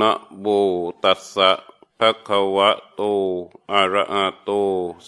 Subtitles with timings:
[0.08, 0.46] ะโบ
[1.02, 1.50] ตัสสะ
[1.98, 3.00] ภะคะวะโต
[3.72, 4.50] อะระหะโต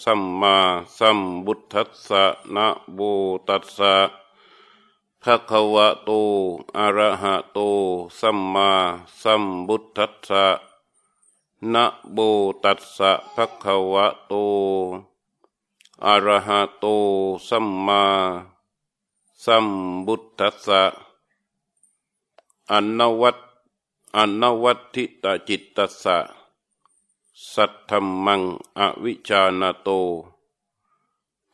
[0.03, 0.55] สัมมา
[0.97, 2.23] สัมบุทธัสสะ
[2.55, 2.99] นะโบ
[3.47, 3.93] ตัสสะ
[5.23, 6.09] ภะคะวะโต
[6.77, 7.59] อะระหะโต
[8.19, 8.71] สัมมา
[9.21, 10.45] สัมบุทธัสสะ
[11.73, 12.17] นะโบ
[12.63, 14.33] ตัสสะภะคะวะโต
[16.05, 16.85] อะระหะโต
[17.47, 18.03] สัมมา
[19.43, 19.67] สัม
[20.05, 20.81] บุทธัสสะ
[22.71, 23.50] อนนวัต
[24.17, 26.17] อนวัตถิตจิตตสะ
[27.53, 27.91] สัทธ
[28.25, 28.41] มัง
[28.77, 29.89] อวิชาณโต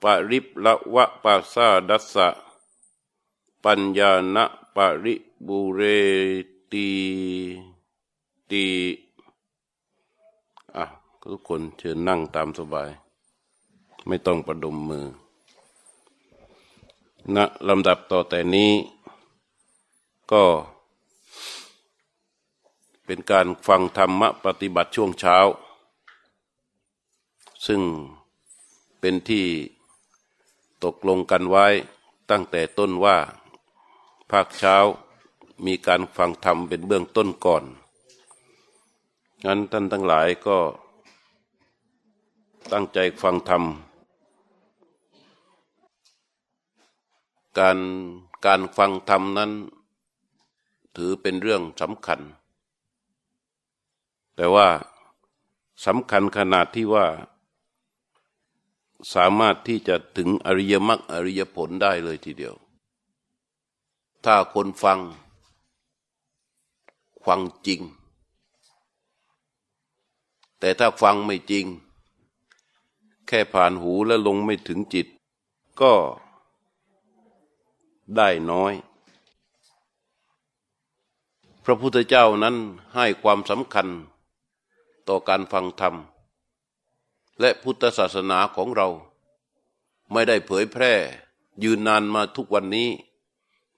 [0.01, 2.27] ปริปละวะปัสสาดัสสะ
[3.63, 4.37] ปัญญาณ
[4.75, 5.15] ปริ
[5.47, 5.81] บุเร
[6.71, 6.89] ตี
[8.49, 8.65] ตี
[10.75, 10.83] อะ
[11.21, 12.89] ทุกคนเชิญนั่งตามสบาย
[14.07, 15.05] ไม่ต้องประดมมือ
[17.35, 17.37] ณ
[17.67, 18.71] ลำดับต่อแต่นี้
[20.31, 20.43] ก็
[23.09, 25.37] เป็นการฟังธรรมะปฏิบัติช่วงเช้า
[27.67, 27.81] ซึ่ง
[28.99, 29.45] เป็นที่
[30.83, 31.67] ตกลงกันไว้
[32.29, 33.17] ตั้งแต่ต้นว่า
[34.31, 34.75] ภาคเช้า
[35.65, 37.63] มีการฟังธรรมเป็นเบื้องต้นก่อน
[39.45, 40.57] งั้นท่านทั้งหลายก็
[42.71, 43.63] ตั้งใจฟังธรรม
[47.59, 47.79] การ
[48.45, 49.51] การฟังธรรมนั้น
[50.95, 52.21] ถือเป็นเรื่องสำคัญ
[54.37, 54.67] แต่ว่า
[55.85, 57.05] สำคัญขนาดที่ว่า
[59.13, 62.55] สามารถที่จะถึงอริยมรรคอริยผลได้เลยทีเดียว
[64.25, 64.99] ถ้าคนฟัง
[67.25, 67.81] ฟังจริง
[70.59, 71.65] แต่ถ้าฟังไม่จริง
[73.27, 75.07] แค่ผ่านหูแล้วลงไม่ถึงจิต
[75.81, 75.93] ก็
[78.15, 78.73] ได้น้อย
[81.63, 82.55] พระพุทธเจ้านั้น
[82.95, 83.87] ให้ความสำคัญ
[85.07, 85.95] ต่อการฟังธรรม
[87.39, 88.87] และพุทธศาสนาของเรา
[90.11, 90.93] ไม่ได้เผยแพร่
[91.63, 92.89] ยืนนานมาทุกวันนี้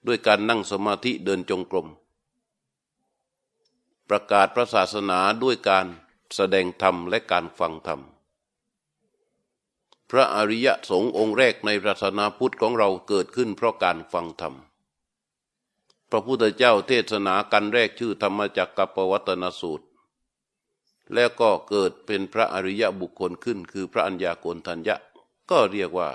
[0.06, 1.88] ด้วยการนั่งสมาธิเดินจงกรม
[4.08, 5.86] ประกาศพระศาสนาด้วยการ
[6.34, 8.00] แสดงธรรมและการฟังธรรม
[10.10, 14.54] พระอริยสงฆ์องค์แรกในศาสนาพุทธของเราเกิดขึ้นเพราะการฟังธรรม
[16.10, 19.84] พระพุทธเจ้าเทศนากันแรกชื่อธรรมจักรกัปวัตนสูตร
[21.14, 24.96] แล้วก็เกิดเป็นพระอริยบุคคลขึ้น คือพระัญญาโกณทัญญะ
[25.50, 26.10] ก็เรียกว่า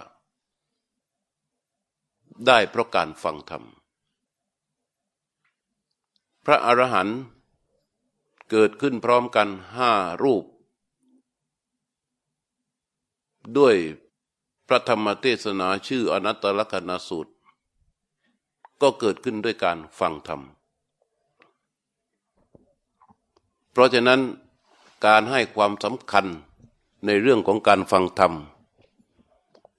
[2.47, 3.63] ได้เพราะการฟังธรรม
[6.45, 7.19] พระอรหันต์
[8.51, 9.91] เกิดขึ้นพร้อมกันห้า
[10.23, 10.45] รูป
[13.57, 13.75] ด้วย
[14.67, 17.31] พระธรรมเทศนาชื่ออนัตตลกนาสูตร
[18.81, 20.41] ก็เกิดขึ้นด้วยการฟังธรรม
[23.71, 24.21] เพราะฉะนั้น
[25.05, 26.25] การให้ความสำคัญ
[27.05, 28.33] ในเรื่องของการฟังธรรม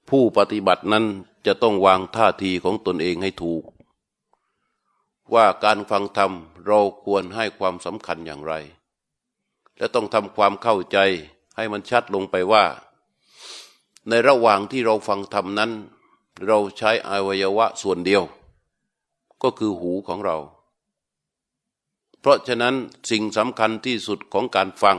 [0.09, 1.05] ผู้ปฏิบัตินั้น
[1.47, 3.63] จะต้องวางท่าทีของตนเองให้ถูก
[5.35, 6.33] ว่าการฟังธรรม
[6.67, 8.55] เราควรให้ความสำคัญอย่างไร
[9.79, 10.99] และต้องทำความเข้าใจ
[11.57, 12.65] ให้มันชัดลงไปว่า
[14.09, 15.73] ในระหว่างที่เราฟังธรรมนั้น
[16.47, 18.23] เราใช้อวัยวะส่วนเดียว
[19.43, 20.37] ก็คือหูของเรา
[22.21, 22.75] เพราะฉะนั้น
[23.11, 24.99] สิ่งสำคัญที่สุดของการฟัง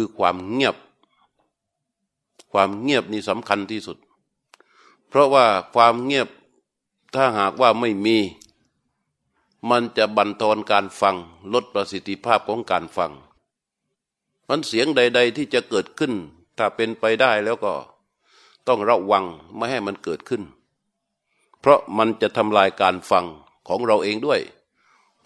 [0.00, 0.76] คือความเงียบ
[2.52, 3.98] ความเงียบนี่สำคัญที่สุด
[5.08, 6.28] เพราะว่าความเงียบ
[7.14, 8.16] ถ้าหากว่าไม่มี
[9.70, 11.16] มันจะบันทอนการฟัง
[11.52, 13.12] ลดประสิทธิภาพของการฟัง
[14.48, 16.12] มันเสียงใด ๆ ที่จะเกิดขึ้น
[16.58, 17.72] ถ้าเป็นไปได้แล้วก็
[18.68, 19.24] ต้องระวัง
[19.56, 20.42] ไม่ให้มันเกิดขึ้น
[21.60, 23.26] เพราะมันจะทำลายการฟัง
[23.68, 24.40] ของเราเองด้วย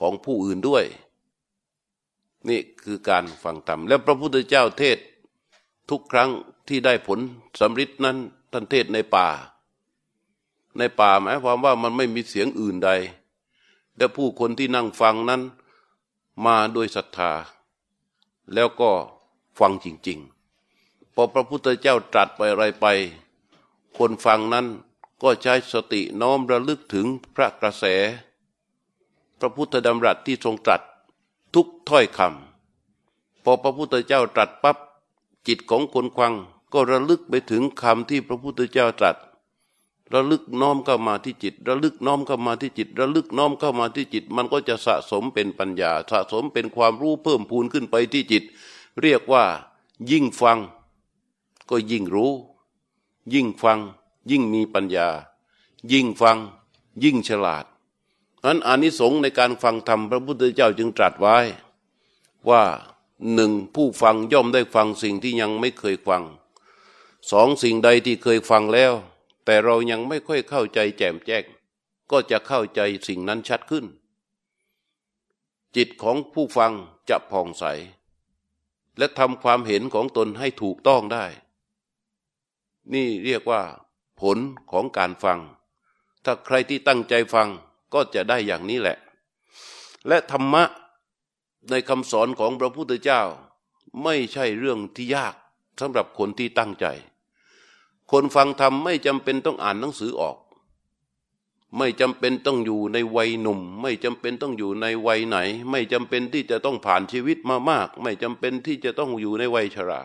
[0.00, 0.84] ของผู้อื่นด้วย
[2.48, 4.98] นี่คือการฟังธรรม แล้วพระพุทธเจ้าเทศ
[5.90, 6.30] ทุกครั้ง
[6.68, 7.18] ที่ได้ผล
[7.60, 8.16] สำริดนั้น
[8.52, 9.28] ท่านเทศในป่า
[10.78, 12.90] ในป่าหมายความว่ามันไม่มีเสียงอื่นใด
[13.96, 15.42] และผู้คนที่นั่งฟังนั้น
[16.46, 17.32] มาด้วยศรัทธา
[18.54, 18.90] แล้วก็
[19.58, 20.18] ฟังจริง
[20.66, 22.86] ๆ พอพระพุทธเจ้าตรัสไปอะไรไป
[23.98, 24.66] คนฟังนั้น
[25.22, 27.84] ก็ใช้สติน้อมระลึกถึงพระกระแส
[29.40, 30.82] พระพุทธดำรัสที่ทรงตรัส
[31.54, 34.76] ทุกถ้อยคำพอพระพุทธเจ้าตรัสปั๊บ
[35.46, 36.34] จิตของคนฟัง
[36.72, 39.16] ก็ระลึกไปถึงคำที่พระพุทธเจ้าตรัส
[40.14, 48.44] ระลึกน้อมเข้ามาที่จิต ระลึกน้อมเข้ามาที่จิต ระลึกน้อมเข้ามาที่จิต มันก็จะสะสมเป็นปัญญา สะสมเป็นความรู้เพิ่มพูนขึ้นไปที่จิต
[49.00, 49.44] เรียกว่า
[50.10, 50.58] ยิ่งฟัง
[51.70, 52.32] ก็ยิ่งรู้
[53.32, 53.78] ยิ่งฟัง
[54.30, 55.08] ยิ่งมีปัญญา
[55.92, 56.38] ยิ่งฟัง
[57.02, 57.64] ยิ่งฉลาด
[58.44, 61.36] นั้นอานิสงส์ในการฟังธรรมพระพุทธเจ้าจึงตรัสไว้
[62.50, 62.62] ว่า
[63.34, 66.22] หนึ่งผู้ฟังย่อมได้ฟังสิ่งที่ยังไม่เคยฟัง
[67.30, 68.92] สองสิ่งใดที่เคยฟังแล้ว
[69.44, 71.44] แต่เรายังไม่ค่อยเข้าใจแจ่มแจ้ง
[72.10, 73.84] ก็จะเข้าใจสิ่งนั้นชัดขึ้น
[75.76, 76.72] จิตของผู้ฟัง
[77.08, 77.64] จะผ่องใส
[78.98, 81.24] และทำความเห็นของตนให้ถูกต้องได้
[82.94, 83.62] นี่เรียกว่า
[84.20, 84.38] ผล
[84.70, 85.38] ของการฟัง
[86.24, 87.48] ถ้าใครที่ตั้งใจฟัง
[87.92, 88.96] ก็จะได้อย่างนี้แหละ
[90.08, 90.64] และธรรมะ
[91.70, 93.22] ในคำสอนของพระพุทธเจ้า
[94.04, 95.34] ไม่ใช่เรื่องที่ยาก
[95.80, 96.86] สำหรับคนที่ตั้งใจ
[98.10, 100.36] คนฟังธรรมไม่จำเป็นต้องอ่านหนังสือออก
[101.76, 105.36] ไม่จำเป็นต้องอยู่ในวัยหนุ่ม ไม่จำเป็นต้องอยู่ในวัยไหน
[105.70, 110.02] ไม่จำเป็นที่จะต้องผ่านชีวิตมามาก ไม่จำเป็นที่จะต้องอยู่ในวัยชรา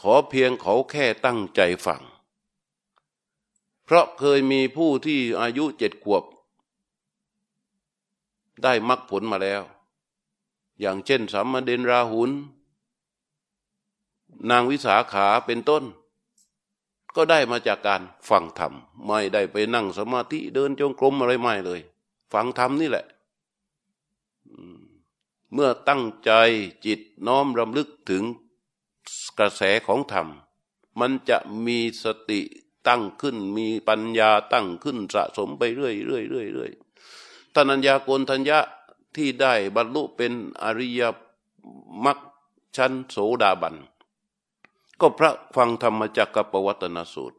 [0.00, 2.02] ขอเพียงเขาแค่ตั้งใจฟัง
[3.84, 6.24] เพราะเคยมีผู้ที่อายุเจ็ดขวบ
[8.62, 9.62] ได้มรรคผลมาแล้ว
[10.80, 12.30] อย่างเช่นสามเณรราหุล
[14.50, 15.84] นางวิสาขาเป็นต้น
[17.16, 18.72] ก็ได้มาจากการฟังธรรม
[19.06, 21.80] ไม่ได้ไปนั่งสมาธิเดินจงกรมอะไรไม่เลย
[22.32, 23.04] ฟังธรรมนี่แหละ
[25.52, 26.32] เมื่อตั้งใจ
[26.86, 28.24] จิตน้อมรำลึกถึง
[29.38, 30.26] กระแสของธรรม
[31.00, 32.40] มันจะมีสติ
[32.88, 36.70] ตั้งขึ้นมีปัญญาตั้งขึ้นสะสมไปเรื่อยเรื่อยเรื่อยเรื่อย
[37.54, 38.58] ท่านัญญาโกนทัญญะ
[39.16, 40.32] ที่ได้บรรลุเป็น
[40.62, 41.02] อริย
[42.04, 42.18] มรรค
[42.76, 43.76] ชั้นโสดาบัน
[45.00, 47.38] ก็พระฟังธรรมจักรปวัตนสูตร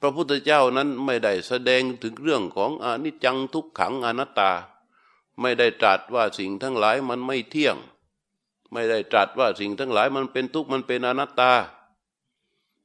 [0.00, 4.50] พระพุทธเจ้านั้นไม่ได้แสดงถึงเรื่องของอนิจจังทุกขังอนัตตา
[5.40, 7.76] ไม่ได้ตรัสว่าสิ่งทั้งหลายมันไม่เที่ยง
[8.72, 11.52] ไม่ได้ตรัสว่าสิ่งทั้งหลายมันเป็นทุกข์มันเป็นอนัตตา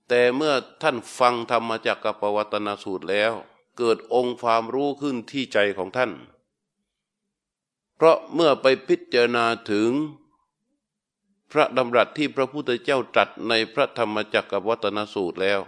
[0.09, 3.33] แต่เมื่อท่านฟังธรรมจักรปวัตนสูตรแล้ว
[3.77, 6.11] เกิดองค์ความรู้ขึ้นที่ใจของท่าน
[7.95, 9.89] เพราะเมื่อไปพิจารณาถึง
[11.51, 15.61] พระดำรัสที่พระพุทธเจ้าตรัสในพระธรรมจักรวัตนสูตรแล้ว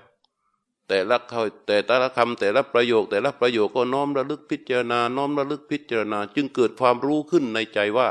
[0.88, 8.10] แต่ละเขาแต่แต่ละคำแต่ละประโยค แต่ละประโยคก็น้อมระลึกพิจารณา น้อมระลึกพิจารณา จึงเกิดความรู้ขึ้นในใจว่า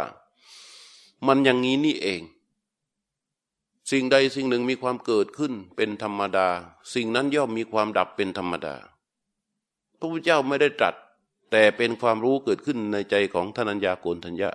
[1.27, 2.23] มันอย่างนี้นี่เอง
[3.91, 6.49] สิ่งใดสิ่งหนึ่งมีความเกิดขึ้นเป็นธรรมดา
[6.95, 8.75] สิ่งนั้นย่อมมีความดับเป็นธรรมดา
[9.99, 10.95] พระพุทธเจ้าไม่ได้ตรัส
[11.57, 14.51] แต่เป็นความรู้เกิดขึ้นในใจของทนัญญาโกนทัญญะ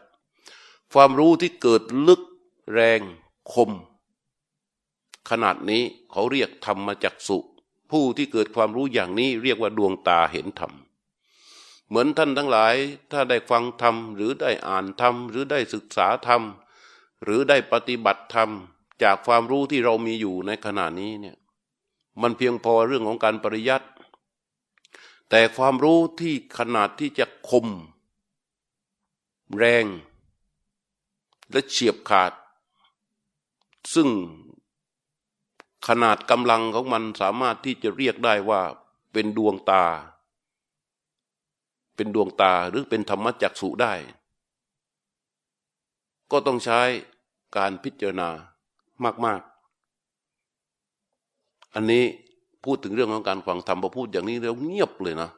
[0.94, 2.22] ความรู้ที่เกิดลึก
[2.74, 3.02] แรง
[3.54, 3.72] คม
[5.30, 7.38] ขนาดนี้เขาเรียกธรรมมาจากสุ
[7.92, 10.74] ผู้ที่เกิดความรู้อย่างนี้เรียกว่าดวงตาเห็นธรรม
[11.88, 12.76] เหมือนท่านทั้งหลาย
[13.12, 16.42] ถ้าได้ฟังธรรม หรือได้อ่านธรรม หรือได้ศึกษาธรรม
[17.24, 18.50] หรือได้ปฏิบัติธรรม
[19.04, 21.38] จากความรู้ที่เรามีอยู่ในขณะนี้เนี่ย
[22.22, 23.88] มันเพียงพอเรื่องของการปริยัติ
[25.30, 27.68] แต่ความรู้ที่ขนาดที่จะคม
[29.56, 29.86] แรง
[31.52, 32.34] และเฉียบขาด
[33.94, 34.10] ซึ่ง
[35.88, 38.62] ขนาดกำลังของมันสามารถที่จะเรียกได้ว่า
[39.14, 39.86] เป็นดวงตา
[41.96, 43.94] เป็นดวงตาหรือเป็นธรรมจักสุได้
[46.32, 46.82] ก็ต้องใช้
[47.58, 48.30] การพิจารณา
[49.26, 49.50] มาก ๆ
[51.74, 52.06] อันนี้
[52.64, 55.30] พูดถึงเรื่องของการฟังธรรมพอพูดอย่างนี้แล้วเงียบเลยนะ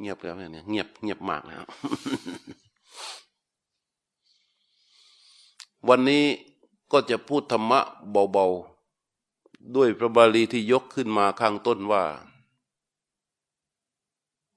[0.00, 1.62] เงียบแล้วเนี่ยเงียบเงียบมากแล้ว
[5.88, 6.24] วันนี้
[6.92, 7.80] ก็จะพูดธรรมะ
[8.10, 12.04] เบาๆ ด้วยพระบาลีที่ยกขึ้นมาข้างต้นว่า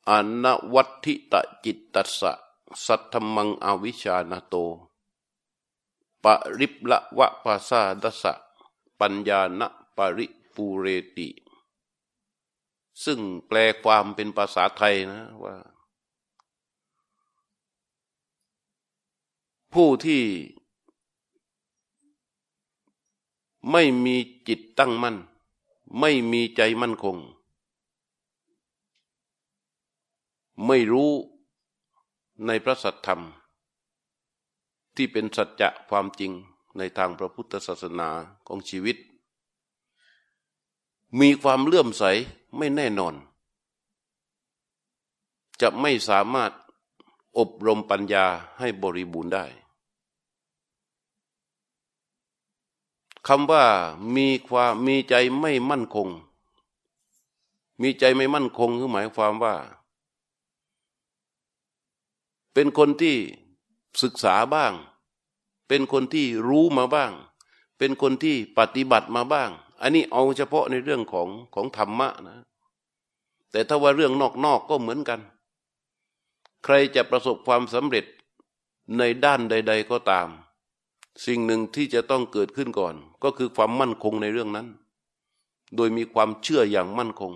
[0.10, 0.12] อ
[0.44, 2.32] นวัติตะจิตตัสสะ
[2.86, 4.56] สัทธมังอวิชาณโต
[6.24, 6.26] ป
[6.60, 8.34] ริปละวะภาษาดสะ
[9.00, 9.62] ปัญญาณ
[9.98, 10.26] ปริ
[10.56, 10.86] ปูเร
[11.18, 11.30] ติ
[13.06, 15.56] ซึ่งแปลความเป็นภาษาไทยนะว่า
[19.74, 20.24] ผู้ที่
[23.72, 24.16] ไม่มี
[24.48, 25.18] จิตตั้งมั่น
[26.00, 27.18] ไม่มีใจมั่นคง
[30.68, 31.12] ไม่รู้
[32.46, 33.22] ในพระสัทธรรม
[34.96, 36.32] ที่เป็นสัจจะความจริง
[36.78, 38.10] ในทางพระพุทธศาสนา
[38.48, 38.98] ของชีวิต
[41.20, 42.04] มีความเลื่อมใส
[42.58, 43.16] ไม่แน่นอน
[45.62, 46.52] จะไม่สามารถ
[47.38, 48.26] อบรมปัญญา
[48.60, 49.46] ให้บริบูรณ์ได้
[53.28, 53.66] คำว่า
[54.16, 56.10] มีความมีใจไม่มั่นคง
[57.82, 59.56] มีใจไม่มั่นคงคือหมายความว่า
[62.54, 63.16] เป็นคนที่
[64.02, 64.74] ศึกษาบ้าง
[65.68, 67.12] เป็นคนที่รู้มาบ้าง
[67.78, 72.38] เป็นคนที่ปฏิบัติมาบ้าง อันนี้เอาเฉพาะในเรื่องของของธรรมะนะ
[73.52, 75.20] แต่ถ้าว่าเรื่องนอกๆกก็เหมือนกัน
[76.64, 78.06] ใครจะประสบความสำเร็จ
[78.98, 80.28] ในด้านใด ๆ ก็ตาม
[81.26, 84.68] สิ่งหนึ่งที่จะต้องเกิดขึ้นก่อน ก็คือความมั่นคงในเรื่องนั้น
[85.76, 87.34] โดยมีความเชื่ออย่างมั่นคง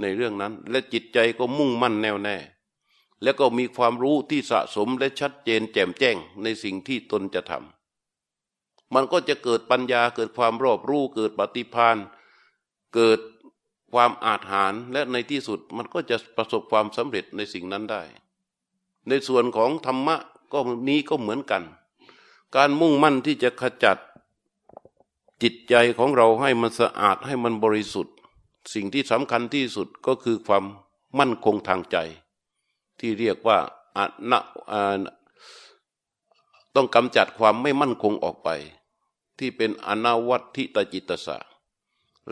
[0.00, 2.36] ในเรื่องนั้น และจิตใจก็มุ่งมั่นแน่วแน่
[3.22, 7.79] แล้วก็มีความรู้ที่สะสมและชัดเจนแจ่มแจ้งในสิ่งที่ตนจะทำ
[8.94, 11.96] มันก็จะเกิดปัญญาเกิดความรอบรู้เกิดปฏิพาน
[12.94, 13.20] เกิด
[13.92, 18.02] ความอาจหารและในที่สุดมันก็จะประสบความสำเร็จในสิ่งนั้นได้
[19.08, 20.16] ในส่วนของธรรมะ
[20.52, 21.62] ก็นี้ก็เหมือนกัน
[22.56, 23.98] การมุ่งมั่นที่จะขจัด
[25.42, 28.14] จิตใจของเราให้มันสะอาดให้มันบริสุทธิ์
[28.74, 30.64] สิ่งที่สำคัญที่สุดก็คือความ
[31.18, 31.96] มั่นคงทางใจ
[33.00, 33.58] ที่เรียกว่า
[33.96, 33.98] อ
[34.30, 34.40] นะ
[36.74, 38.48] ต้องกำจัดความไม่มั่นคงออกไป
[39.40, 41.38] ที่เป็นอนาวัติตจิตสะ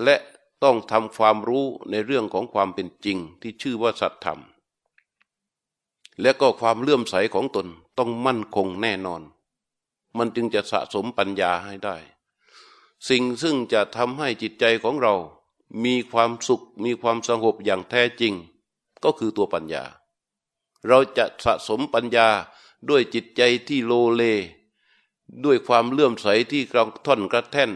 [0.02, 0.16] และ
[0.62, 4.40] ต้องทำความรู้ในเรื่องของความเป็นจริงที่ชื่อว่าสัตธรรม
[6.20, 7.66] และก็ความเลื่อมใสของตน
[7.98, 9.22] ต้องมั่นคงแน่นอน
[10.16, 11.96] มันจึงจะสะสมปัญญาให้ได้
[13.08, 15.14] สิ่งซึ่งจะทำให้จิตใจของเรา
[15.84, 18.34] มีความสุขมีความสงบอย่างแท้จริง
[19.04, 19.84] ก็คือตัวปัญญา
[20.86, 22.28] เราจะสะสมปัญญา
[22.88, 24.22] ด้วยจิตใจที่โลเล
[25.44, 27.72] ด้วยความเลื่อมใสที่กระท่อนกระแท่น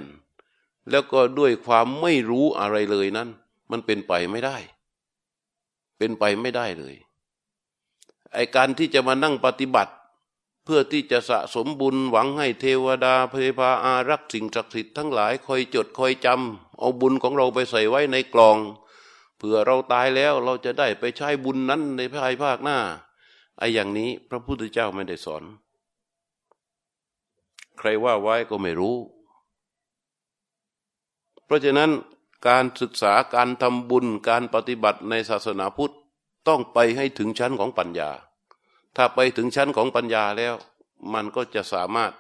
[0.91, 3.29] แล้วก็ด้วยความไม่รู้อะไรเลยนั้น
[3.71, 4.57] มันเป็นไปไม่ได้
[5.99, 6.95] เป็นไปไม่ได้เลย
[8.35, 9.93] ไอการที่จะมานั่งปฏิบัติ
[10.65, 18.59] เพื่อที่จะสะสมบุญหวังให้เทวดาเพพาอารักสิ่งศักดิ์สิทธิ์ทั้งหลายคอยจดคอยจำเอาบุญของเราไปใส่ไว้ในกล่อง
[19.37, 22.79] เผื่อเราตายแล้วเราจะได้ไปใช้บุญนั้นในภายภาคหน้า
[23.59, 25.43] ไออย่างนี้พระพุทธเจ้าไม่ได้สอน
[27.79, 28.97] ใครว่าไว้ก็ไม่รู้
[31.45, 31.91] เพราะฉะนั้น
[32.49, 35.95] การศึกษาการทำบุญการปฏิบัติในศาสนาพุทธ
[36.49, 38.11] ต้องไปให้ถึงชั้นของปัญญา
[38.97, 40.55] ถ้าไปถึงชั้นของปัญญาแล้ว
[41.13, 42.13] มันก็จะสามารถ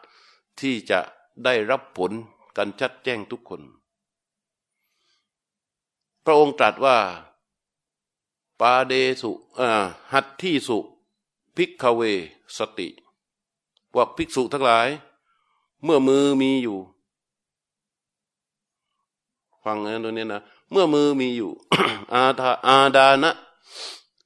[0.60, 1.00] ที่จะ
[1.44, 2.12] ได้รับผล
[2.56, 3.62] กันชัดแจ้งทุกคน
[6.24, 6.98] พระองค์ตรัสว่า
[8.60, 9.30] ปาเดสุ
[10.12, 10.78] หัตที่สุ
[11.56, 12.00] พิกเว
[12.58, 12.88] สติ
[13.94, 14.88] ว่าภิกษุทั้งหลาย
[15.84, 16.78] เมื่อมือมีอยู่
[19.64, 21.50] ฟังนะตรงนี้นะเมื่อมือมีอยู่
[22.12, 23.30] อาทาอาดานะ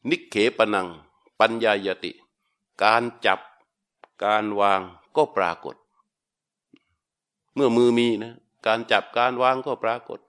[0.08, 0.86] นิเขปนัง
[1.38, 2.12] ปัญญายติ
[2.82, 3.40] การจับ
[4.24, 4.80] การวาง
[5.16, 5.76] ก็ปรากฏ
[7.54, 8.32] เมื่อมือมีนะ
[8.66, 10.20] การจับการวางก็ปรากฏ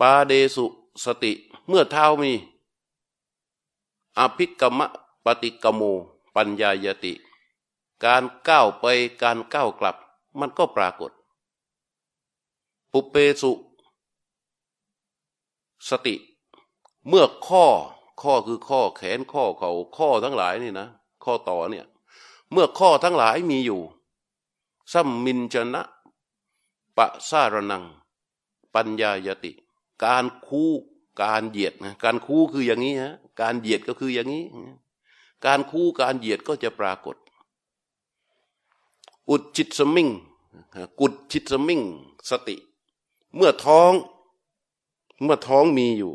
[0.00, 0.66] ปาเดสุ
[1.04, 1.32] สติ
[1.68, 2.32] เมื่อเท้ามี
[4.18, 4.80] อภิกรรม
[5.24, 5.82] ปฏิกโม
[6.34, 7.12] ปัญญายติ
[8.04, 8.86] การก้าวไป
[9.22, 9.96] การก้าวกลับ
[10.40, 11.10] มันก็ปรากฏ
[12.92, 13.52] ปุเปสุ
[15.88, 16.14] สติ
[17.08, 17.66] เมื่อข้อ
[18.22, 20.88] ข้อคือข้อแขนข้อเขาข้อทั้งหลายนี่นะ
[21.24, 21.86] ข้อต่อเนี่ย
[22.52, 23.80] เมื่อข้อทั้งหลายมีอยู่
[24.92, 25.82] สัมมินชนะ
[26.96, 27.84] ปะสารนัง
[28.74, 29.52] ปัญญายติ
[30.04, 30.72] การคู่
[31.22, 34.44] การเหยียดนะการคู่คืออย่างนี้ฮะการเหยียดก็คืออย่างนี้
[35.46, 37.16] การคู่การเหยียดก็จะปรากฏ
[39.30, 40.08] อุดจิตสมิง
[41.00, 41.80] กุดจิตสมิง
[42.28, 42.56] สติ
[43.34, 43.92] เมื่อท้อง
[45.22, 46.14] เมื่อท้องมีอยู่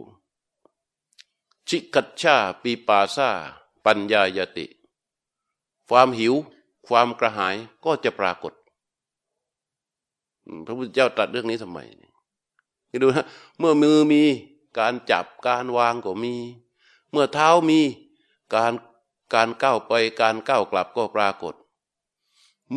[1.67, 3.29] ชิกัจชาปีปาซา
[3.85, 4.65] ปัญญายติ
[5.87, 6.33] ความหิว
[6.87, 8.53] ความกระหายก็จะปรากฏ
[10.65, 13.25] พระพุทธเจ้าตรัสเรื่องนี้ทำไมนี่ดูนะ
[13.59, 14.23] เมื่อมือมี
[14.79, 16.35] การจับการวางก็มี
[17.11, 17.79] เมื่อเท้ามี
[18.55, 18.73] การ
[19.33, 21.53] การก้าวไปการก้าวกลับก็ปรากฏ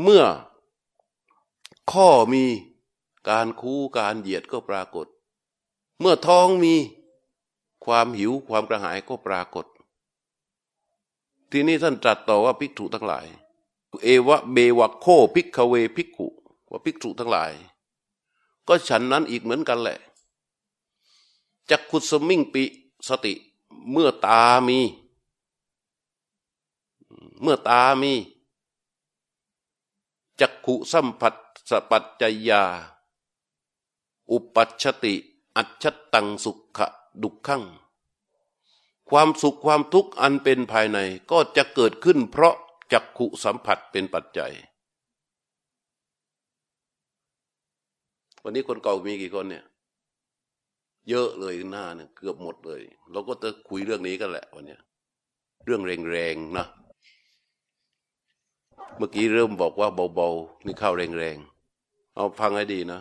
[0.01, 0.25] เมื่อ
[1.93, 2.45] ข้อมี
[3.29, 5.07] การคูการเหยียดก็ปรากฏ
[6.01, 6.75] เมื่อท้องมี
[7.85, 9.67] ความหิวความกระหายก็ปรากฏ
[11.51, 13.27] ทีนี้ท่านตรัสต่อว่าภิกษุทั้งหลาย
[14.03, 16.27] เอวะเบวะโคภิกขเวภิกขุ
[16.71, 17.53] ว่าภิกษุทั้งหลาย
[18.69, 19.99] ก็ฉันนั้นอีกเหมือนกันแหละ
[21.71, 22.65] จักขุสมิงปิ
[23.09, 23.35] สติ
[23.91, 24.81] เมื่อตามี
[27.43, 28.13] เมื่อตามี
[30.43, 31.35] จักขุสัมผัส
[31.71, 32.65] สปัจจยา
[34.31, 35.15] อุปัชติ
[35.57, 35.85] อัจฉ
[36.15, 36.87] ตังสุขะ
[37.23, 37.63] ดุขขัง
[39.11, 40.99] ความสุขความทุกข์อันเป็นภายใน
[41.31, 42.55] ก็จะเกิดขึ้นเพราะ
[42.93, 44.53] จักขุสัมผัสเป็นปัจจัย
[48.43, 49.65] วันนี้คนเก่ามีกี่คนเนี่ย
[51.09, 52.81] เยอะเลยหน้าเนี่ยเกือบหมดเลย
[53.11, 54.77] เราก็จะคุยเรื่องนี้กันแหละวันนี้
[55.65, 56.67] เรื่องแรงๆนะ
[58.97, 63.01] เมื่อกี้เริ่มบอกว่าเบาๆนี่เข้าแรงๆเอาฟังให้ดีนะ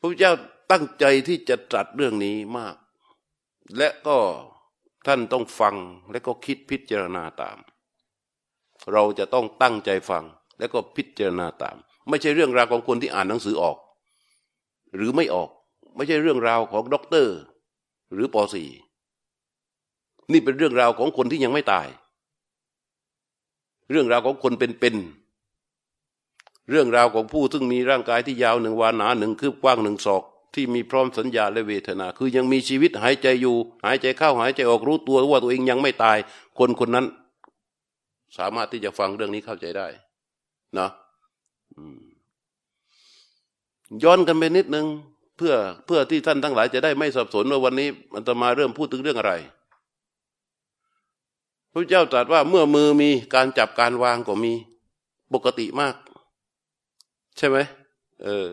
[0.00, 0.32] พระเจ้า
[0.70, 2.76] ตั้งใจที่จะตรัสเรื่องนี้มาก
[3.76, 4.18] และก็
[5.06, 5.76] ท่านต้องฟัง
[6.10, 7.58] และก็คิดพิจารณาตาม
[8.92, 10.24] เราจะต้องตั้งใจฟัง
[10.58, 11.76] และก็พิจารณาตาม
[12.08, 13.76] ไม่ใช่เรื่องราวของคนที่อ่านหนังสือออก
[14.96, 15.50] หรือไม่ออก
[15.96, 17.36] ไม่ใช่เรื่องราวของด็อกเตอร์
[18.12, 18.64] หรือปอสี
[20.32, 21.86] นี่เป็นเรื่องราวของคนที่ยังไม่ตาย
[23.90, 30.22] เรื่องราวของคนเป็นๆเรื่องราวของผู้ซึ่งมีร่างกายที่ยาวหนึ่งวาหนาหนึ่งคืบกว้างหนึ่งศอก
[30.54, 36.18] ที่มีพร้อมสัญญาและเวทนา คือยังมีชีวิตหายใจอยู่ หายใจเข้าหายใจออกรู้ตัวว่าตัวเองยังไม่ตาย
[36.58, 37.06] คนคนนั้น
[38.38, 39.86] สามารถที่จะฟังเรื่องนี้เข้าใจได้
[40.78, 40.88] นะ
[44.02, 44.86] ย้อนกันไปนิดนึง
[45.36, 45.54] เพื่อ
[45.86, 49.32] เพื่อที่ท่านทั้งหลายจะได้ไม่สับสนว่าวันนี้มันจะมาเริ่มพูดถึงเรื่องอะไร
[51.78, 54.52] พระเจ้าตรัสว่าเมื่อมือมีการจับการวางก็มี
[55.32, 55.94] ปกติมาก
[57.36, 57.56] ใช่ไหม
[58.24, 58.48] เออ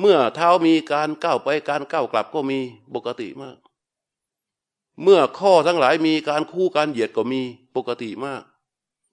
[0.00, 2.58] เมื่อเท้ามีการก้าวไปการก้าวกลับก็มี
[2.94, 3.56] ปกติมาก
[5.02, 7.40] เมื่อข้อทั้งหลายมีการคู่การเหยียดก็มี
[7.76, 8.42] ปกติมาก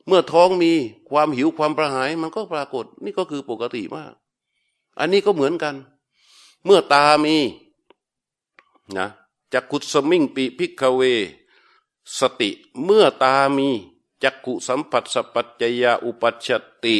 [0.07, 0.71] เมื่อท้องมี
[1.09, 4.13] ความหิวความประหายมันก็ปรากฏ นี่ก็คือปกติมาก
[4.99, 5.75] อันนี้ก็เหมือนกัน
[6.65, 7.37] เมื่อตามี
[8.97, 9.07] นะ
[9.53, 11.01] จักขุดสมิงปิพิกเว
[12.19, 12.49] สติ
[12.83, 13.69] เมื่อตามี
[14.23, 16.47] จักขุสัมผัสสปัจจยาอุปัช
[16.83, 16.97] ติ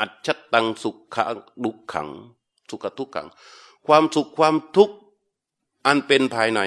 [0.00, 1.16] อัจฉตังสุข
[1.62, 2.08] ดุขัง
[2.68, 3.28] สุขทุกขัง
[3.86, 4.96] ความสุขความทุกข์
[5.86, 6.60] อันเป็นภายใน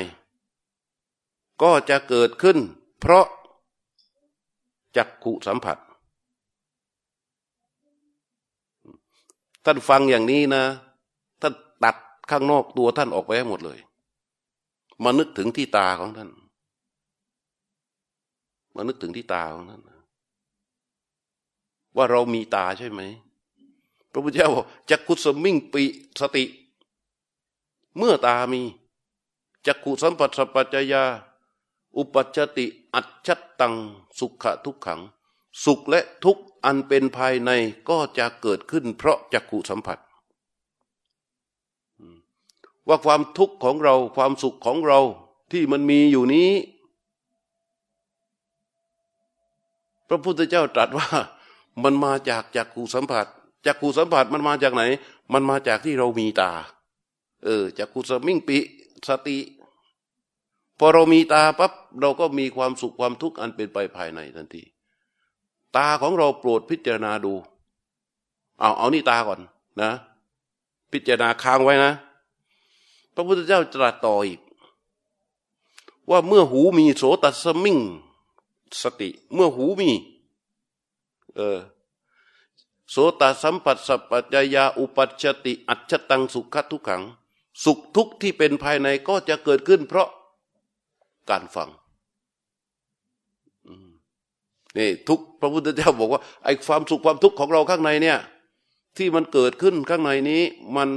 [1.61, 2.57] ก็จะเกิดขึ้น
[2.99, 3.25] เพราะ
[4.95, 5.77] จักขุสัมผัส
[9.65, 10.63] ท่านฟังอย่างนี้นะ
[11.41, 11.53] ท่าน
[11.83, 11.95] ตัด
[12.29, 13.79] ข้างนอกตัวท่านออกไปให้หมดเลย
[15.03, 16.29] มานึกถึงที่ตาของท่าน
[18.75, 19.81] มานึกถึงที่ตาของท่าน
[21.95, 23.01] ว่าเรามีตาใช่ไหม
[24.11, 25.83] พระพุทธเจ้าบอกจักขุสมิงปิ
[26.19, 26.45] สติ
[27.97, 28.61] เมื่อตามี
[29.65, 31.03] จักขุสัมปัสสปัจจยา
[31.97, 33.27] อุปัชติ อัจฉ
[33.59, 33.75] ตัง
[34.19, 35.01] สุขะทุกขัง
[35.63, 37.51] สุขและทุกข์อันเป็นภายใน
[37.89, 39.99] ก็จะเกิดขึ้น เพราะจักขุสัมผัส
[42.87, 44.99] ว่าความทุกข์ของเราความสุขของเรา
[45.51, 46.49] ที่มันมีอยู่นี้
[50.13, 51.07] ระพุทธเจ้าตรัสว่า
[51.83, 53.25] มันมาจากจักขุสัมผัส
[53.65, 54.83] จากขูสัมผัสมันมาจากไหน
[55.33, 56.51] มันมาจากที่เรามีตา
[57.45, 58.57] เออจากขูสมิงปิ
[59.07, 59.37] สติ
[60.79, 61.71] พอเรามีตาปั๊บ
[62.01, 64.63] เราก็มีความสุขความทุกข์อันเป็นไปภายในทันที
[65.75, 67.33] ตาของเราโปรดพิจารณาดู
[68.59, 69.39] เอาเอานี่ตาก่อน
[69.81, 69.91] นะ
[70.91, 71.91] พิจารณาค้างไว้นะ
[73.13, 74.39] พระพุทธเจ้าตรัสต่ออีก
[76.09, 77.79] ว่าเมื่อหูมีโสตสมิ่ง
[78.81, 79.91] สติ เมื่อหูมี
[81.35, 81.59] เออ
[82.89, 87.03] โสตสัมผัสสัพปัจยาอุปัชติ อัจฉตังสุขทุกขัง
[87.63, 90.07] สุขทุกที่เป็นภายในก็จะเกิดขึ้น เพราะ
[91.29, 91.69] การฟัง
[94.77, 98.17] นี่ทุกพระพุทธเจ้าบอกว่าไอ้ความสุขความทุกข์ของเราข้างในเนี่ย
[98.97, 100.41] ที่มันเกิดขึ้นข้างในนี้
[100.75, 100.89] มัน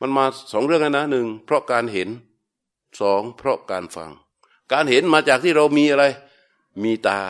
[0.00, 2.08] มันมาสองเรื่องนะหนึ่งเพราะการเห็น
[3.00, 4.10] สองเพราะการฟัง
[4.72, 6.04] การเห็นมาจากที่เรามีอะไร
[6.82, 7.20] มีตา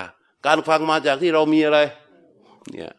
[0.46, 1.78] การฟังมาจากที่เรามีอะไร
[2.70, 2.92] เนี่ย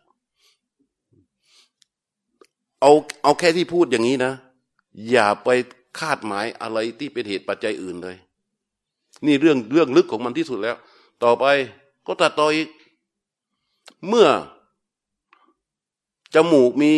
[2.81, 2.91] เอา
[3.23, 4.33] เอาแค่ที่พูดอย่างนี้นะ
[5.09, 5.49] อย่าไป
[5.99, 8.17] คาดหมายอะไรที่เป็นเหตุปัจจัยอื่นเลย
[9.25, 10.77] นี่เรื่องเรื่องลึกของมันที่สุดแล้ว
[11.23, 11.45] ต่อไป
[12.05, 12.69] ก็ตัดต่ออีก
[14.07, 14.27] เมื่อ
[16.35, 16.93] จมูกมี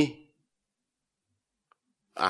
[2.21, 2.29] อะ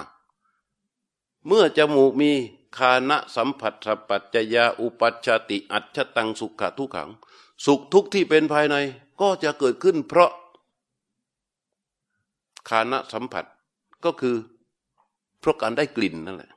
[1.47, 2.31] เมื่อจมูกมี
[2.77, 7.09] คานะสัมผัสสปัจจยาอุปัชติอัจฉตังสุขะทุกขัง
[7.65, 8.75] สุขทุกที่เป็นภายใน
[9.21, 10.31] ก็จะเกิดขึ้นเพราะ
[12.69, 13.45] คานะสัมผัส
[14.03, 14.35] ก็คือ
[15.39, 16.51] เพราะการได้กลิ่นนั่นแหละ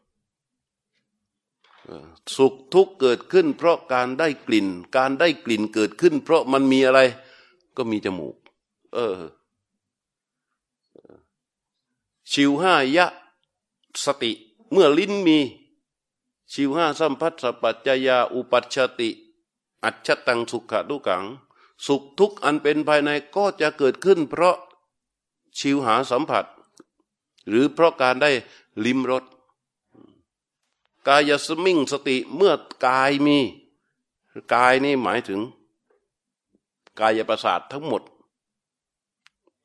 [2.36, 7.00] สุขทุกข์เกิดขึ้น เพราะการได้กลิ่น การได้กลิ่นเกิดขึ้น เพราะมันมีอะไร
[7.76, 8.36] ก็มีจมูก
[8.94, 9.14] เออ
[12.32, 13.06] ชิวห้ายะ
[14.04, 14.32] สติ
[14.72, 15.38] เมื่อลิ้นมี
[16.52, 19.10] ชิวห้าสัมพัสสปัจจยาอุปัชติ
[19.84, 21.24] อัจฉตังสุขะทุกัง
[21.86, 24.56] สุขทุกอันเป็นภายในก็จะเกิดขึ้น เพราะ
[25.58, 26.44] ชิวหาสัมผัส
[27.48, 28.30] หรือเพราะการได้
[28.84, 29.24] ลิมรส
[31.08, 32.54] กายสมิงสติเมื่อ
[32.86, 33.38] กายมี
[34.54, 35.40] กายนี่หมายถึง
[37.00, 38.02] กายประสาททั้งหมด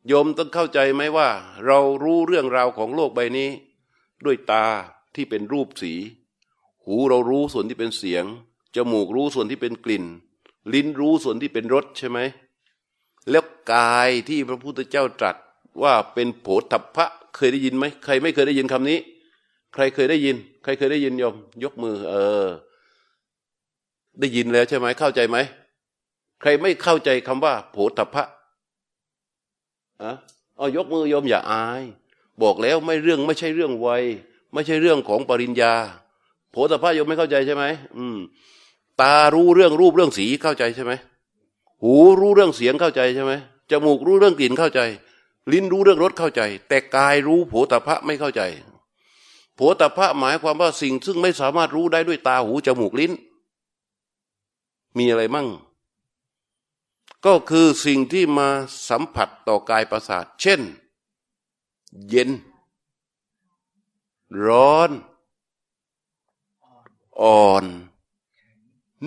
[0.08, 1.30] โยมต้องเข้าใจไหมว่า
[1.66, 3.50] เรารู้เรื่องราวของโลกใบนี้
[4.26, 4.66] ด้วยตา
[5.16, 5.94] ที่เป็นรูปสี
[6.86, 8.26] หูเรารู้ส่วนที่เป็นเสียง
[8.76, 10.06] จมูกรู้ส่วนที่เป็นกลิ่น
[10.74, 12.20] ลิ้นรู้ส่วนที่เป็นรสใช่ไหม
[13.30, 13.44] แล้ว
[13.74, 15.36] กายที่พระพุทธเจ้าตรัส
[15.84, 19.00] ว่าเป็นโผฏฐัพพะเคยได้ยินไหมใครไม่เคยได้ยินคำนี้
[19.74, 22.48] ใครเคยได้ยิน ใครเคยได้ยินยม ยกมือ เออ
[24.20, 25.38] ได้ยินแล้วใช่ไหมเข้าใจไหม
[26.42, 28.26] ใครไม่เข้าใจคำว่า โผฏฐพะ
[30.02, 30.12] อะ
[30.58, 31.84] เอายกมือยอมอย่าอาย
[32.42, 34.04] บอกแล้วไม่เรื่องไม่ใช่เรื่องวัย
[34.54, 35.74] ไม่ใช่เรื่องของปริญญา
[36.56, 37.64] โผฏฐะยมไม่เข้าใจใช่ไหม
[37.98, 38.18] อืม
[39.02, 40.92] ตารู้เรื่องรูปเรื่องสีเข้าใจใช่ไหม
[41.82, 43.34] หูรู้เรื่องเสียงเข้าใจใช่ไหม
[43.72, 44.82] จมูกรู้เรื่องกลิ่นเข้าใจ
[45.52, 48.42] ลิ้นรู้เรื่องรสเข้าใจ แต่กายรู้โผฏฐะไม่เข้าใจ
[49.56, 53.12] โผฏฐะหมายความว่าสิ่งซึ่งไม่สามารถรู้ได้ด้วยตาหูจมูกลิ้น
[54.98, 55.48] มีอะไรมั่ง
[57.26, 58.50] ก็คือสิ่งที่มา
[58.90, 60.62] สัมผัสต่อกายประสาท เช่น
[62.10, 62.30] เย็น
[64.46, 64.92] ร้อน
[67.22, 67.66] อ่อน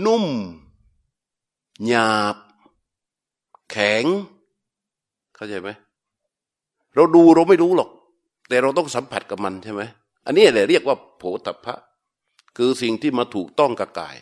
[0.04, 0.24] นุ่ม
[1.86, 2.36] หยาบ
[3.70, 4.04] แข็ง
[5.34, 5.70] เข้าใจไหม
[6.94, 7.90] เราดูเราไม่รู้หรอก
[8.48, 9.82] แต่เราต้องสัมผัสกับมันใช่ไหม
[10.26, 11.74] อันนี้แหละเรียกว่าโผฏฐะ
[12.56, 14.16] คือสิ่งที่มาถูกต้องกับกาย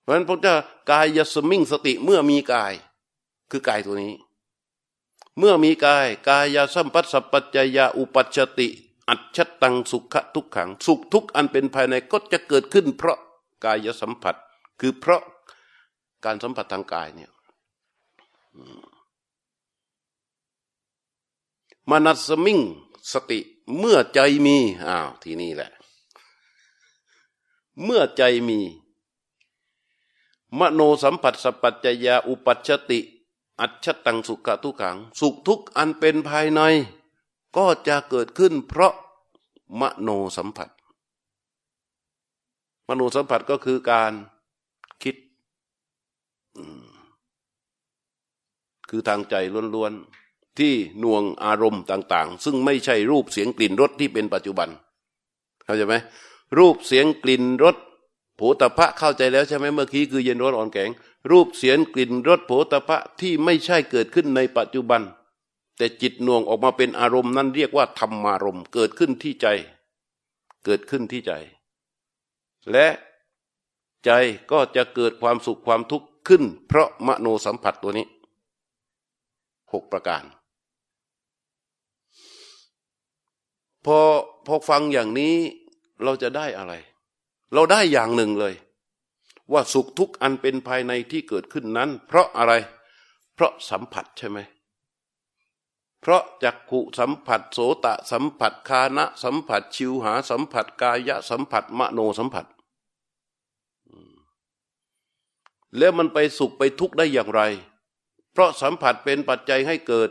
[0.00, 0.54] เพราะฉะนั้นพระเจ้า
[0.90, 2.72] กายยสมิงสติเมื่อมีกาย
[3.50, 4.12] คือกายตัวนี้
[5.38, 8.68] เมื่อมีกาย กายยาสัมปัสสปัจจยาอุปัชติ
[9.12, 13.18] อัจฉตังสุขทุกขัง สุขทุกอันเป็นภายในก็จะเกิดขึ้น เพราะ
[13.64, 14.36] กายสัมผัส
[14.80, 15.22] คือเพราะ
[16.24, 17.30] การสัมผัสทางกายเนี่ย
[21.88, 22.60] มานัสมิง
[23.12, 23.38] สติ
[23.78, 25.70] เมื่อใจมีอ้าวที่นี่แหละ
[27.84, 28.60] เมื่อใจมี
[30.58, 33.00] มโนสัมผัสสปัจจยาอุปัชติ
[33.60, 36.60] อัจฉตังสุขทุกขัง สุขทุกอันเป็นภายใน
[37.56, 38.92] ก็จะเกิดขึ้นเพราะ
[39.80, 40.68] มโนสัมผัส
[42.88, 44.12] มโนสัมผัสก็คือการ
[45.02, 45.16] คิด
[48.90, 49.34] คือทางใจ
[49.74, 54.68] ล้วนๆ ที่น่วงอารมณ์ต่าง ๆ ซึ่งไม่ใช่รูปเสียงกลิ่นรสที่เป็นปัจจุบัน
[55.64, 55.94] เข้าใจไหม
[56.58, 57.76] รูปเสียงกลิ่นรส
[58.36, 60.90] โผตพะเข้าใจแล้วใช่ไหมเมื่อกี้คือเย็นร้อนอ่อนแข็ง
[61.30, 65.02] รูปเสียงกลิ่นรสโผตพะที่ไม่ใช่เกิดขึ้นในปัจจุบัน
[65.82, 69.46] แต่จิตน่วงออกมาเป็นอารมณ์นั้นเรียกว่าธรรมารมณ์เกิดขึ้นที่ใจ
[70.64, 71.32] เกิดขึ้นที่ใจ
[72.72, 72.86] และ
[74.04, 74.10] ใจ
[74.52, 78.06] ก็จะเกิดความสุขความทุกข์ขึ้น เพราะมโนสัมผัสตัวนี้
[79.72, 80.24] หกประการ
[83.84, 83.98] พอ
[84.46, 85.34] พอฟังอย่างนี้
[86.04, 86.72] เราจะได้อะไร
[87.54, 88.54] เราได้อย่างหนึ่งเลย
[89.52, 92.52] ว่าสุขทุกข์อันเป็นภายในที่เกิดขึ้นนั้น เพราะอะไร
[93.34, 94.40] เพราะสัมผัสใช่ไหม
[96.02, 102.46] เพราะจักขุสัมผัสโสตะสัมผัสคานะสัมผัสชิวหาสัมผัสกายะสัมผัสมโนสัมผัส
[105.78, 107.42] แล้วมันไปสุขไปทุกข์ได้อย่างไร
[108.32, 110.10] เพราะสัมผัสเป็นปัจจัยให้เกิด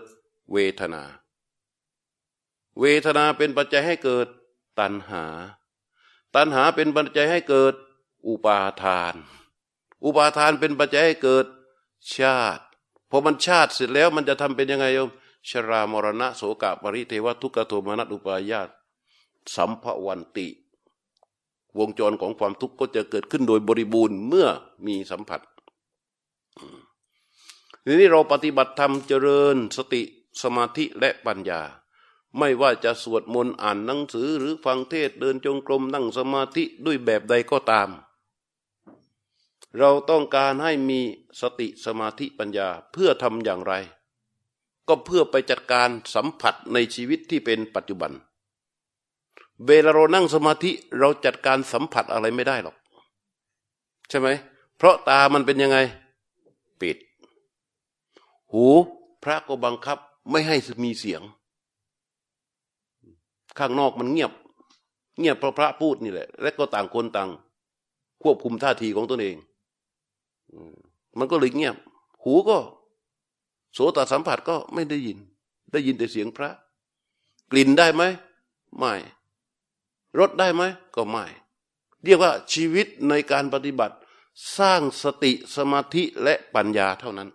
[0.54, 1.04] เวทนา
[2.80, 4.28] เวทนาเป็นปัจจัยให้เกิด
[4.80, 5.26] ตัณหา
[6.36, 7.74] ตัณหาเป็นปัจจัยให้เกิด
[8.28, 9.16] อุปาทาน
[10.04, 11.46] อุปาทานเป็นปัจจัยให้เกิด
[12.14, 12.64] ชาติ
[13.10, 15.10] พอมันชาติเสร็จแล้วมันจะทำเป็นยังไงโยม
[15.50, 18.70] ชรามรณะโสกะปริเทวทุกขโทมนัสอุปายาต
[19.56, 20.48] สัมภวันติ
[21.78, 24.48] วงจรของความทุกข์ก็จะเกิดขึ้นโดยบริบูรณ์เมื่อ
[24.86, 25.42] มีสัมผัส
[27.86, 30.02] ทีนี้เราปฏิบัติธรรมเจริญสติ
[30.42, 31.62] สมาธิและปัญญา
[32.38, 37.90] ไม่ว่าจะสวดมนต์อ่านหนังสือหรือฟังเทศเดินจงกรมนั่งสมาธิด้วยแบบใดก็ตาม
[39.78, 41.00] เราต้องการให้มี
[41.42, 43.74] สติสมาธิปัญญาเพื่อทำอย่างไร
[44.88, 48.12] ก็เพื่อไปจัดการสัมผัสในชีวิตที่เป็นปัจจุบัน
[49.66, 52.76] เวลาเรานั่งสมาธิเราจัดการสัมผัสอะไรไม่ได้หรอก
[54.10, 54.28] ใช่ไหม
[54.78, 55.78] เพราะตามันเป็นยังไง
[56.82, 56.98] ปิด
[58.52, 58.66] หู
[59.24, 59.98] พระก็บังคับ
[60.32, 61.22] ไม่ให้มีเสียง
[63.58, 64.32] ข้างนอกมันเงียบ
[65.20, 67.30] เงียบเพราะพระพูดนี่แหละ และก็ต่างคนต่าง
[68.24, 69.36] ควบคุมท่าทีของตนเอง
[71.18, 71.76] มันก็เลยเงียบ
[72.24, 72.58] หูก็
[73.74, 75.20] โสตสัมผัสก็ไม่ได้ยิน
[75.72, 76.52] ได้ยินแต่เสียงพระ
[77.52, 78.04] กลิ่นได้ไหม
[78.78, 78.94] ไม่
[80.20, 80.62] รสได้ไหม
[80.96, 81.26] ก็ไม่
[82.04, 83.96] เรียกว่าชีวิตในการปฏิบัติ
[84.58, 87.30] สร้างสติสมาธิและปัญญาเท่านั้น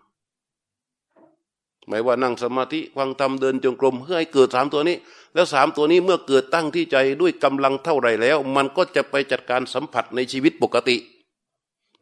[1.88, 4.96] ไม่ว่านั่งสมาธิฟังธรรมเดินจงกรมเพื่อให้เกิดสามตัวนี้
[5.35, 10.96] แล้วสามตัวนี้เมื่อเกิดตั้งที่ใจด้วยกำลังเท่าไรแล้ว มันก็จะไปจัดการสัมผัสในชีวิตปกติ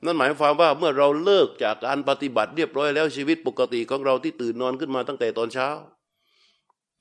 [0.05, 5.69] นั่นหมายความว่าเมื่อเราเลิกจากการปฏิบัติเรียบร้อยแล้วชีวิตปกติของเราที่ตื่นนอนขึ้นมาตั้งแต่ตอนเช้า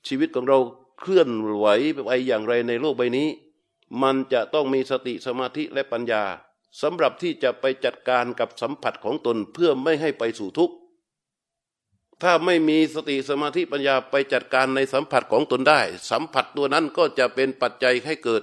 [0.08, 0.58] ชีวิตของเรา
[1.00, 1.66] เคลื่อนไหว
[2.06, 3.28] ไปอย่างไรในโลกใบนี้
[4.02, 6.22] มันจะต้องมีสติสมาธิและปัญญา
[6.82, 10.74] สำหรับที่จะไปจัดการกับสัมผัสของตนเพื่อไม่ให้ไปสู่ทุกข์
[12.22, 18.42] ถ้าไม่มีสติสมาธิปัญญาไปจัดการในสัมผัสของตนได้ สัมผัสตัวนั้นก็จะเป็นปัจจัยให้เกิด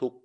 [0.00, 0.18] ทุกข์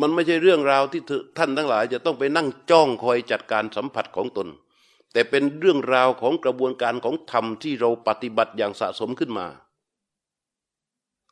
[0.00, 1.02] มันไม่ใช่เรื่องราวที่
[1.38, 4.48] ท่านทั้งหลาย จะต้องไปนั่งจ้องคอยจัดการสัมผัสของตน
[5.12, 9.46] แต่เป็นเรื่องราวของกระบวนการของธรรมที่เราปฏิบัติอย่างสะสมขึ้นมา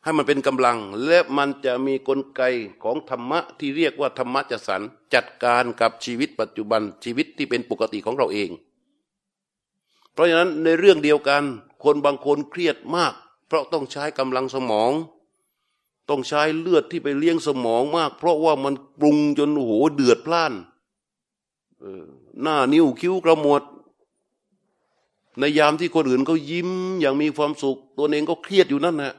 [0.02, 2.42] ให้มันเป็นกำลังและมันจะมีกลไก
[2.82, 4.80] ของธรรมะที่เรียกว่าธรรมะจัดสรร
[5.14, 8.50] จัดการกับชีวิตปัจจุบันชีวิตที่เป็นปกติของเราเอง
[10.12, 11.42] เพราะฉะนั้นในเรื่องเดียวกัน
[11.84, 13.12] คนบางคนเครียดมาก
[13.46, 14.92] เพราะต้องใช้กำลังสมอง
[16.08, 20.52] ต้องใช้เลือดที่ไปเลี้ยงสมองมาก เพราะว่ามันปรุงจนโหเดือดพล่าน
[22.42, 23.62] หน้านิ้วคิ้วกระหมวด
[25.38, 29.12] ในยามที่คนอื่นเขายิ้มอย่างมีความสุข ตัวเองก็เครียดอยู่นั่นแหละ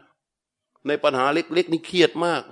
[0.88, 2.44] ในปัญหาเล็กๆนี่เครียดมาก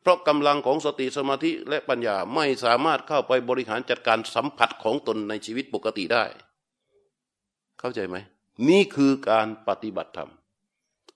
[0.00, 6.24] เพราะกำลังของสติสมาธิและปัญญาไม่สามารถเข้าไปบริหารจัดการสัมผัสของตนในชีวิตปกติได้
[7.80, 8.16] เข้าใจไหม
[8.68, 10.30] นี่คือการปฏิบัติธรรม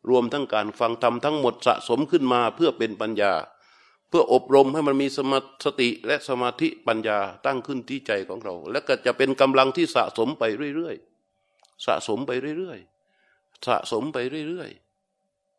[0.08, 3.32] รวมทั้งการฟังธรรมทั้งหมดสะสมขึ้นมาเพื่อเป็นปัญญา
[4.08, 10.44] เพื่ออบรมให้มันมีสมาสติและสมาธิปัญญาตั้งขึ้นที่ใจของเรา และก็จะเป็นกำลังที่สะสมไป
[10.76, 14.18] เรื่อยๆสะสมไปเรื่อยๆสะสมไป
[14.48, 14.70] เรื่อย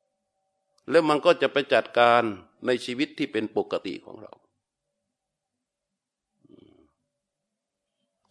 [0.05, 2.23] ๆแล้วมันก็จะไปจัดการ
[2.65, 4.33] ในชีวิตที่เป็นปกติของเรา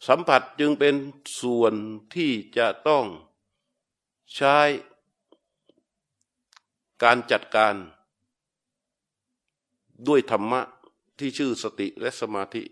[0.09, 0.94] สัมผัสจึงเป็น
[1.40, 1.74] ส่วน
[2.14, 3.04] ที่จะต้อง
[4.37, 4.59] ใช้
[7.02, 7.74] การจัดการ
[10.08, 10.61] ด้วยธรรมะ
[11.18, 12.62] ที่ชื่อสติและสมาธิ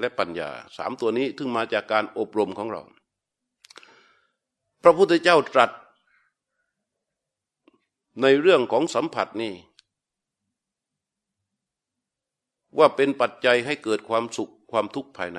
[0.00, 2.82] และปัญญาสามตัวนี้ถึงมาจากการอบรมของเรา
[4.82, 5.70] พระพุทธเจ้าตรัส
[8.22, 9.54] ในเรื่องของสัมผัสนี่
[12.78, 15.38] ว่าเป็นปัจจัยให้เกิดความสุขความทุกข์ภายใน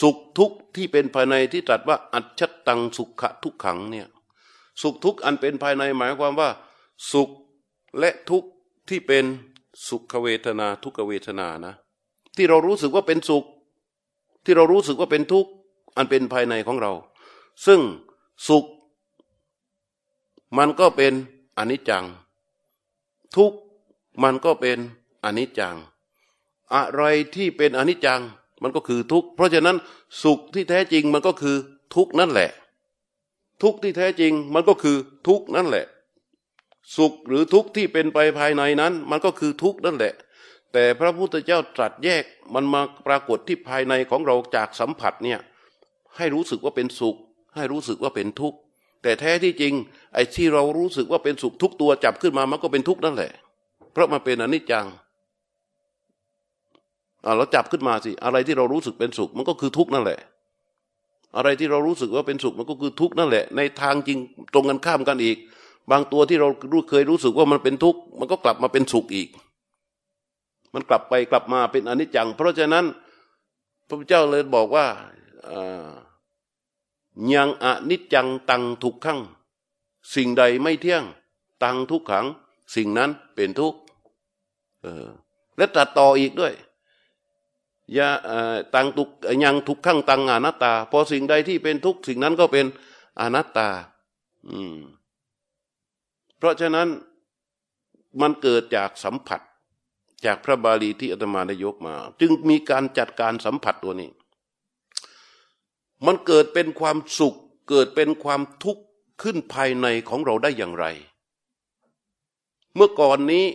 [0.00, 4.08] สุขทุกข์ที่เป็นภายในที่ตรัสว่า อัจฉตังสุขะทุกขังเนี่ย
[4.82, 6.50] สุขทุกข์อันเป็นภายในหมายความว่า
[7.12, 7.30] สุข
[7.98, 8.48] และทุกข์
[8.88, 9.24] ที่เป็น
[9.88, 11.74] สุขเวทนาทุกขเวทนานะ
[12.36, 13.44] ที่เรารู้สึกว่าเป็นสุข
[14.44, 15.50] ที่เรารู้สึกว่าเป็นทุกข์
[15.96, 16.92] อันเป็นภายในของเรา
[17.66, 17.80] ซึ่ง
[18.48, 18.64] สุข
[20.58, 21.12] มันก็เป็น
[21.58, 22.04] อนิจจัง
[23.36, 23.58] ทุกข์
[24.22, 24.78] มันก็เป็น
[25.24, 25.76] อนิจจัง
[26.74, 27.02] อะไร
[27.34, 28.20] ที่เป็นอนิจจัง
[28.62, 29.76] มันก็คือทุกข์เพราะฉะนั้น
[30.22, 31.56] สุขที่แท้จริงมันก็คือ
[31.94, 32.50] ทุกข์นั่นแหละ
[33.62, 34.96] ทุกข์ที่แท้จริงมันก็คือ
[35.26, 35.84] ทุกข์นั่นแหละ
[36.96, 40.14] สุขหรือทุกข์ที่เป็นไปภายในนั้น มันก็คือทุกข์นั่นแหละ
[40.72, 42.24] แต่พระพุทธเจ้าตรัสแยก
[42.54, 45.38] มันมาปรากฏที่ภายในของเราจากสัมผัสเนี่ย
[46.16, 47.16] ให้รู้สึกว่าเป็นสุข
[47.56, 48.58] ให้รู้สึกว่าเป็นทุกข์
[49.02, 49.74] แต่แท้ที่จริง
[50.14, 53.32] ไอ้ที่เรารู้สึกว่าเป็นสุขทุกตัวจับขึ้นมามันก็เป็นทุกข์นั่นแหละ
[53.92, 54.86] เพราะมันเป็นอนิจจัง
[57.24, 60.20] อ่าเราจับขึ้นมาสิอะไรที่เรารู้สึกเป็นสุขมันก็คือทุกข์นั่นแหละ
[61.36, 64.18] อะไรที่เรารู้สึกว่าเป็นสุขมันก็คือทุกข์นั่นแหละ ในทางจริง
[64.54, 65.36] ตรงกันข้ามกันอีก
[65.90, 69.28] บางตัวที่เรารู้เคยรู้สึกว่ามันเป็นทุกข์มันก็กลับมาเป็นสุขอีก
[70.74, 72.84] มันกลับไปกลับมาเป็นอนิจจัง เพราะฉะนั้น
[73.86, 74.86] พระพุทธเจ้าเลยบอกว่า
[77.34, 79.20] ยังอนิจจังตังทุกขัง
[80.14, 81.04] สิ่งใดไม่เที่ยง
[81.62, 82.26] ตังทุกขัง
[82.74, 83.78] สิ่งนั้นเป็นทุกข์
[85.56, 86.52] และตัดต่ออีกด้วย
[87.96, 88.08] ยา
[88.74, 89.08] ตังทุก
[89.44, 92.66] ยังทุกขังตังอนัตตา พอสิ่งใดที่เป็นทุกข์สิ่งนั้นก็เป็น
[93.20, 93.68] อนัตตา
[94.48, 94.78] อืม
[96.38, 96.88] เพราะฉะนั้น
[98.20, 99.40] มันเกิดจากสัมผัส
[100.24, 104.10] จากพระบาลีที่อาตมาได้ยกมา จึงมีการจัดการสัมผัสตัวนี้
[106.06, 107.36] มันเกิดเป็นความสุข
[107.68, 108.82] เกิดเป็นความทุกข์
[109.22, 110.86] ขึ้นภายในของเราได้อย่างไร
[112.74, 113.46] เมื่อก่อนนี้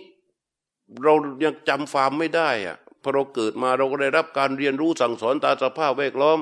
[1.03, 6.39] เรายังจำความไม่ได้อะพอเราเกิดมาเราก็ได้รับการเรียนรู้สั่งสอนตาสภาพแวดล้อม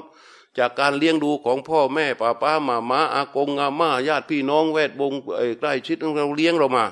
[0.58, 5.14] จากการเลี้ยงดูของพ่อแม่ป้าป้ามามาอากงอาม่าญาติพี่น้องแวดวง
[5.60, 6.86] ใกล้ชิดเราเลี้ยงเรามา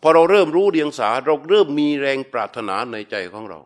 [0.00, 3.60] พอเราเริ่มรู้เดียงสาเราเริ่มมีแรงปรารถนาในใจของเรา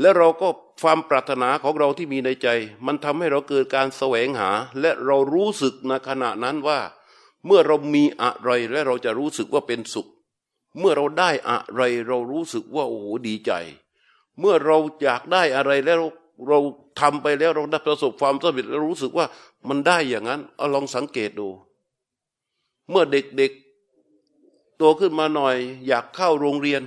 [0.00, 0.48] และเราก็
[0.82, 2.48] ความปรารถนาของเราที่มีในใจ
[2.86, 6.80] มันทำให้เราเกิดการแสวงหา และเรารู้สึกในขณะนั้นว่า
[7.46, 10.08] เมื่อเรามีอะไรและเราจะรู้สึกว่าเป็นสุข
[10.78, 13.52] เมื่อเราได้อะไรเรารู้สึกว่าโอ้โหดีใจ
[14.38, 15.96] เมื่อเราอยากได้อะไรแล้ว
[16.48, 16.58] เรา
[17.00, 19.26] ทำไปแล้วเราได้ประสบความสำเร็จเรารู้สึกว่า
[19.68, 21.48] มันได้อย่างนั้นเอาลองสังเกตดู
[22.90, 26.82] เมื่อเด็กๆโตขึ้นมาหน่อย อยากเข้าโรงเรียน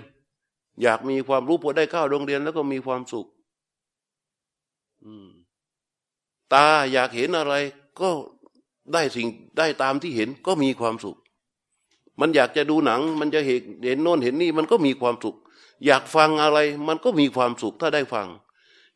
[0.82, 3.28] อยากมีความรู้พอได้เข้าโรงเรียนแล้วก็มีความสุข
[6.54, 7.54] ตาอยากเห็นอะไร
[8.02, 8.10] ก็
[8.94, 11.18] ได้สิ่งได้ตามที่เห็นก็มีความสุข
[12.20, 15.36] มันอยากจะดูหนัง มันจะเห็นเห็นโน่นเห็นนี่มันก็มีความสุข
[15.86, 18.28] อยากฟังอะไร มันก็มีความสุขถ้าได้ฟัง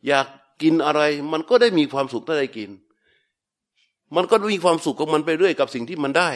[0.08, 0.28] อยาก
[0.62, 2.70] กินอะไร มันก็ได้มีความสุขถ้าได้กิน
[4.15, 6.30] มันก็มีความสุขของมันไปเรื่อยกับสิ่งที่มันได้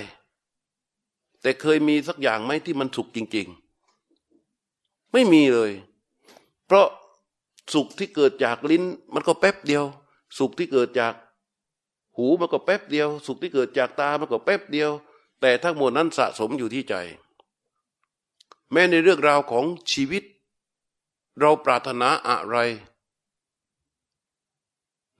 [1.41, 3.47] แต่เคยมีสักอย่างไหมที่มันสุขจริง
[4.29, 5.71] ๆ ไม่มีเลย
[6.65, 6.87] เพราะ
[7.73, 9.83] สุขที่เกิดจากลิ้น มันก็แป๊บเดียว
[10.37, 11.13] สุขที่เกิดจาก
[12.15, 14.91] หูมันก็แป๊บเดียว สุขที่เกิดจากตามันก็แป๊บเดียว
[15.41, 16.95] แต่ทั้งหมดนั้นสะสมอยู่ที่ใจ
[18.71, 20.23] แม้ในเรื่องราวของชีวิต
[21.39, 22.57] เราปรารถนาอะไร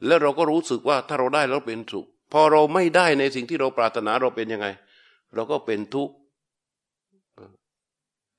[0.05, 4.67] แล้วเราก็รู้สึกว่าถ้าเราได้แล้วเป็นสุข พอเราไม่ได้ในสิ่งที่เราปรารถนาเราเป็นยังไง
[5.33, 6.13] เราก็เป็นทุกข์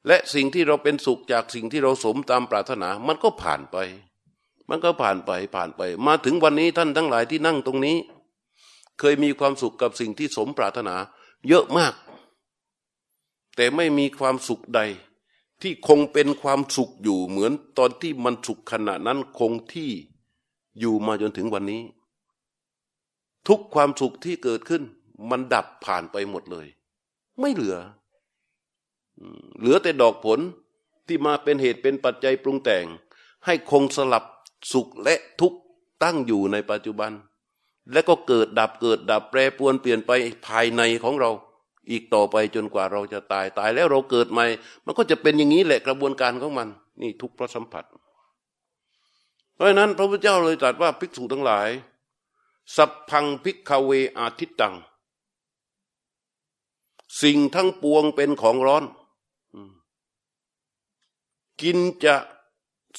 [0.07, 3.77] และสิ่งที่เราเป็นสุขจากสิ่งที่เราสมตามปรารถนา มันก็ผ่านไป
[4.69, 7.97] มันก็ผ่านไปผ่านไป มาถึงวันนี้ท่านทั้งหลายที่นั่งตรงนี้
[8.99, 10.97] เคยมีความสุขกับสิ่งที่สมปรารถนา
[11.49, 11.95] เยอะมาก
[13.57, 14.81] แต่ไม่มีความสุขใด
[15.63, 19.91] ที่คงเป็นความสุขอยู่เหมือนตอนที่มันสุขขณะนั้นคงที่
[20.81, 21.83] อยู่มาจนถึงวันนี้
[23.49, 24.83] ทุกความสุขที่เกิดขึ้น
[25.31, 26.67] มันดับผ่านไปหมดเลย
[27.41, 27.77] ไม่เหลือ
[29.59, 30.39] เหลือแต่ดอกผล
[31.07, 32.85] ที่มาเป็นเหตุเป็นปัจจัยปรุงแต่ง
[33.47, 34.25] ให้คงสลับ
[34.73, 35.59] สุขและทุกข์
[36.03, 37.13] ตั้งอยู่ในปัจจุบัน
[37.93, 40.11] และก็เกิดดับเกิดดับแปรปวนเปลี่ยนไป
[40.47, 41.31] ภายในของเรา
[41.91, 44.47] อีกต่อไปจนกว่าเราจะตายตายแล้วเราเกิดใหม่
[44.87, 46.69] มันก็จะเป็นอย่างนี้แหละกระบวนการของมัน
[47.03, 47.85] นี่ทุกเพราะสัมผัส
[49.55, 51.69] เพราะฉะนั้นพระพุทธเจ้าเลยตรัสว่าภิกษุทั้งหลาย
[52.77, 54.75] สัพพัง ภิกขเวอาทิตตัง
[57.23, 58.85] สิ่งทั้งปวงเป็นของร้อน
[61.61, 62.17] กิญจะ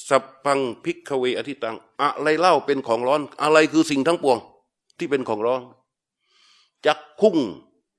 [0.08, 4.38] สัพพัง ภิกขเวอาทิตตัง อะไรเล่าเป็นของร้อน อะไรคือสิ่งทั้งปวง
[4.98, 5.62] ที่เป็นของร้อน
[6.86, 7.36] จักขุง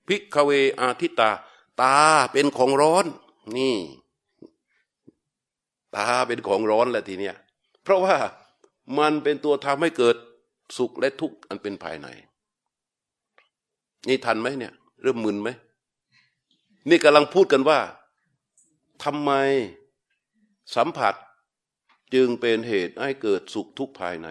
[0.08, 1.30] ภิกขเวอาทิตตัง
[1.82, 1.96] ตา
[2.32, 3.06] เป็นของร้อน
[3.56, 3.76] นี่
[5.96, 7.36] ตาเป็นของร้อนแหละทีเนี้ย
[7.84, 8.16] เพราะว่า
[9.00, 10.16] มันเป็นตัวทำให้เกิด
[10.78, 12.08] สุขและทุกข์อันเป็นภายใน
[14.08, 15.50] นี่ทันไหมเนี่ย เริ่มมึนไหม
[16.90, 17.80] นี่กำลังพูดกันว่า
[19.04, 19.32] ทำไม
[20.76, 21.16] สัมผัส
[22.14, 24.28] จึงเป็นเหตุให้เกิดสุขทุกข์ภายใน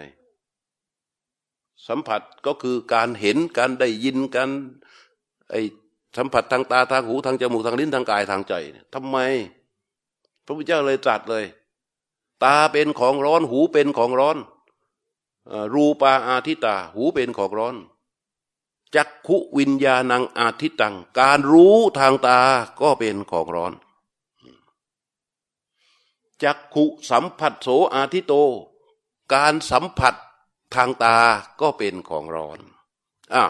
[1.88, 4.50] สัมผัสก็คือการเห็นการได้ยินการ
[5.50, 5.54] ไอ
[6.16, 8.54] สัมผัสทางตาทางหูทางจมูกทางลิ้นทางกายทางใจ
[8.94, 9.18] ทำไม
[10.44, 11.44] พระพุทธเจ้าเลยตรัสเลย
[12.42, 14.36] ตาเป็นของร้อน หูเป็นของร้อน
[15.74, 17.76] รูปาอาทิตา หูเป็นของร้อน
[18.94, 22.38] จักขุวิญญาณังอาทิตัง การรู้ทางตา
[22.80, 23.72] ก็เป็นของร้อน
[26.42, 28.32] จักขุสัมผัสโสอาทิโต
[29.34, 30.14] การสัมผัส
[30.74, 31.16] ทางตา
[31.60, 32.58] ก็เป็นของร้อน
[33.34, 33.42] อะ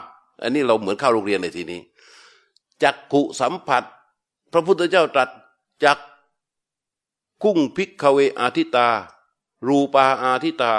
[0.43, 1.81] อันนี้เราเหมือนเข้าโรงเรียนในทีนี้
[2.83, 3.83] จักขุสัมผัส
[4.53, 5.29] พระพุทธเจ้าตรัส
[5.85, 5.99] จัก
[7.45, 8.89] คุ้งพิกเวอาทิตา
[9.67, 10.75] รูปาอาทิตา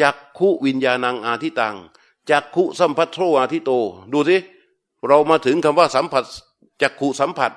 [0.00, 1.76] จักขุวิญญาณังอาทิตัง
[2.30, 3.70] จักขุสัมผัสโทอาทิโต
[4.12, 4.36] ดูสิ
[5.06, 6.24] เรามาถึงคำว่าสัมผัส
[6.82, 7.52] จักขุสัมผัส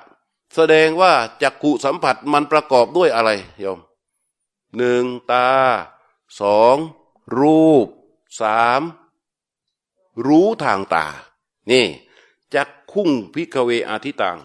[0.54, 1.12] แสดงว่า
[1.42, 3.78] จักขุสัมผัสมันประกอบด้วยอะไรโยม
[4.76, 5.48] หนึ่งตา
[6.40, 6.76] สอง
[7.38, 7.86] รูป
[8.40, 8.82] สาม
[10.26, 11.06] รู้ทางตา
[11.70, 11.86] นี่
[12.54, 14.38] จักคุ้งพิกเวอาทิตัง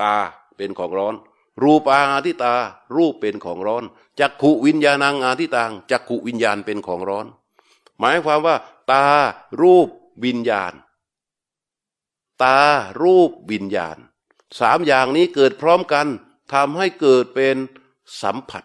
[0.00, 0.14] ตา
[0.56, 1.14] เป็นของร้อน
[1.62, 2.54] รูปอาทิตา
[2.96, 3.84] รูปเป็นของร้อน
[4.20, 7.26] จักขุวิญญาณังอาทิตังจักขุวิญญาณเป็นของร้อน
[7.98, 8.56] หมายความว่า
[8.92, 9.06] ตา
[9.60, 9.88] รูป
[10.24, 10.72] วิญญาณ
[12.42, 12.58] ตา
[13.02, 13.96] รูปวิญญาณ
[14.60, 16.06] สามอย่างนี้เกิดพร้อมกัน
[16.52, 17.56] ทำให้เกิดเป็น
[18.22, 18.64] สัมผัส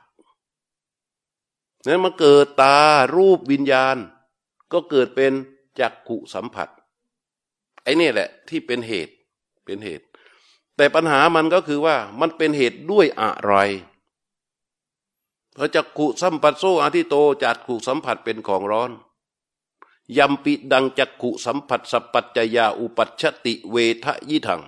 [1.86, 2.78] นั้นมาเกิดตา
[3.16, 3.96] รูปวิญญาณ
[4.74, 5.34] ก็เกิดเป็น
[5.80, 6.70] จักขุสัมผัส
[7.84, 9.14] ไอ้นี่แหละที่เป็นเหตุ
[9.66, 10.06] เป็นเหตุ
[10.80, 13.54] แต่ปัญหามันก็คือว่ามันเป็นเหตุด้วยอะไร
[15.54, 18.92] เพราะจักขุสัมผัสโซอาทิโตจักขุสัมผัสเป็นของร้อน
[20.18, 24.62] ยำปิดังจักขุสัมผัสสัพปัจจยาอุปัชติเวทะยิถัง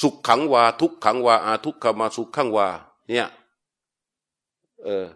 [0.00, 2.68] สุขขังวาทุกขังวาอาทุกขมาสุขขังวา
[3.08, 3.26] เนี่ย
[4.84, 5.06] เออ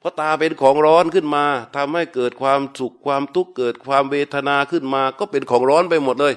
[0.00, 1.44] พราะตาเป็นของร้อนขึ้นมา
[1.74, 6.36] ทำให้เกิดความสุขความทุกข์เกิดความเวทนาขึ้นมา ก็เป็นของร้อนไปหมดเลย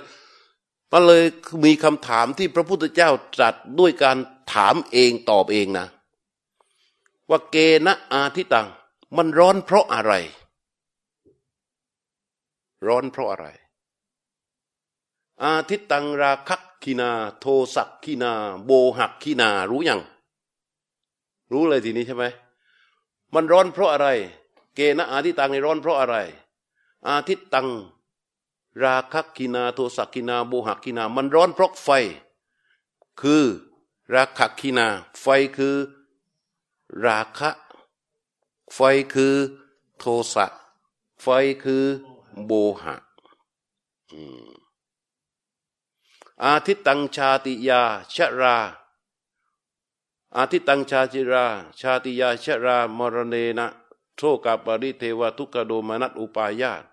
[0.97, 1.25] มันเลย
[1.65, 4.17] มีคำถามที่พระพุทธเจ้าตรัสด้วยการ
[4.53, 5.87] ถามเองตอบเองนะ
[7.29, 8.67] ว่าเกณะอาทิตัง
[9.17, 10.13] มันร้อนเพราะอะไร
[12.87, 13.47] ร้อนเพราะอะไร
[15.43, 18.33] อาทิตตังราคักขีนา โทสักขีนา
[18.65, 20.01] โบหักขีนารู้ยัง
[21.51, 22.25] รู้เลยทีนี้ใช่ไหม
[23.33, 24.07] มันร้อนเพราะอะไร
[24.75, 26.15] เกณฑ์อาทิตังในร้อนเพราะอะไร
[27.07, 27.67] อาทิตตัง
[28.83, 31.89] ราคักกินาโทสักกินาโบหักกินา มันร้อนเพราะไฟ
[33.21, 33.45] คือ
[34.13, 34.87] ราคักกินา
[35.21, 35.75] ไฟคือ
[37.05, 37.49] ราคะ
[38.73, 38.79] ไฟ
[39.13, 39.35] คือ
[39.97, 40.03] โท
[40.33, 40.45] สะ
[41.21, 41.27] ไฟ
[41.63, 41.85] คือ
[42.45, 42.51] โบ
[42.81, 42.95] หะ
[46.43, 47.81] อาทิตตังชาติยา
[48.13, 48.57] ชรา
[50.37, 51.45] อาทิตังชาจิรา
[51.79, 53.67] ชาติยาชรามรเนนะ
[54.15, 56.83] โชกาปริเทวทุกโดมนัตอุปายาต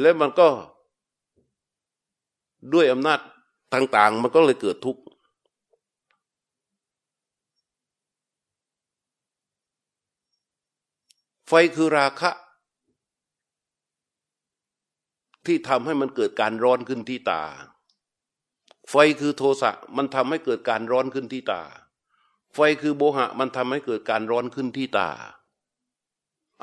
[0.00, 0.48] และมันก็
[2.72, 3.20] ด้วยอำนาจ
[3.74, 5.02] ต่าง ๆ มันก็เลยเกิดทุกข์
[11.48, 12.30] ไฟคือราคะ
[15.46, 17.42] ที่ทำให้มันเกิดการร้อนขึ้นที่ตา
[18.90, 21.62] ไฟคือโทสะมันทำให้เกิดการร้อนขึ้นที่ตา
[22.54, 25.10] ไฟคือโบหะมันทำให้เกิดการร้อนขึ้นที่ตา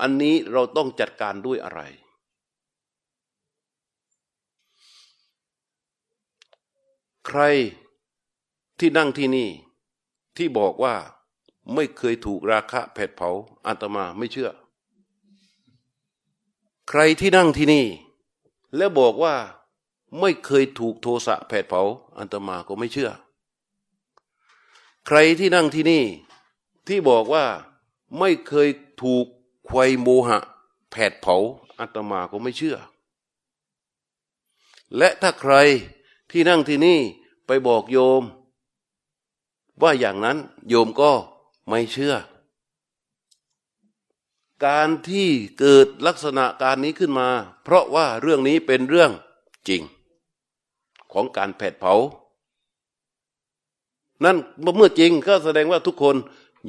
[0.01, 1.81] อันนี้เราต้องจัดการด้วยอะไร
[7.27, 7.41] ใคร
[8.79, 9.49] ที่นั่งที่นี่
[10.37, 10.95] ที่บอกว่า
[11.73, 13.29] ไม่เคยถูกราคะแผดเผา
[13.67, 14.49] อัตมาไม่เชื่อ
[16.89, 17.85] ใครที่นั่งที่นี่
[18.75, 19.35] แล้วบอกว่า
[20.19, 21.81] ไม่เคยถูกโทสะแผดเผา
[22.17, 23.11] อัตมาก็ไม่เชื่อ
[25.07, 26.03] ใครที่นั่งที่นี่
[26.87, 27.45] ที่บอกว่า
[28.19, 28.69] ไม่เคย
[29.03, 29.25] ถูก
[29.67, 30.39] ควยโมหะ
[30.91, 31.35] แผดเผา
[31.79, 32.77] อัตมาก็ไม่เชื่อ
[34.97, 35.53] และถ้าใคร
[36.31, 36.99] ที่นั่งที่นี่
[37.47, 38.23] ไปบอกโยม
[39.81, 40.37] ว่าอย่างนั้น
[40.69, 41.11] โยมก็
[41.67, 42.15] ไม่เชื่อ
[44.65, 45.27] การที่
[45.59, 47.29] เกิดลักษณะการนี้ขึ้นมา
[47.63, 49.11] เพราะว่าเรื่องนี้เป็นเรื่อง
[49.67, 49.81] จริง
[51.11, 51.93] ของการแผดเผา
[54.23, 54.37] นั่น
[54.77, 56.15] เมื่อจริงก็แสดงว่าทุกคน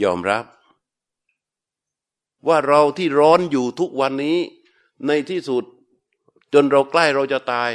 [0.03, 0.45] ยอมรับ
[2.49, 4.39] ว่าเราที่ร้อนอยู่ทุกวันนี้
[5.07, 5.65] ในที่สุด
[6.53, 7.71] จนเราใกล้เราจะตาย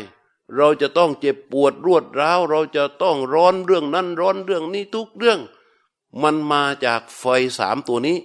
[0.56, 5.40] เราจะต้องเจ็บปวดรวดร้าว เราจะต้องร้อนเรื่องนั้นร้อนเรื่องนี้ทุกเรื่อง
[6.24, 7.26] มันมาจากไฟ
[7.60, 8.18] สามตัวนี้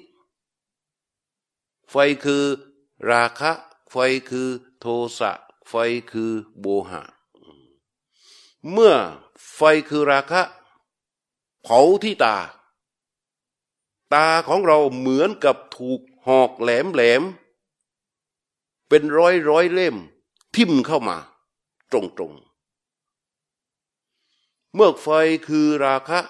[1.91, 2.45] ไฟคือ
[3.11, 3.53] ราคะ
[3.91, 3.97] ไฟ
[4.29, 4.49] คือ
[4.81, 4.87] โท
[5.19, 5.33] สะ
[5.69, 5.75] ไฟ
[6.11, 7.03] คือโบหะ
[8.71, 8.95] เมื่อ
[9.55, 10.43] ไฟคือราคะ
[11.63, 12.37] เผาที่ตา
[14.15, 17.23] ตาของเราเหมือนกับถูกหอกแหลมแหลม
[18.89, 19.97] เป็นร้อยร้อยเล่ม
[20.55, 21.17] ทิ่มเข้ามา
[21.91, 22.33] ตรงตรง
[24.75, 25.09] เมื่อไฟ
[25.49, 26.21] คือราคะ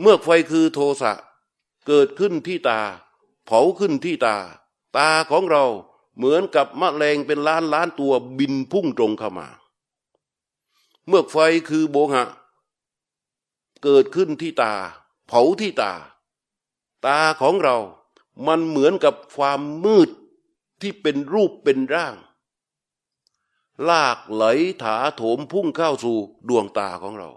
[0.00, 1.12] เมื่อไฟคือโทสะ
[1.86, 2.80] เกิดขึ้นที่ตา
[3.46, 4.36] เผาขึ้นที่ตา
[4.96, 5.64] ตาของเรา
[6.16, 9.48] เหมือนกับมะแรงเป็นล้านล้านตัวบินพุ่งตรงเข้ามา
[11.06, 11.36] เมื่อไฟ
[11.68, 12.24] คือโบหะ
[13.82, 14.74] เกิดขึ้นที่ตา
[15.26, 15.92] เผาที่ตา
[17.06, 17.76] ตาของเรา
[18.46, 20.10] มันเหมือนกับความมืด
[20.80, 22.14] ที่เป็นรูปเป็นร่าง
[23.88, 24.44] ลากไหล
[24.82, 26.16] ถาโถมพุ่งเข้าสู่
[26.48, 27.30] ดวงตาของเรา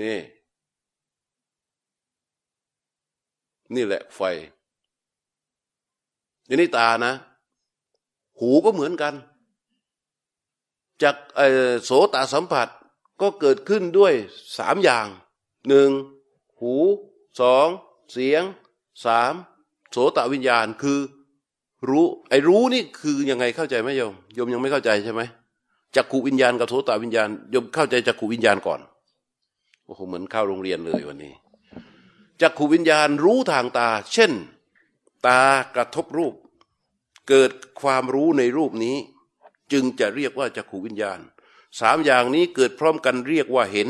[0.00, 0.18] นี่
[3.74, 4.20] นี่แหละไฟ
[6.48, 7.14] อันนี้ตานะ
[8.38, 9.14] หูก็เหมือนกัน
[11.02, 11.16] จาก
[11.84, 12.68] โสตสัมผัส
[13.20, 14.12] ก็เกิดขึ้นด้วย
[14.58, 15.06] สามอย่าง
[15.68, 15.90] หนึ่ง
[16.60, 16.74] หู
[17.40, 17.68] สอง
[18.12, 18.42] เสียง
[19.04, 19.32] สาม
[19.90, 20.98] โสตวิญญาณคือ
[21.90, 25.22] รู้ ไอ้รู้นี่คือยังไงเข้าใจไหมโยมโยมยังไม่เข้าใจใช่ไหม
[25.96, 28.80] จักขูวิญญาณกับโสตวิญญาณโยมเข้าใจจักขูวิญญาณก่อน
[29.86, 31.34] โอ้โหเหมือนเข้าโรงเรียนเลยวันนี้
[32.40, 34.32] จักขูวิญญาณรู้ทางตา เช่น
[35.26, 35.40] ตา
[35.74, 36.34] กระทบรูป
[37.28, 38.96] เกิดความรู้ในรูปนี้
[39.72, 41.18] จึงจะเรียกว่าจักขูวิญญาณ
[41.80, 43.88] สามอย่างนี้เกิดพร้อมกันเรียกว่าเห็น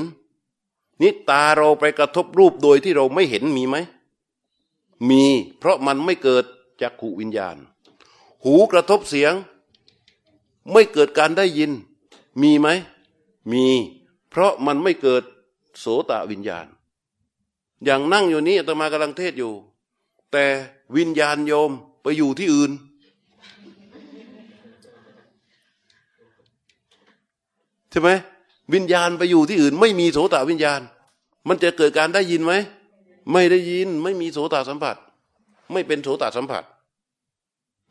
[1.03, 3.77] นี่ตาเราไปกระทบรูปโดยที่เราไม่เห็นมีไหม
[5.11, 5.25] มี
[5.59, 6.45] เพราะมันไม่เกิด
[6.83, 7.57] จักขูวิญญาณ
[8.47, 9.33] หูกระทบเสียง
[10.73, 11.71] ไม่เกิดการได้ยิน
[12.43, 12.69] มีไหม
[13.53, 13.67] มี
[14.31, 15.23] เพราะมันไม่เกิด
[15.79, 16.67] โสตวิญญาณ
[17.85, 19.53] อย่างนั่งอยู่นี้อาตมากำลังเทศอยู่
[20.33, 20.45] แต่
[20.97, 21.71] วิญญาณโยม
[22.03, 22.71] ไปอยู่ที่อื่น
[27.91, 28.11] ใช่ไหม
[28.75, 30.81] วิญญาณไปอยู่ที่อื่น ไม่มีโสตวิญญาณ
[31.49, 32.53] มันจะเกิดการได้ยินไหม
[33.33, 34.97] ไม่ได้ยิน ไม่มีโสตสัมผัส
[35.73, 36.65] ไม่เป็นโสตสัมผัส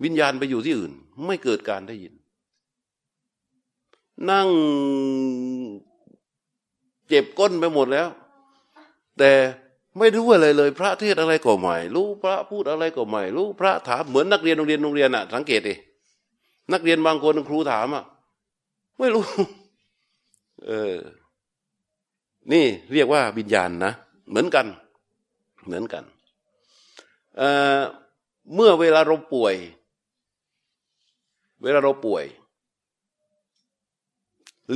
[0.04, 0.94] วิญญาณไปอยู่ที่อื่น
[1.26, 2.14] ไม่เกิดการได้ยิน
[4.30, 4.50] นั่ง
[7.08, 8.08] เจ็บก้นไปหมดแล้ว
[9.20, 9.32] แต่
[9.98, 15.76] ไม่รู้อะไรเลย พระเทศอะไรก็ไม่รู้พระพูดอะไรก็ไม่รู้พระถามเหมือนนักเรียนโรงเรียนโรงเรียนอะสังเกตดิ
[16.74, 18.04] นักเรียนบางคนครูถามอะ
[19.00, 19.24] ไม่รู้
[20.66, 20.96] เออ
[22.52, 23.92] นี่เรียกว่าวิญญาณนะ
[24.30, 24.66] เหมือนกัน
[25.66, 26.04] เหมือนกัน
[27.38, 29.56] เเมื่อเวลาเราป่วย
[31.62, 32.26] เวลาเราป่วย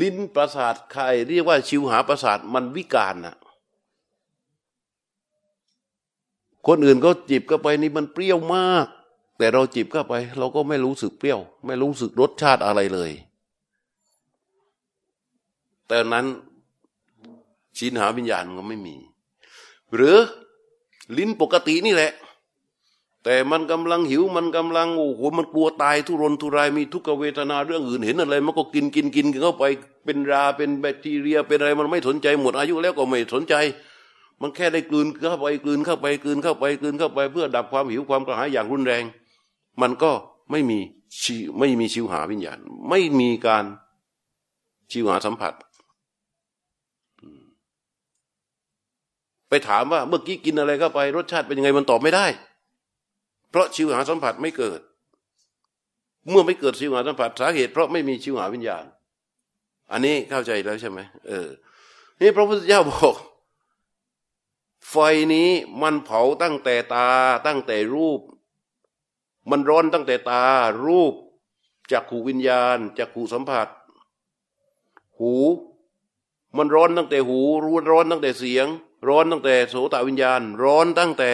[0.02, 3.36] ลิ้นประสาทใครเรียกว่าชิวหาประสาทมันวิการนะ
[6.68, 8.88] คนอื่นเขาจิบเข้าไปนี่มันเปรี้ยวมาก
[9.38, 13.12] แต่เราจิบเข้าไป เราก็ไม่รู้สึกเปรี้ยว ไม่รู้สึกรสชาติอะไรเลย
[15.88, 16.26] แต่นั้น
[17.78, 18.96] ชินหาวิญญาณก็ไม่มี
[19.96, 20.18] หรือ
[21.18, 22.12] ลิ้นปกตินี่แหละ
[23.24, 29.64] แต่มันกำลังหิวมันกำลังโอ้โหมันกลัวตายทุรนทุรายมีทุกขเวทนาเรื่องอื่นเห็นอะไร มันก็กินกินกินเข้าไป
[30.06, 33.56] เป็นราเป็นแบคทีเรียเป็นอะไรมันไม่สนใจหมดอายุแล้วก็ไม่สนใจ
[34.42, 39.04] มันแค่ได้กลืนเข้าไปกลืนเข้าไปกลืนเข้าไปกลืนเข้าไป เพื่อดับความหิวความกระหายอย่างรุนแรง
[39.82, 40.12] มันก็
[40.52, 40.80] ไม่มี
[41.22, 42.60] ชิไม่มีชิวหาวิญญาณ
[42.90, 43.66] ไม่มีการ
[44.92, 45.54] ชิวหาสัมผัส
[49.50, 52.26] ไปถามว่าเมื่อกี้กินอะไรเข้าไป รสชาติเป็นยังไงมันตอบไม่ได้
[53.50, 54.80] เพราะชิวหาสัมผัสไม่เกิด
[56.30, 58.86] เมื่อไม่เกิดชิวหาสัมผัสสาเหตุ เพราะไม่มีชิวหาวิญญาณ
[59.92, 61.48] อันนี้เข้าใจแล้วใช่ไหมเออ
[62.20, 63.16] นี่พระพุทธเจ้าบอก
[64.90, 64.96] ไฟ
[65.34, 65.50] นี้
[65.82, 67.10] มันเผาตั้งแต่ตา
[67.46, 68.20] ตั้งแต่รูป
[69.50, 70.44] มันร้อนตั้งแต่ตา
[70.86, 71.14] รูป
[71.92, 73.68] จากขูวิญญาณจากขูสัมผัส
[75.20, 75.34] หู
[76.58, 78.68] มันร้อนตั้งแต่หูรู้ร้อนตั้งแต่เสียง
[79.08, 81.30] ร้อนตั้งแต่โสตวิญญาณ ร้อนตั้งแต่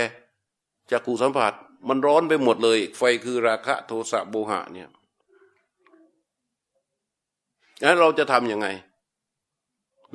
[0.91, 1.53] จักขูสัมผัส
[1.87, 4.89] มันร้อนไปหมดเลย ไฟคือราคะโทสะโบหะเนี่ย
[7.83, 8.67] งั้นเราจะทำยังไง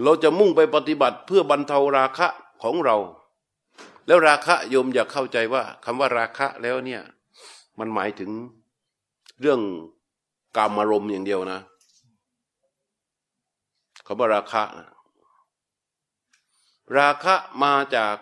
[0.03, 2.29] เราจะมุ่งไปปฏิบัติเพื่อบรรเทาราคะ
[2.63, 2.97] ของเรา
[4.07, 7.03] แล้วราคะโยมอยากเข้าใจว่าคำว่าราคะแล้วเนี่ย
[7.79, 8.31] มันหมายถึง
[9.41, 9.61] เรื่อง
[10.57, 11.61] กามารมณ์อย่างเดียวนะ
[14.07, 14.63] คำว่าราคะ
[16.99, 18.17] ราคะมาจาก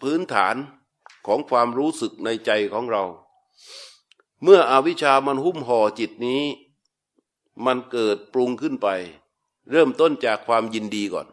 [0.00, 0.54] พื้นฐาน
[1.26, 3.04] ของความรู้สึกในใจของเรา
[4.42, 6.42] เมื่ออวิชามันหุ้มห่อจิตนี้
[7.66, 8.88] มันเกิดปรุงขึ้นไป
[9.70, 11.26] เริ่มต้นจากความยินดีก่อน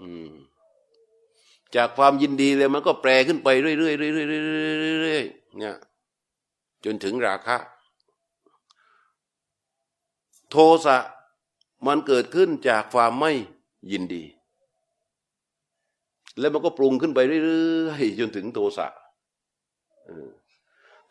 [0.00, 0.02] อ
[1.76, 5.76] จากความยินดีเลยมันก็แปรขึ้นไปเรื่อยๆเรื่อยๆเรื่อยๆเนี่ย
[6.84, 7.56] จนถึงราคะ
[10.50, 10.96] โทสะ
[11.86, 13.32] มันเกิดขึ้นจากความไม่
[13.92, 14.24] ยินดี
[16.38, 18.86] แล้วมันก็ปรุงขึ้นไปเรื่อยๆจนถึงโทสะ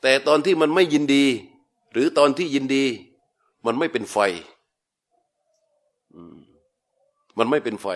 [0.01, 1.25] แต่ตอนที่มันไม่ยินดี
[1.91, 2.85] หรือตอนที่ยินดี
[3.65, 4.17] มันไม่เป็นไฟ
[7.37, 7.87] มันไม่เป็นไฟ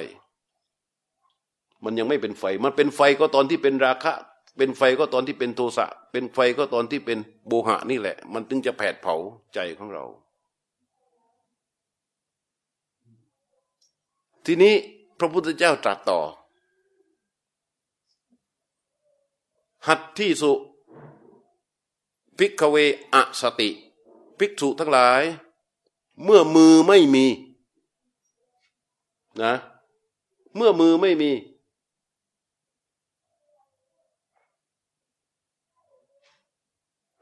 [1.84, 4.14] มันยังไม่เป็นไฟ มันเป็นไฟก็ตอนที่เป็นราคะ
[4.58, 7.18] เป็นไฟก็ตอนที่เป็นโทสะ เป็นไฟก็ตอนที่เป็น
[7.48, 9.16] โบหะนี่แหละ มันถึงจะแผดเผา
[9.54, 10.06] ใจของเรา
[14.46, 14.74] ทีนี้
[15.20, 16.20] พระพุทธเจ้าตรัสต่อ
[19.88, 20.52] หัตที่สุ
[22.38, 22.76] พิกเว
[23.14, 23.70] อสติ
[24.38, 25.22] ภิกษุทั้งหลาย
[26.24, 27.26] เมื่อมือไม่มี
[29.42, 29.54] นะ
[30.56, 31.32] เมื่อมือไม่มี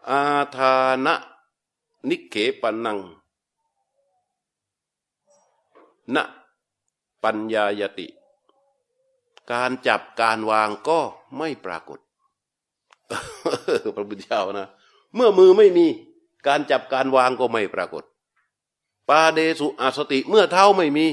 [0.10, 0.24] อา
[0.56, 1.16] ทานะ
[2.10, 3.00] นิเขปนัง
[6.16, 6.24] นะ
[7.24, 8.08] ปัญญายติ
[9.52, 11.00] การจับการวางก็
[11.38, 12.00] ไม่ปรากฏ
[13.96, 14.68] พระพุทธเจ้านะ
[15.16, 15.88] เมื่อมือไม่มี
[16.48, 18.04] การจับการวางก็ไม่ปรากฏ
[19.10, 21.06] ปาเดสุอาสติเมื่อเท้าไม่มี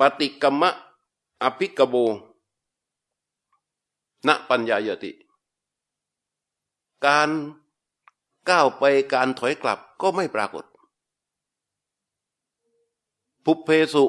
[0.00, 0.70] ปฏิกรรมะ
[1.42, 1.94] อภิกโบ
[4.26, 5.12] ณปัญญายติ
[7.06, 7.30] การ
[8.48, 10.64] ก้าวไปการถอยกลับก็ไม่ปรากฏ
[13.44, 14.04] ภุเพสุ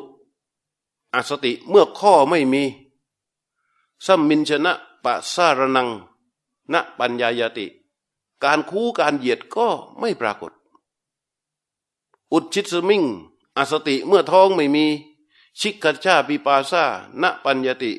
[1.15, 2.63] อสติเมื่อข้อไม่มี
[4.05, 5.89] สัมมินชนะปะสารนัง
[6.73, 7.67] ณปัญญายติ
[8.43, 9.67] การคู่การเหยียดก็
[9.99, 10.51] ไม่ปรากฏ
[12.31, 13.03] อุดชิตสมิง
[13.57, 14.85] อสติเมื่อท้องไม่มี
[15.59, 16.83] ชิกขชาปิปาซา
[17.21, 17.91] ณปัญญติ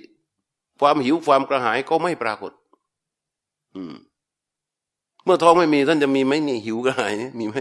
[0.78, 2.52] ความหิวความกระหายก็ไม่ปรากฏ
[3.74, 3.94] อืม
[5.24, 7.56] เมื่อท้องไม่มีท่านจะมีไหมนี่หิวกระหายนี่มีไหม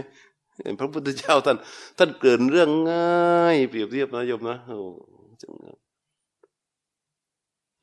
[0.78, 1.56] พระพุทธเจ้าท่าน
[1.98, 4.78] ท่านเกิดเรื่องง่าย เปรียบเทียบนะโยมนะโอ้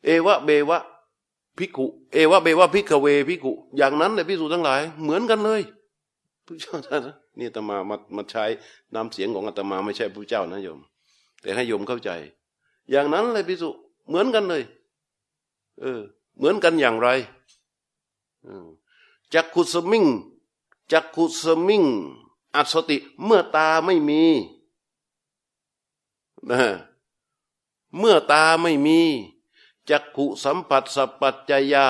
[0.04, 0.80] เอวะเบวะ
[1.58, 5.62] พิกุเอวะเบวะพิกเวพิกุอย่างนั้นเลยพิสูจทั้งหลาย เหมือนกันเลย
[6.46, 7.02] พระเจ้าท่าน
[7.38, 8.44] นี่อาตมามามาใช้
[8.94, 10.80] นามเสียงของอาตมาไม่ใช่พระเจ้านะโยม
[11.42, 12.10] แต่ให้โยมเข้าใจ
[12.92, 13.70] อย่างนั้นเลยพิสุ
[14.08, 14.64] เหมือนกันเลย
[15.82, 16.02] เออ
[16.38, 17.08] เหมือนกันอย่างไร
[19.34, 20.06] จักขุสมิง
[20.92, 21.84] จักขุสมิง
[22.56, 24.22] อัศติเมื่อตาไม่มี
[26.50, 26.62] นะ
[27.98, 29.00] เมื่อตาไม่มี
[29.90, 31.88] จักขุสัมผัสสปัจจยา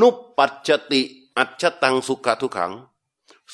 [0.00, 1.02] นุปปัจจติ
[1.36, 2.72] อัจฉตังสุขทุกขัง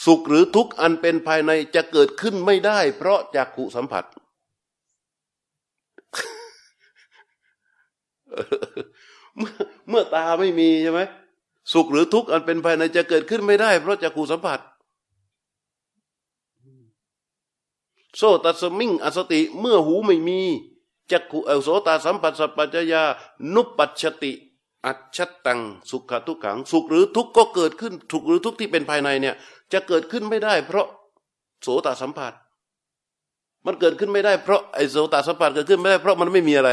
[0.05, 4.05] สุขหรือทุกข์อันเป็นภายในจะเกิดขึ้นไม่ได้ เพราะจักขุสัมผัส
[9.89, 11.01] เมื่อตาไม่มีใช่ไหม
[11.72, 14.61] สุขหรือทุกข์อันเป็นภายในจะเกิดขึ้นไม่ได้ เพราะจักขูสัมผัส
[18.16, 20.41] โซตัสมิงอสติเมื่อหูไม่มี
[21.11, 23.03] จักขูเอโสตาสัมผัสสัพปัจยา
[23.55, 24.33] นุปัชติ
[24.87, 29.35] อัจฉตัง สุขทุกขัง สุขหรือทุกข์ก็เกิดขึ้นทุกหรือทุกข์ที่เป็นภายในเนี่ย
[29.73, 30.87] จะเกิดขึ้นไม่ได้ เพราะ
[31.63, 32.33] โสตสัมผัส
[33.67, 36.71] มันเกิดขึ้นไม่ได้เพราะไอโสตสัมผัสเกิดขึ้นไม่ได้เพราะมันไม่มีอะไร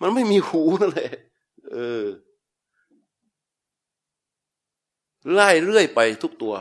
[0.00, 1.10] มันไม่มีหูนั่นแหละ
[1.72, 2.04] เออ
[5.32, 6.54] ไล่เรื่อยไปทุกตัว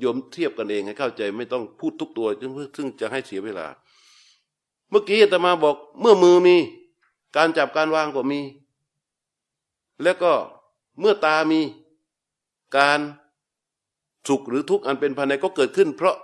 [0.00, 2.26] โยมเทียบกันเองให้เข้าใจไม่ต้องพูดทุกตัว
[2.76, 3.66] ซึ่งจะให้เสียเวลา
[4.90, 6.56] เมื่อกี้อาตมาบอก เมื่อมือมี
[7.36, 8.40] การจับการวางก็มี
[10.02, 10.32] แล้วก็
[11.00, 11.60] เมื่อตามี
[12.76, 13.00] การ
[14.28, 16.16] สุขหรือทุกข์อันเป็นภายในก็เกิดขึ้น เพราะ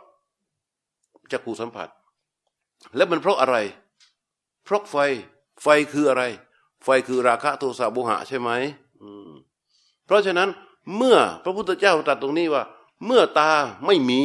[1.33, 1.89] จักขูสัมผัส
[2.97, 3.57] และมันเพราะอะไร
[4.65, 4.97] เพราะไฟ
[5.63, 6.23] ไฟคืออะไร
[6.85, 8.51] ไฟคือราคะโทสะโมหะใช่ไหม
[10.05, 10.49] เพราะฉะนั้น
[10.97, 12.63] เมื่อพระพุทธเจ้าตรัสตรงนี้ว่า
[13.07, 13.51] เมื่อตา
[13.87, 14.21] ไม่มี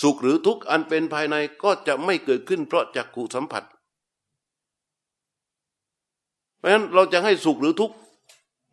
[0.00, 3.64] สุขหรือทุกข์อันเป็นภายในก็จะไม่เกิดขึ้นเพราะจักขุสัมผัส
[6.56, 7.96] เพราะฉะนั้นเราจะให้สุขหรือทุกข์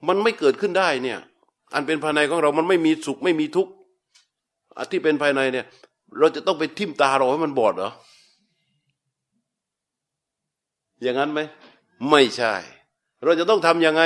[0.07, 1.19] มันไม่เกิดขึ้นได้เนี่ย
[1.73, 3.71] อันเป็นภายในของเรามันไม่มีสุขไม่มีทุกข์
[4.91, 5.65] ที่เป็นภายในเนี่ย
[6.19, 7.91] เราจะต้องไปทิ่มตาเราให้มันบอดเหรอ
[11.01, 11.39] อย่างนั้นไหม
[12.09, 12.53] ไม่ใช่
[13.23, 14.03] เราจะต้องทำยังไง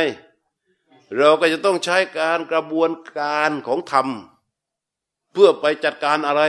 [1.18, 2.90] เราก็จะต้องใช้การกระบวน
[3.20, 4.08] การของธรรม
[5.34, 6.42] เพื่อไปจัดการอะไร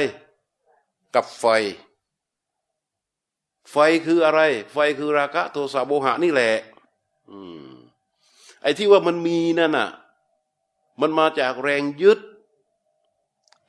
[1.14, 1.46] กับไฟ
[3.70, 4.40] ไฟคืออะไร
[4.72, 6.52] ไฟคือราคะโทสะโมหะนี่แหละ
[8.62, 9.88] ไอ้ที่ว่ามันมีนั่นน่ะ
[11.00, 12.18] มันมาจากแรงยึด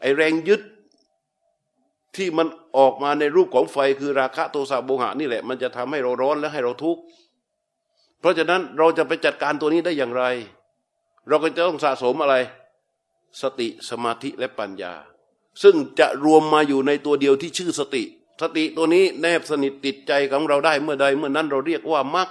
[0.01, 0.61] ไอ้แรงยึด
[2.15, 7.01] ที่มันออกมาในรูปของไฟคือราคะโทสะโมหะนี่แหละ มันจะทำให้เราร้อนและให้เราทุกข์
[8.19, 10.23] เพราะฉะนั้นเราจะไปจัดการตัวนี้ได้อย่างไร
[11.27, 12.35] เราก็จะต้องสะสมอะไร
[13.41, 14.93] สติสมาธิและปัญญา
[15.63, 18.03] ซึ่งจะรวมมาอยู่ในตัวเดียวที่ชื่อสติ
[18.41, 22.29] สติตัวนี้แนบสนิทติดใจของเราได้เมื่อใด เมื่อนั้นเราเรียกว่ามัก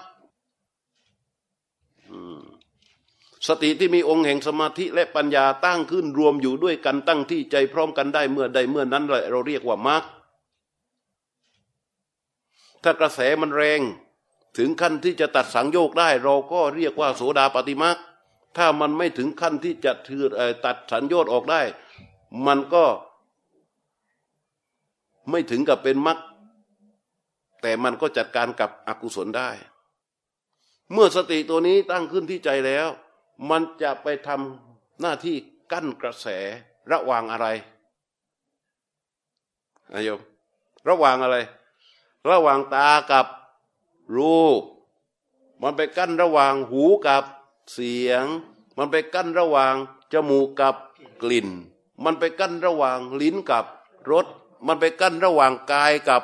[3.49, 10.05] สติที่มีองค์แห่งสมาธิและปัญญาตั้งขึ้นรวมอยู่ด้วยกันตั้งที่ใจพร้อมกันได้เมื่อใดเมื่อนั้นเราเรียกว่ามัก
[12.83, 13.81] ถ้ากระแสมันแรง
[14.59, 17.97] ถึงขั้นที่จะตัดสังโยกได้ เราก็เรียกว่าโสดาปฏิมัก
[18.57, 20.23] ถ้ามันไม่ถึงขั้นที่จะถือ
[20.65, 21.63] ตัดสัญญอดออกได้
[22.47, 22.85] มันก็
[25.31, 26.19] ไม่ถึงกับเป็นมรรค
[27.63, 29.51] แต่มันก็จัดการกับอกุศลได้
[30.93, 32.89] เมื่อสติตัวนี้ตั้งขึ้นที่ใจแล้ว
[33.51, 35.37] มันจะไปทำหน้าที่
[35.73, 36.27] กั้นกระแส
[36.93, 37.47] ระหว่างอะไร
[39.93, 40.21] นายโยม
[40.89, 41.37] ระหว่างอะไร
[42.31, 43.27] ระหว่างตากับ
[44.17, 44.63] รูป
[45.63, 47.25] มันไปกั้นระหว่างหูกับ
[47.73, 48.25] เสียง
[48.77, 49.75] มันไปกั้นระหว่าง
[50.13, 50.77] จมูกกับ
[51.23, 51.49] กลิ่น
[52.05, 53.65] มันไปกั้นระหว่างลิ้นกับ
[54.11, 54.27] รส
[54.67, 56.23] มันไปกั้นระหว่างกายกับ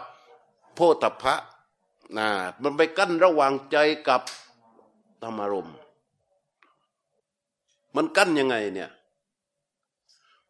[0.74, 1.34] โพธพะ
[2.18, 2.28] นะ
[2.62, 3.76] มันไปกั้นระหว่างใจ
[4.08, 4.22] กับ
[5.22, 5.70] ธรรมารม
[7.96, 8.90] มันกั้นยังไงเนี่ย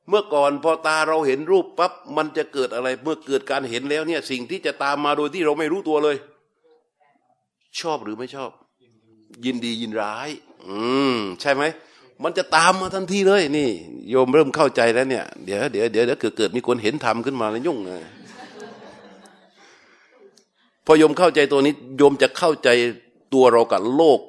[0.09, 6.17] เมื่อก่อนพอตาเราเห็นรูปปั๊บมันจะเกิดอะไร เมื่อเกิดการเห็นแล้วเนี่ย สิ่งที่จะตามมาโดยที่เราไม่รู้ตัวเลย
[7.81, 8.51] ชอบหรือไม่ชอบ
[9.45, 10.29] ยินดียินร้าย
[10.67, 10.79] อื
[11.15, 11.63] ม ใช่ไหม
[12.25, 13.71] มันจะตามมาทันทีเลยนี่
[14.11, 18.01] โยมเริ่มเข้าใจแล้วเนี่ย เดี๋ยวเดี๋ยวเดี๋ยวเกิดเกิดมีคนเห็นทำขึ้นมาแล้วยุ่งเลย
[20.87, 22.69] พอโยมเข้าใจตัวนี้โยมจะเข้าใจ
[23.35, 24.21] ตัวเรากับโลก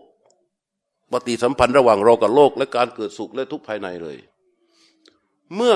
[1.12, 4.18] ปฏิสัมพันธ์ระหว่างเรากับโลก และการเกิดสุขและทุกข์ภายในเลย
[5.56, 5.76] เมื่อ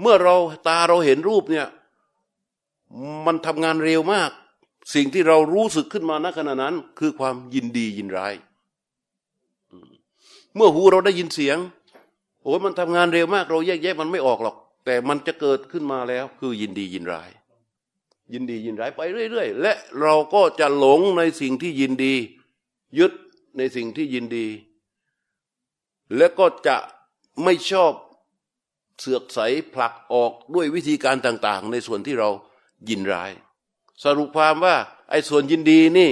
[0.00, 0.36] เมื่อเรา
[0.68, 1.66] ตาเราเห็นรูปเนี่ย
[3.26, 4.30] มันทำงานเร็วมาก
[4.94, 8.34] สิ่งที่เรารู้สึกขึ้นมาณขณะนั้น คือความยินดียินร้าย
[10.56, 11.58] เมื่อหูเราได้ยินเสียง
[12.42, 17.30] โอ้มันทำงานเร็วมากเราแยกแยะมันไม่ออกหรอก แต่มันจะเกิดขึ้นมาแล้ว คือยินดียินร้าย
[18.32, 19.00] ยินดียินร้ายไป
[19.30, 22.14] เรื่อยๆและเราก็จะหลงในสิ่งที่ยินดี
[22.98, 23.12] ยึด
[23.56, 24.46] ในสิ่งที่ยินดี
[26.16, 26.76] และก็จะ
[27.42, 27.92] ไม่ชอบ
[28.98, 29.38] เสือกใส
[29.74, 32.30] ผลักออกด้วยวิธีการต่าง ๆ ในส่วนที่เรา
[32.88, 33.30] ยินร้าย
[34.02, 34.76] สรุปความว่า
[35.10, 36.10] ไอ้ส่วนยินดีนี่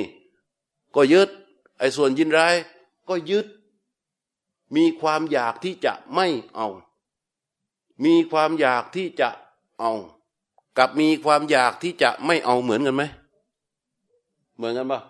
[0.96, 1.28] ก็ยึด
[1.78, 2.54] ไอ้ส่วนยินร้าย
[3.08, 3.46] ก็ยึด
[4.76, 6.68] มีความอยากที่จะไม่เอา
[8.04, 9.28] มีความอยากที่จะ
[9.80, 9.92] เอา
[10.78, 13.02] กับมีความอยากที่จะไม่เอาเหมือนกันไหม
[14.56, 15.00] เหมือนกันปะ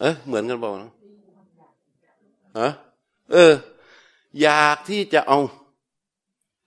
[0.00, 0.70] เอ๊ะเหมือนกันปะ
[2.58, 2.68] ฮะ
[3.32, 3.52] เออ
[4.40, 5.38] อยากที่จะเอา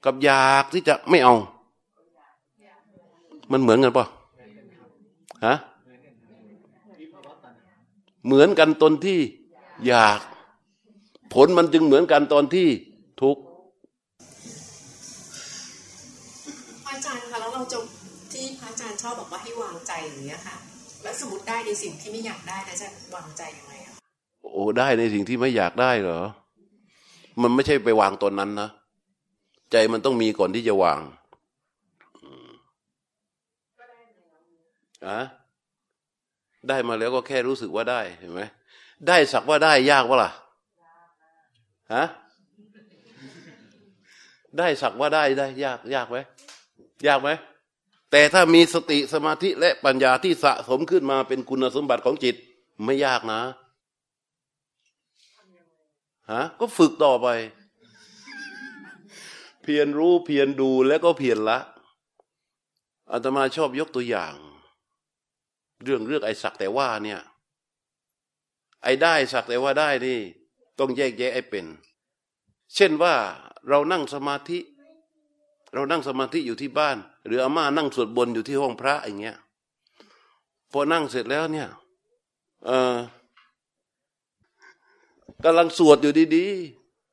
[0.05, 1.35] กับอยากที่จะไม่เอา
[3.51, 4.05] มันเหมือนกันปะ
[5.45, 5.53] ฮะ
[8.25, 9.19] เหมือนกันตนที่
[9.87, 10.19] อยาก
[11.33, 12.67] ผลมันจึงเหมือนกันตอนที่
[13.21, 13.41] ทุกข์
[16.85, 17.77] พระอาจารย์คะแล้วเราจะ
[18.33, 20.57] ที่พระอาจารย์ชอบบอกว่าให้วางใจอย่างเงี้ยค่ะ
[21.03, 23.93] แล้วสมมติได้ในสิ่งที่ไม่อยากได้แล้วจะวางใจยังไงอะ
[24.43, 26.19] โอ้ได้ในสิ่งที่ไม่อยากได้เหรอ
[27.41, 28.69] มันไม่ใช่ไปวางตอนนั้นนะ
[29.71, 30.99] ใจมันต้องมีก่อนที่จะวาง
[32.23, 32.49] อืม
[35.07, 35.19] อะ
[36.69, 38.41] ได้มาแล้วก็แค่รู้สึกว่าได้เห็นไหม
[39.07, 40.31] ได้สักว่าได้ยากวะล่ะ
[41.95, 42.03] ฮะ
[44.57, 46.17] ได้สักว่าได้ได้ ยากยากไหม
[47.07, 47.29] ยากไหม
[48.11, 52.35] แต่ถ้ามีสติสมาธิและปัญญาที่สะสมขึ้นมาเป็นคุณสมบัติของจิต
[52.85, 53.41] ไม่ยากนะ
[56.31, 57.27] ฮะก็ฝึกต่อไป
[59.61, 61.59] เพียรรู้เพียรดูแล้วก็เพียรละ
[63.11, 64.33] อาตมาชอบยกตัวอย่าง
[65.83, 67.21] เรื่องเรื่องไอ้สักแต่ว่าเนี่ย
[68.83, 70.19] ไอ้ได้สักแต่ว่าได้นี่
[70.79, 71.65] ต้องแยกแยะไอ้เป็น
[72.75, 73.13] เช่นว่า
[73.69, 74.59] เรานั่งสมาธิ
[75.73, 79.37] เรานั่งสมาธิอยู่ที่บ้าน หรืออาม่านั่งสวดบนอยู่ที่ห้องพระอย่างเงี้ย
[80.71, 81.69] พอนั่งเสร็จแล้วเนี่ย
[82.65, 82.95] เออ
[85.43, 86.45] กำลังสวดอยู่ดี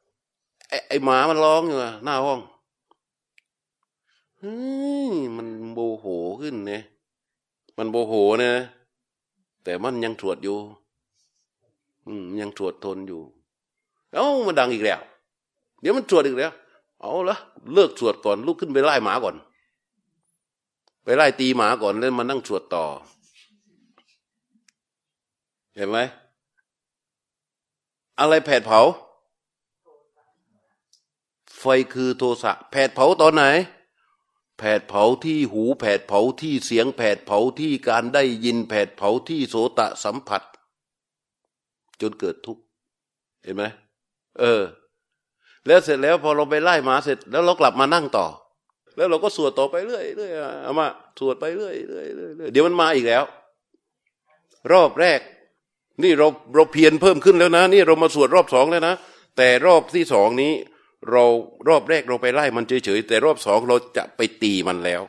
[0.03, 2.41] ๆไอ้ไอหมามันร้องอยู่หน้าห้อง
[4.39, 4.55] เฮ้
[5.11, 6.07] ยมันโบโห
[6.41, 6.83] ขึ้นเนี่ย
[7.77, 8.53] มันโบโหเนะ
[9.65, 10.59] แต่มันยังสวดอยู่
[12.07, 13.23] อืมยังสวดทนอยู่
[14.15, 15.01] เอ้ามันดังอีกแล้ว
[15.81, 16.53] เดี๋ยวมันสวดอีกแล้ว
[17.01, 17.37] เอาละ
[17.75, 19.37] เลิกสวดก่อนลุกขึ้นไปไล่หมาก่อน
[21.05, 22.85] ไปไล่ตีหมาก่อนแล้วมานั่งสวดต่อ
[25.77, 25.99] เห็นไหม
[28.19, 28.81] อะไรแผดเผา
[31.59, 33.45] ไฟคือโทสะแผดเผาตอนไหน
[34.59, 40.43] แผดเผาที่หูแผดเผาที่เสียงแผดเผาที่การได้ยินแผดเผาที่โสตะสัมผัส
[42.01, 42.62] จนเกิดทุกข์
[43.43, 43.65] เห็นไหม
[44.41, 44.62] เออ
[45.66, 48.26] แล้วเสร็จแล้วพอเราไปไล่หมาเสร็จ แล้วเรากลับมานั่งต่อ
[48.97, 50.30] แล้วเราก็สวดต่อไปเรื่อยเรื่อย
[50.64, 50.87] เอามา
[51.18, 53.24] สวดไปเรื่อยเรื่อยเรื่อยเดี๋ยวมันมาอีกแล้ว
[54.72, 55.20] รอบแรก
[56.03, 58.95] นี่เราเราเพียรเพิ่มขึ้นแล้วนะ นี่เรามาสวดรอบสองแล้วนะ
[59.37, 60.53] แต่รอบที่สองนี้
[61.11, 61.24] เรา
[61.68, 65.03] รอบแรกเราไปไล่มันเฉยๆแต่รอบสองเราจะไปตีมันแล้ว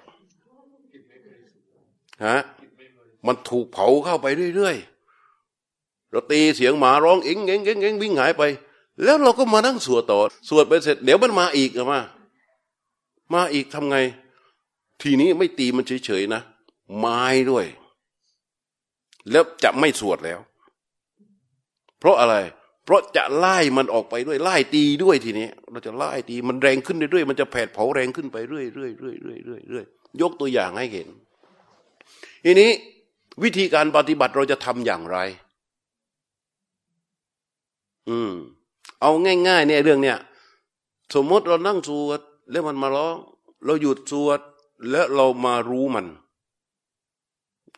[2.25, 2.37] ฮะ
[3.27, 8.43] มันถูกเผาเข้าไปเรื่อยๆเราตีเสียงหมาร้องเอ็งเอ็งเอ็งเอ็งวิ่งหายไป
[9.03, 10.19] แล้วเราก็มานั่งสวดต่อ
[10.49, 12.01] สวดไปเสร็จ เดี๋ยวมันมาอีกอะมา
[13.33, 13.97] มาอีกทำไง
[15.01, 16.41] ทีนี้ไม่ตีมันเฉยๆนะ
[16.97, 17.65] ไม้ด้วย
[19.31, 20.39] แล้วจะไม่สวดแล้ว
[21.99, 22.35] เพราะอะไร
[22.85, 31.07] เพราะจะไล่มันออกไปด้วย ไล่ตีด้วยทีนี้ เราจะไล่ตีมันแรงขึ้นเรื่อยๆมันจะแผดเผาแรงขึ้นไปเรื่อยๆเรื่อยๆเรื่อยๆเรื่อยๆยกตัวอย่างให้เห็น
[32.45, 32.69] ทีนี้
[33.43, 35.17] วิธีการปฏิบัติเราจะทำอย่างไร
[38.09, 38.33] อืม
[39.05, 39.13] เอา
[39.47, 40.17] ง่าย ๆ เนี่ยเรื่องเนี้ย
[41.13, 43.15] สมมติเรานั่งสวด แล้วมันมาร้อง
[43.65, 44.39] เราหยุดสวด
[44.89, 46.07] แล้วเรามารู้มัน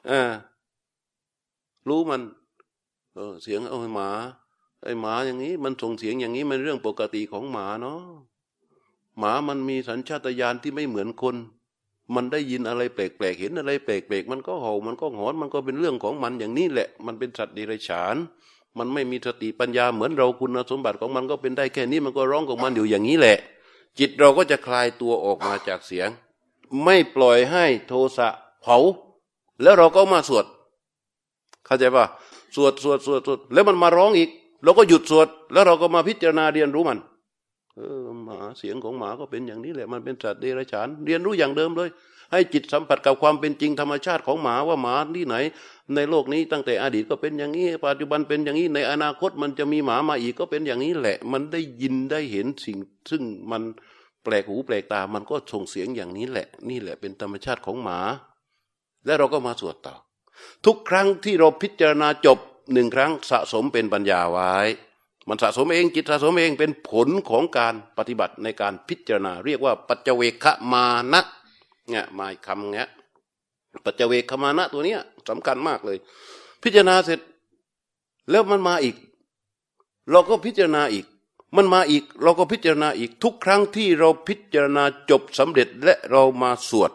[0.09, 0.21] อ่า
[1.87, 2.21] รู้มัน
[3.13, 4.09] เออ เสียงเอาหมา
[4.83, 8.01] ไอหมาอย่างนี้ มันส่งเสียงอย่างนี้มันเรื่องปกติของหมาเนาะ
[9.19, 11.35] หมามันมีสัญชาตญาณที่ไม่เหมือนคน
[12.15, 18.15] มันได้ยินอะไรแปลกๆเห็นอะไรแปลกๆมันก็เห่ามันก็หอนมันก็เป็นเรื่องของมันอย่างนี้แหละ มันเป็นสัตว์เดรัจฉาน
[18.79, 23.37] มันไม่มีสติปัญญาเหมือนเราคุณสมบัติของมันก็เป็นได้แค่นี้มันก็ร้องของมันอยู่อย่างนี้แหละ
[23.99, 26.09] จิตเราก็จะคลายตัวออกมาจากเสียง
[26.83, 28.27] ไม่ปล่อยให้โทสะ
[28.61, 28.77] เผา
[29.61, 30.45] แล้วเราก็มาสวด
[31.65, 32.05] เข้าใจป่ะ
[32.55, 34.29] สวดสวดสวดสวดแล้วมันมาร้องอีก
[34.63, 36.99] เราก็หยุดสวด แล้วเราก็มาพิจารณาเรียนรู้มัน
[37.75, 41.89] เออหมาเสียงของหมาก็เป็นอย่างนี้แหละ มันเป็นสัตว์เดรัจฉาน เรียนรู้อย่างเดิมเลย
[42.31, 45.35] ให้จิตสัมผัสกับความเป็นจริงธรรมชาติของหมาว่าหมาที่ไหน
[45.95, 52.77] ในโลกนี้ตั้งแต่อดีตก็เป็นอย่างนี้ปัจจุบันเป็นอย่างนี้ในอนาคตมันจะมีหมามาอีกก็เป็นอย่างนี้แหละ มันได้ยินได้เห็นสิ่ง
[53.09, 53.61] ซึ่งมัน
[54.23, 57.99] แปลกหูแปลกตา มันก็ส่งเสียงอย่างนี้แหละ นี่แหละเป็นธรรมชาติของหมา
[59.05, 59.95] และเราก็มาสวดต่อ
[60.65, 62.37] ทุกครั้งที่เราพิจารณาจบ
[62.73, 64.53] หนึ่งครั้งสะสมเป็นปัญญาไว้
[65.29, 71.21] มันสะสมเองจิตสะสมเองเป็นผลของการปฏิบัติในการพิจารณา เรียกว่าปัจเจเวคมานะ
[71.89, 72.89] เนี่ยมาอีกคำเงี้ย
[73.83, 75.97] ปัจเจเวคมานะตัวเนี้ยสำคัญมากเลย
[76.63, 77.19] พิจารณาเสร็จ
[78.29, 78.95] แล้วมันมาอีก
[80.11, 81.05] เราก็พิจารณาอีก
[81.55, 86.91] มันมาอีก เราก็พิจารณาอีกทุกครั้งที่เราพิจารณาจบสำเร็จและเรามาสวด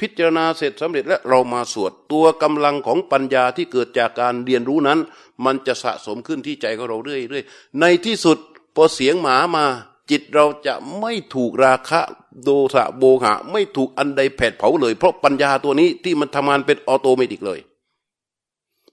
[0.00, 4.98] พิจารณาเสร็จสำเร็จและเรามาสวด ตัวกำลังของปัญญาที่เกิดจากการเรียนรู้นั้น
[5.44, 8.38] มันจะสะสมขึ้นที่ใจของเราเรื่อยๆในที่สุด
[8.74, 9.66] พอเสียงหมามา
[10.10, 12.00] จิตเราจะไม่ถูกราคะ
[12.42, 17.60] โดสะโบหะ ไม่ถูกอันใดแผดเผาเลย เพราะปัญญาตัวนี้ที่มันทำงานเป็นออโตเมติกเลย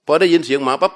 [0.05, 0.93] พอได้ยินเสียงหมาปั๊บ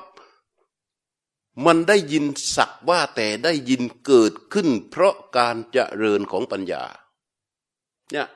[1.65, 6.83] มันได้ยินสักว่าแต่ได้ยินเกิดขึ้น เพราะการเจริญของปัญญา
[8.11, 8.27] เนี่ย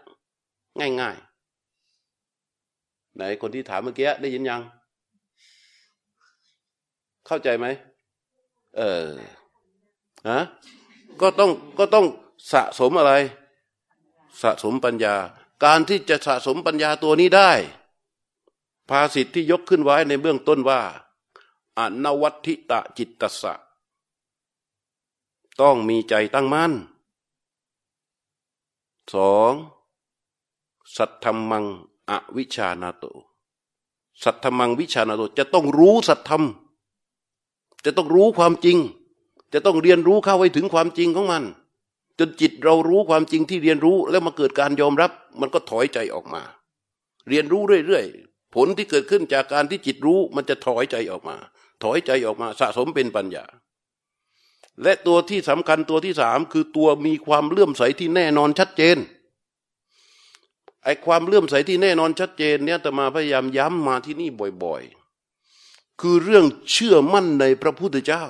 [1.01, 4.61] ง่ายๆ ไหนคนที่ถามเมื่อกี้ได้ยินยัง
[7.27, 7.67] เข้าใจไหม
[8.77, 9.07] เออ
[10.29, 10.39] ฮะ
[11.21, 12.05] ก็ต้องก็ต้อง
[12.51, 13.13] สะสมอะไร
[14.41, 15.15] สะสมปัญญา
[15.63, 17.51] การที่จะสะสมปัญญาตัวนี้ได้
[18.89, 20.81] ภาสิทธิที่ยกขึ้นไว้ในเบื้องต้นว่า
[21.77, 23.53] อนวัติตะจิตตสะ
[25.61, 26.73] ต้องมีใจตั้งมั่น
[29.13, 29.53] สอง
[30.97, 31.65] สัทธรรมัง
[32.09, 33.05] อวิชานาโต
[34.23, 36.43] สัทธรรมังวิชานาโตจะต้องรู้สัทธรรม
[37.85, 38.77] จะต้องรู้ความจริง
[39.53, 41.43] จะต้องเรียนรู้เข้าไว้ถึงความจริงของมัน
[42.19, 46.41] จนจิตเรารู้ความจริงที่เรียนรู้แล้วมาเกิดการยอมรับ มันก็ถอยใจออกมา
[47.27, 51.35] เรียนรู้เรื่อยๆผลที่เกิดขึ้นจากการที่จิตรู้มันจะถอยใจออกมา
[51.83, 53.45] ถอยใจออกมาสะสมเป็นปัญญา
[54.83, 58.97] และตัวที่สำคัญตัวที่สามคือตัวมีความเลื่อมใสที่แน่นอนชัดเจน
[60.83, 64.29] ไอ้ความเลื่อมใสที่แน่นอนชัดเจนเนี่ยแต่มาพยายามย้ำมาที่นี่
[64.63, 68.25] บ่อยๆ คือเรื่องเชื่อมั่นในพระพุทธเจ้า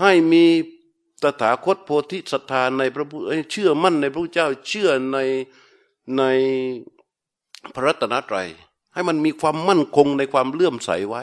[0.00, 0.44] ให้มี
[1.22, 5.18] ตถาคตโพธิศรัทธาในพระพุทธเชื่อมั่นในพระพุทธเจ้าเชื่อใน
[6.18, 6.22] ใน
[7.74, 8.48] พระรัตนตรัย
[8.94, 11.22] ให้มันมีความมั่นคงในความเลื่อมใสไว้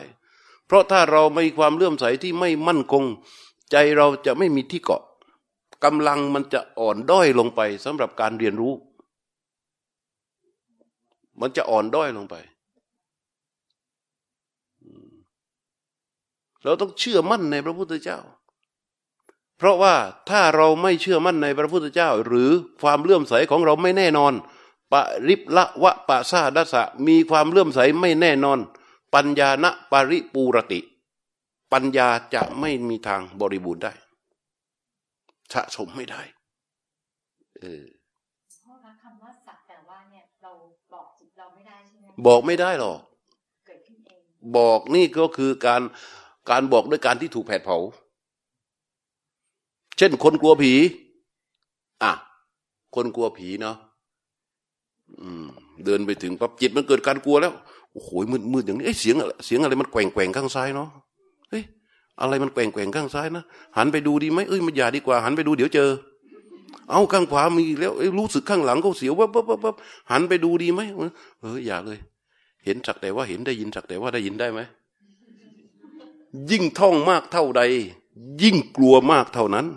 [0.65, 3.03] เพราะถ้าเราไม่มีความเลื่อมใสที่ไม่มั่นคง
[3.71, 5.03] ใจเราจะไม่มีที่เกาะ
[5.83, 8.73] กำลังมันจะอ่อนด้อยลงไปสำหรับการเรียนรู้
[11.41, 12.35] มันจะอ่อนด้อยลงไป
[16.63, 18.19] เราต้องเชื่อมั่นในพระพุทธเจ้า
[19.57, 19.95] เพราะว่า
[20.29, 22.51] ถ้าเราไม่เชื่อมั่นในพระพุทธเจ้า หรือ
[22.81, 24.33] ความเลื่อมใสของเราไม่แน่นอน
[24.91, 24.93] ป
[25.27, 28.59] ริปละวะปะซาดัสะมีความเลื่อมใสไม่แน่นอน
[29.15, 30.79] ปัญญาณปริปูรติ
[31.73, 33.93] ปัญญาจะไม่มีทางบริบูรณ์ได้
[35.53, 36.21] สะสมไม่ได้
[37.59, 37.85] เออ
[38.65, 40.51] พ่อคะคำว่าสักแต่ว่าเนี่ยเรา
[40.93, 42.99] บอกจิตเราไม่ได้ใช่ไหมบอกไม่ได้หรอก
[43.67, 44.21] เกิดขึ้นเอง
[44.57, 45.81] บอกนี่ก็คือการ
[46.49, 47.77] การบอกด้วยการที่ถูกแผดเผา
[49.97, 50.73] เช่น คนกลัวผี
[52.03, 52.11] อะ
[52.95, 53.77] คนกลัวผีเนาะ
[55.85, 57.53] เดินไปถึงปั๊บจิตมันเกิดการกลัวแล้ว
[57.91, 60.89] โอ้โหมืดมืดอย่างนี้เอ้เสียงอะไรเสียงอะไรมันแกว่งแกว่งข้างซ้ายเนาะ
[61.49, 61.63] เฮ้ย
[62.21, 63.43] อะไรมันแกว่งแกว่งข้างซ้ายนะ
[63.77, 65.89] หันไปดูดีไหมเอ้ยมันอย่าดีกว่า หันไปดูเดี๋ยวเจอ
[66.91, 69.75] เอาข้างขวามีแล้วเอ้รู้สึกข้างหลังก็เสียววับวับวับ
[70.11, 70.81] หันไปดูดีไหม
[71.41, 71.99] เอออย่าเลย
[72.65, 74.59] เห็นสักแต่ว่าเห็นได้ยินสักแต่ว่าได้ยินได้ไหม
[76.51, 77.61] ยิ่งท่องมากเท่าใด
[78.41, 79.67] ยิ่งกลัวมากเท่านั้น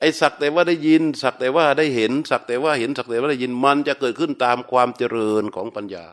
[0.00, 6.04] ไอ้สักแต่ว่าได้ยิน สักแต่ว่าได้เห็น สักแต่ว่าเห็นสักแต่ว่าได้ยินมันจะเกิดขึ้นตามความเจริญของปัญญา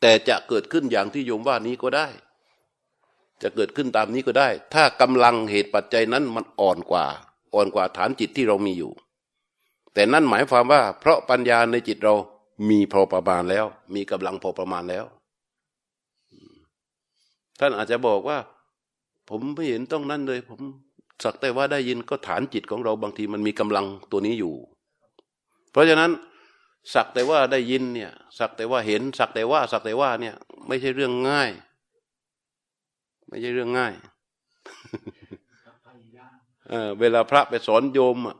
[0.00, 2.08] แต่จะเกิดขึ้นอย่างที่โยมว่านี้ก็ได้
[3.42, 7.06] จะเกิดขึ้นตามนี้ก็ได้ ถ้ากำลังเหตุปัจจัยนั้นมันอ่อนกว่า
[7.54, 8.92] อ่อนกว่าฐานจิตที่เรามีอยู่
[9.94, 12.14] แต่นั่นหมายความว่า เพราะปัญญาในจิตเรา
[12.68, 15.04] มีพอประมาณแล้ว มีกำลังพอประมาณแล้ว
[17.62, 18.38] ท่านอาจจะบอกว่า
[19.28, 20.60] ผมไม่เห็นต้องนั่นเลย ผม
[21.24, 24.54] สักแต่ว่าได้ยินก็ฐานจิตของเราบางทีมันมีกำลังตัวนี้อยู่
[25.70, 26.10] เพราะฉะนั้น
[26.94, 30.34] สักแต่ว่าได้ยินเนี่ย สักแต่ว่าเห็น สักแต่ว่า สักแต่ว่าเนี่ย
[30.66, 31.50] ไม่ใช่เรื่องง่าย
[33.28, 33.92] ไม่ใช่เรื่องง่าย
[36.68, 38.36] เออเวลาพระไปสอนโยมอะ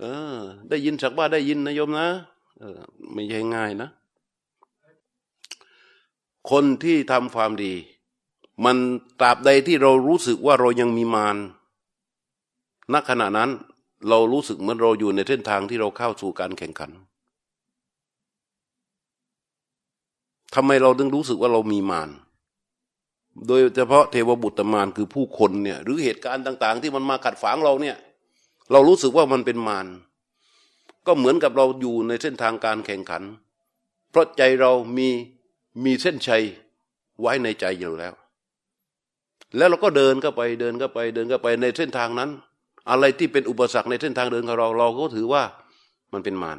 [0.00, 0.38] เออ
[0.70, 2.08] ได้ยินสักว่าได้ยินนะโยมนะ
[2.60, 2.80] เออ
[3.12, 3.88] ไม่ใช่ง่ายนะ
[6.50, 7.74] คนที่ทำความดี
[8.64, 8.76] มัน
[9.20, 11.36] ตราบใดที่เรารู้สึกว่าเรายังมีมาร
[12.92, 13.50] ณขณะนั้น
[14.08, 16.90] เรารู้สึกเหมือนเราอยู่ในเส้นทางที่เราเข้าสู่การแข่งขัน
[20.54, 22.10] ทำไมเราถึงรู้สึกว่าเรามีมาร
[23.46, 27.96] โดยเฉพาะเทวบุตรมารคือผู้คนเนี่ย หรือเหตุการณ์ต่าง ๆ ที่มันมาขัดฝางเราเนี่ย
[28.72, 29.86] เรารู้สึกว่ามันเป็นมาร
[31.06, 33.22] ก็เหมือนกับเราอยู่ในเส้นทางการแข่งขัน
[34.10, 35.08] เพราะใจเรามี
[35.84, 36.42] มีเส้นชัย
[37.20, 38.14] ไว้ในใจอยู่แล้ว
[39.56, 42.30] แล้วเราก็เดินเข้าไปเดินเข้าไปเดินเข้าไปในเส้นทางนั้น
[42.90, 45.42] อะไรที่เป็นอุปสรรคในเส้นทางเดินของเรา เราก็ถือว่า
[46.12, 46.58] มันเป็นมาร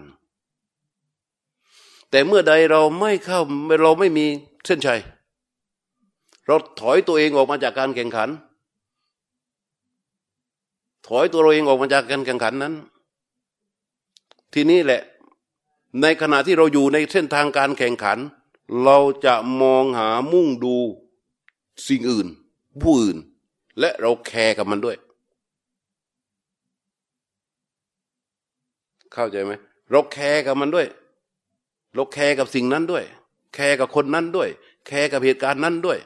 [2.12, 3.40] แต่เมื่อใดเราไม่เข้า
[3.82, 4.26] เราไม่มี
[4.66, 5.00] เส้นชัย
[6.48, 8.30] เราถอยตัวเองออกมาจากการแข่งขัน
[11.08, 12.74] ถอยตัวเราเองออกมาจากการแข่งขันนั้น
[14.54, 15.02] ทีนี้แหละ
[16.02, 18.18] ในขณะที่เราอยู่ในเส้นทางการแข่งขัน
[18.84, 20.76] เราจะมองหามุ่งดู
[21.88, 22.28] สิ่งอื่น
[22.82, 23.18] ผู้อื่น
[23.80, 24.98] และเราแคร์กับมันด้วย
[29.14, 29.52] เข้าใจไหม
[29.92, 30.88] เราแคร์กับมันด้วย
[31.96, 33.04] เราแคร์กับสิ่งนั้นด้วย
[33.56, 34.50] แคร์กับคนนั้นด้วย
[34.88, 36.00] แคร์กับเหตุการณ์นั้นด้วย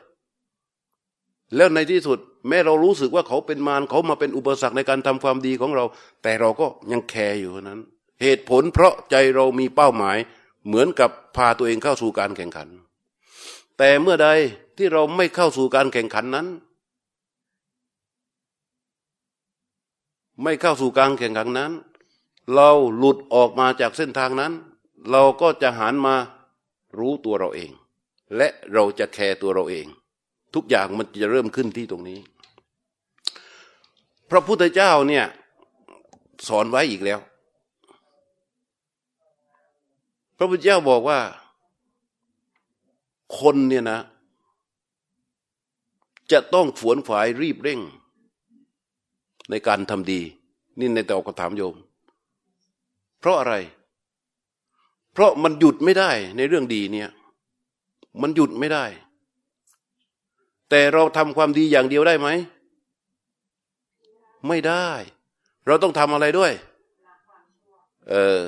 [1.55, 5.85] แล้วในที่สุด แม้เรารู้สึกว่าเขาเป็นมารเขามาเป็นอุปสรรคในการทำความดีของเรา
[6.23, 7.79] แต่เราก็ยังแคร์อยู่นั้น
[8.21, 10.17] เหตุผลเพราะใจเรามีเป้าหมาย
[10.67, 12.67] เหมือนกับพาตัวเองเข้าสู่การแข่งขัน
[13.77, 14.29] แต่เมื่อใด
[14.77, 16.47] ที่เราไม่เข้าสู่การแข่งขันนั้น
[20.43, 21.71] ไม่เข้าสู่การแข่งขันนั้น
[22.53, 24.53] เราหลุดออกมาจากเส้นทางนั้น
[25.11, 26.15] เราก็จะหันมา
[26.97, 27.71] รู้ตัวเราเอง
[28.37, 29.85] และเราจะแคร์ตัวเราเอง
[30.55, 32.19] ทุกอย่างมันจะเริ่มขึ้นที่ตรงนี้
[34.29, 35.25] พระพุทธเจ้าเนี่ย
[36.47, 37.19] สอนไว้อีกแล้ว
[40.37, 41.19] พระพุทธเจ้าบอกว่า
[43.39, 43.99] คนเนี่ยนะ
[46.31, 47.79] จะต้องฝวนฝายรีบเร่ง
[49.49, 50.21] ในการทำดี
[50.79, 51.75] นี่ในแต่อกถามโยม
[53.19, 53.53] เพราะอะไร
[55.13, 57.09] เพราะมันหยุดไม่ได้ในเรื่องดีเนี่ย
[58.21, 58.85] มันหยุดไม่ได้
[60.69, 62.27] แต่เราทำความดีอย่างเดียวได้ไหม
[64.47, 64.87] ไม่ได้
[65.67, 66.51] เราต้องทำอะไรด้วย
[68.09, 68.45] เออ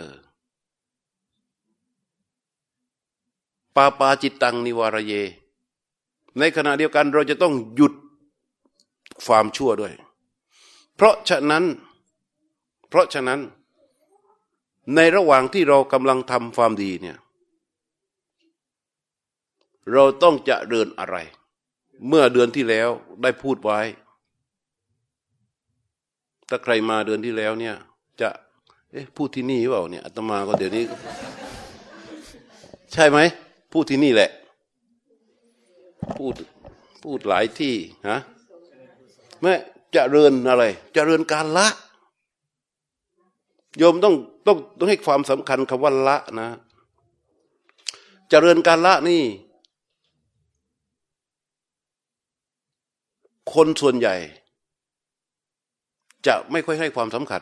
[3.69, 5.14] ปาปาจิตตังนิวารเย
[6.40, 7.94] ในขณะเดียวกันเราจะต้องหยุด
[9.26, 9.94] ความชั่วด้วย
[10.96, 11.64] เพราะฉะนั้น
[12.90, 13.40] เพราะฉะนั้น
[14.96, 17.18] ในระหว่างที่เรากำลังทำความดีเนี่ย
[19.94, 21.18] เราต้องจะเดินอะไร
[22.08, 22.90] เมื่อเดือนที่แล้ว
[23.22, 23.80] ได้พูดไว้
[26.50, 27.76] ถ้าใครมาเดือนที่แล้วเนี่ย
[28.22, 28.30] จะ
[28.92, 30.86] เอ๊ะพูดที่นี่เปล่าเนี่ยอาตมาก็เดี๋ยวนี้
[32.94, 33.20] ใช่ไหม
[33.72, 34.30] พูดที่นี่แหละ
[36.18, 36.34] พูด
[37.04, 37.76] พูดหลายที่
[38.10, 38.20] ฮะ
[39.42, 39.54] แม่
[39.96, 40.64] จะเริญอะไร
[40.96, 41.68] จะเริญการละ
[43.78, 44.16] โยมต้อง
[44.48, 46.50] ต้องต้องให้ความสำคัญคำว่าละนะ
[48.30, 49.24] เจริญการละนี่
[53.54, 54.16] คนส่วนใหญ่
[56.28, 57.42] จะไม่ค่อยให้ความสำคัญ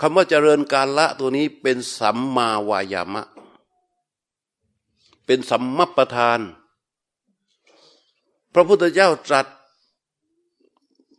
[0.00, 3.24] คำว่าเจริญการละตัวนี้เป็นสัมมาวายามะ
[5.26, 6.40] เป็นสัมมัปปทาน
[8.54, 9.46] พระพุทธเจ้าตรัส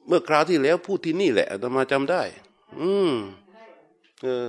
[0.08, 2.22] เมื่อคราวที่แล้วพูดที่นี่แหละอาตมาจำได้
[2.80, 3.12] อืม
[4.22, 4.48] เออ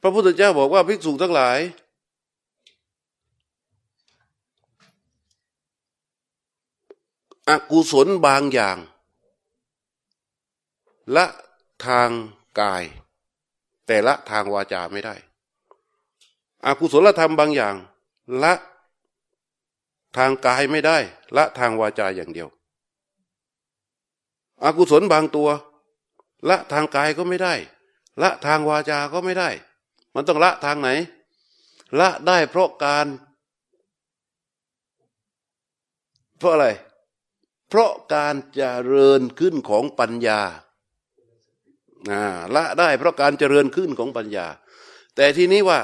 [0.00, 1.58] พระพุทธเจ้าบอกว่าภิกษุทั้งหลาย
[7.48, 8.76] อกุศลบางอย่าง
[11.16, 11.26] ละ
[11.86, 12.10] ทาง
[12.60, 12.82] กาย
[13.86, 15.14] แต่ละทางวาจาไม่ได้
[16.64, 17.74] อกุศลธรรมบางอย่าง
[18.42, 18.54] ละ
[20.16, 20.98] ทางกายไม่ได้
[21.36, 22.48] ละทางวาจาอย่างเดียว
[24.64, 25.48] อกุศลบางตัว
[26.48, 27.54] ละทางกายก็ไม่ได้
[28.22, 29.50] ละทางวาจาก็ไม่ได้
[30.14, 30.88] มันต้องละทางไหน
[31.98, 33.06] ละได้เพราะการ
[36.38, 36.68] เพราะอะไร
[37.68, 40.40] เพราะการเจริญขึ้นของปัญญา
[42.54, 44.46] ละได้เพราะการเจริญขึ้นของปัญญา
[45.16, 45.78] แต่ทีนี้ว่า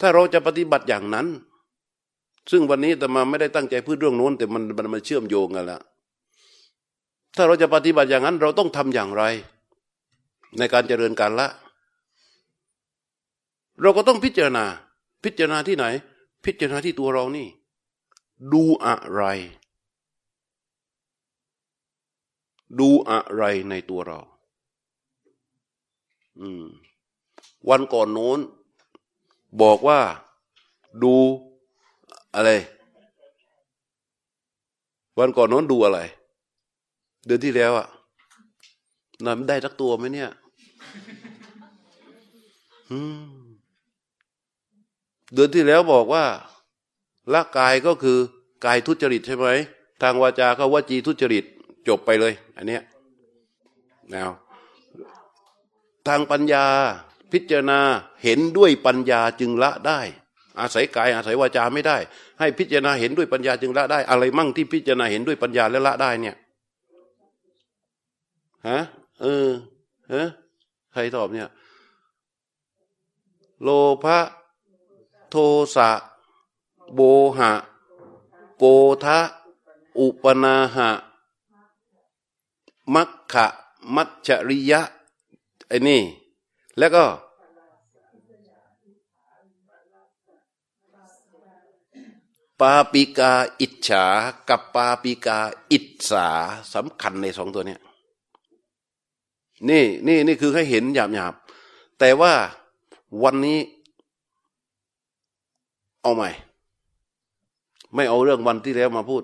[0.00, 1.26] ถ้าเราจะปฏิบัติอย่างนั้น
[2.50, 5.82] ซึ่งวันนี้แต่มาไม่ได้ตั้งใจพูดเรื่องโน้น แต่มันมันมาเชื่อมโยงกันแล้ว
[7.36, 9.22] ถ้าเราจะปฏิบัติอย่างนั้น เราต้องทำอย่างไร
[10.58, 11.48] ในการเจริญการละ
[13.80, 14.64] เราก็ต้องพิจารณา
[15.24, 15.84] พิจารณาที่ไหน
[16.44, 17.48] พิจารณาที่ตัวเรานี่
[18.52, 19.22] ดูอะไร
[22.80, 24.18] ดูอะไรในตัวเรา
[26.40, 26.64] อืม
[27.68, 28.38] วันก่อนโน้น
[29.62, 30.00] บอกว่า
[31.02, 31.14] ดู
[32.34, 32.50] อะไร
[35.18, 36.00] วันก่อนโน้นดูอะไร
[37.26, 37.88] เดือนที่แล้วอะ
[39.26, 40.30] นำได้ทักตัวไหมเนี่ย
[45.32, 46.24] เดือนที่แล้วบอกว่า
[47.32, 48.18] ละกายก็คือ
[48.64, 49.46] กายทุจริตใช่ไหม
[50.02, 51.44] ทางวาจาเขาว่าจีทุจริต
[51.88, 52.82] จบไปเลย อันเนี้ย
[54.12, 54.22] นะ
[56.06, 56.66] ทางปัญญา
[57.32, 57.80] พิจารณา
[58.24, 60.00] เห็นด้วยปัญญาจึงละได้
[60.60, 61.96] อาศัยกายอาศัยวาจาไม่ได้
[62.40, 66.36] ให้พิจารณาเห็นด้วยปัญญาจึงละได้ อะไรมั่งที่พิจารณาเห็นด้วยปัญญาและละได้เนี่ย
[68.68, 68.80] ฮะ
[69.22, 69.48] เออ
[70.12, 70.28] ฮะ
[70.92, 71.48] ใครตอบเนี่ย
[73.62, 73.68] โล
[74.04, 74.18] ภะ
[75.30, 75.36] โท
[75.76, 75.90] สะ
[76.94, 77.00] โบ
[77.38, 77.52] หะ
[78.58, 78.64] โก
[79.04, 79.18] ทะ
[79.98, 80.90] อุปนาหะ
[82.94, 83.46] มัคคะ
[83.94, 84.80] มัจฉริยะ
[85.68, 86.00] ไอ้นี่
[86.78, 87.04] แล้วก็
[92.60, 94.04] ปาปิกาอิจฉา
[94.48, 95.38] กับปาปิกา
[95.72, 96.26] อิจสา
[96.74, 97.80] สำคัญในสองตัวเนี้ย
[99.68, 101.34] นี่นี่นี่คือให้เห็นหยาบหยาบ
[101.98, 102.32] แต่ว่า
[103.22, 103.58] วันนี้
[106.02, 106.30] เอาใหม่
[107.94, 109.22] ไม่เอาเรื่องวันที่แล้วมาพูด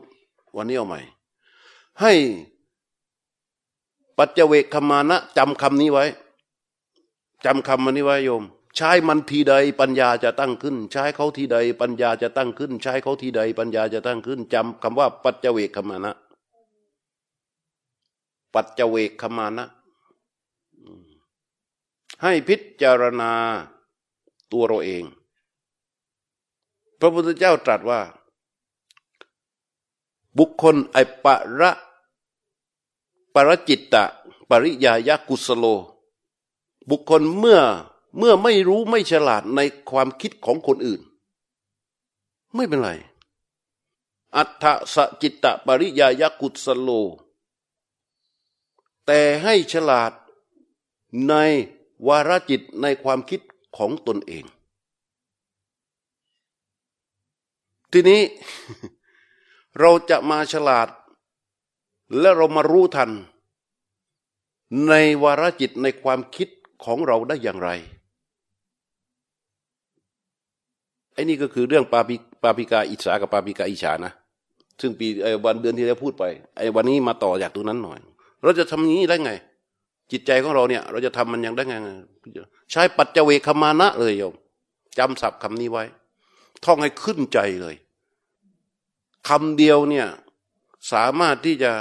[0.57, 1.01] วันนี้เอาใหม่
[2.01, 2.13] ให้
[4.19, 6.05] ปัจเจเวกขมานะจำคำนี้ไว้
[7.45, 8.45] จำคำมันนี้ไว้โยม
[8.77, 16.13] ใช้มันทีใดปัญญาจะตั้งขึ้น ใช้เขาทีใดปัญญาจะตั้งขึ้น ใช้เขาทีใดปัญญาจะตั้งขึ้นจำคำว่า ปัจเจเวกขมานะ
[18.55, 19.67] ปัจเจเวกขมานะ
[22.23, 23.33] ให้พิจารณา
[24.53, 25.05] ตัวเราเอง
[27.01, 28.01] พระพุทธเจ้าตรัสว่า
[30.39, 31.71] บุคคลไอปะระ
[33.35, 34.05] ปรจิตตะ
[34.51, 35.65] ปริยายกุสโล
[36.89, 37.61] บุคคลเมื่อ
[38.19, 39.61] เมื่อไม่รู้ไม่ฉลาดใน
[39.91, 41.01] ความคิดของคนอื่น
[42.55, 42.91] ไม่เป็นไร
[44.37, 44.65] อัฏฐ
[44.95, 46.89] สจิตตะ ปริยายกุสโล
[49.07, 50.13] แต่ให้ฉลาด
[51.29, 51.35] ใน
[52.07, 53.41] วาระจิตในความคิด
[53.77, 54.45] ของตนเอง
[57.93, 58.23] ทีนี้
[59.79, 60.89] เราจะมาฉลาด
[62.19, 63.11] และเรามารู้ทัน
[64.89, 66.49] ในวาระจิตในความคิด
[66.85, 67.71] ของเราได้อย่างไร
[71.15, 74.13] ไอ้นี่ก็คือเรื่องปาปิปาปิกาอิสากับปาปิกาอิชานะ
[74.81, 75.07] ซึ่งปี
[75.45, 76.25] วันเดือนที่แล้วพูดไป
[76.57, 77.99] ไอ้วันนี้มาต่อจากตรงนั้นหน่อย
[78.43, 79.33] เราจะทำนี้ได้ไง
[80.13, 81.75] จิตใจของเราเนี่ย เราจะทำมันยังได้ไง
[82.71, 84.35] ใช้ปัจเจเวคมานะเลยโยม
[84.99, 85.85] จำศัพท์คำนี้ไว้
[86.65, 87.77] ท่องให้ขึ้นใจเลย
[89.29, 90.07] คำเดียวเนี่ย
[90.93, 91.73] สามารถที่จะ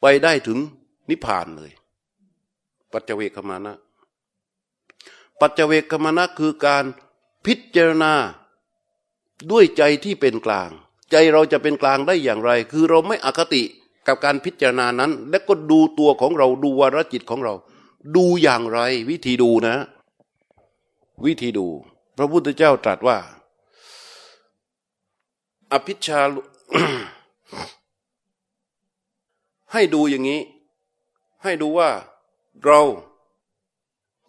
[0.00, 0.58] ไปได้ถึง
[1.08, 1.72] นิพพานเลย
[2.92, 3.74] ปัจเจเวคมานะ
[5.40, 6.84] ปัจเจเวคมานะคือการ
[7.46, 8.12] พิจารณา
[9.50, 10.70] ด้วยใจที่เป็นกลาง
[11.10, 13.62] ใจเราจะเป็นกลางได้อย่างไร คือเราไม่อคติ
[14.06, 17.54] กับการพิจารณานั้น และก็ดูตัวของเราดูวรจิตของเรา
[18.16, 18.80] ดูอย่างไร
[19.10, 19.76] วิธีดูนะ
[21.24, 21.66] วิธีดู
[22.16, 23.18] พระพุทธเจ้าตรัสว่า
[25.72, 26.20] อภิชา
[29.72, 30.40] ให้ดูอย่างนี้
[31.42, 31.90] ให้ดูว่า
[32.64, 32.80] เรา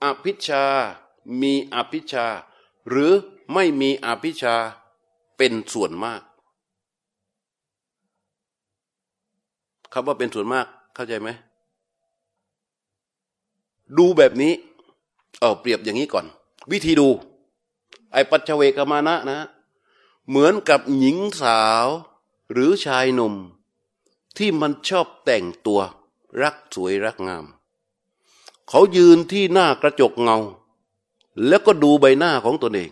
[0.03, 0.63] อภิชา
[1.41, 2.25] มีอภิชา
[2.89, 3.11] หรือ
[3.53, 4.55] ไม่มีอภิชา
[5.37, 6.21] เป็นส่วนมาก
[9.93, 10.65] คำว่าเป็นส่วนมาก
[10.95, 11.29] เข้าใจไหม
[13.97, 14.53] ดูแบบนี้
[15.39, 16.25] เออเปรียบอย่างนี้ก่อน
[16.71, 17.09] วิธีดู
[18.11, 19.39] ไอปัจเวกมานะนะ
[20.29, 21.87] เหมือนกับหญิงสาว
[22.51, 23.35] หรือชายหนุ่ม
[24.37, 25.81] ที่มันชอบแต่งตัว
[26.41, 27.45] รักสวยรักงาม
[28.69, 30.37] เขายืนที่หน้ากระจกเงา
[31.47, 32.91] แล้วก็ดูใบหน้าของตนเอง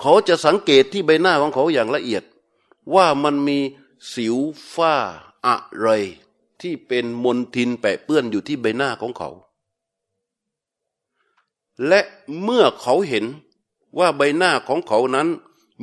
[0.00, 2.22] เขาจะสังเกตที่ใบหน้าของเขาอย่างละเอียด
[2.94, 3.58] ว่ามันมี
[4.12, 4.36] สิว
[4.74, 4.96] ฝ้า
[5.46, 5.88] อะไร
[6.60, 9.30] ที่เป็นมนทินแปะเปื้อนอยู่ที่ใบหน้าของเขา
[11.86, 12.00] และ
[12.42, 13.24] เมื่อเขาเห็น
[13.98, 15.28] ว่าใบหน้าของเขานั้น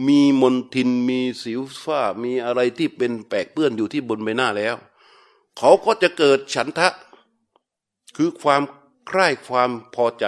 [0.08, 4.76] มีมนทินมีสิวฝ้ามีอะไรที่เป็นแปะเปื้อนอยู่ที่บนใบหน้าแล้ว
[5.58, 6.90] เขาก็จะเกิดฉันทะ
[8.16, 8.62] คือความ
[9.08, 10.26] ใคร่ความพอใจ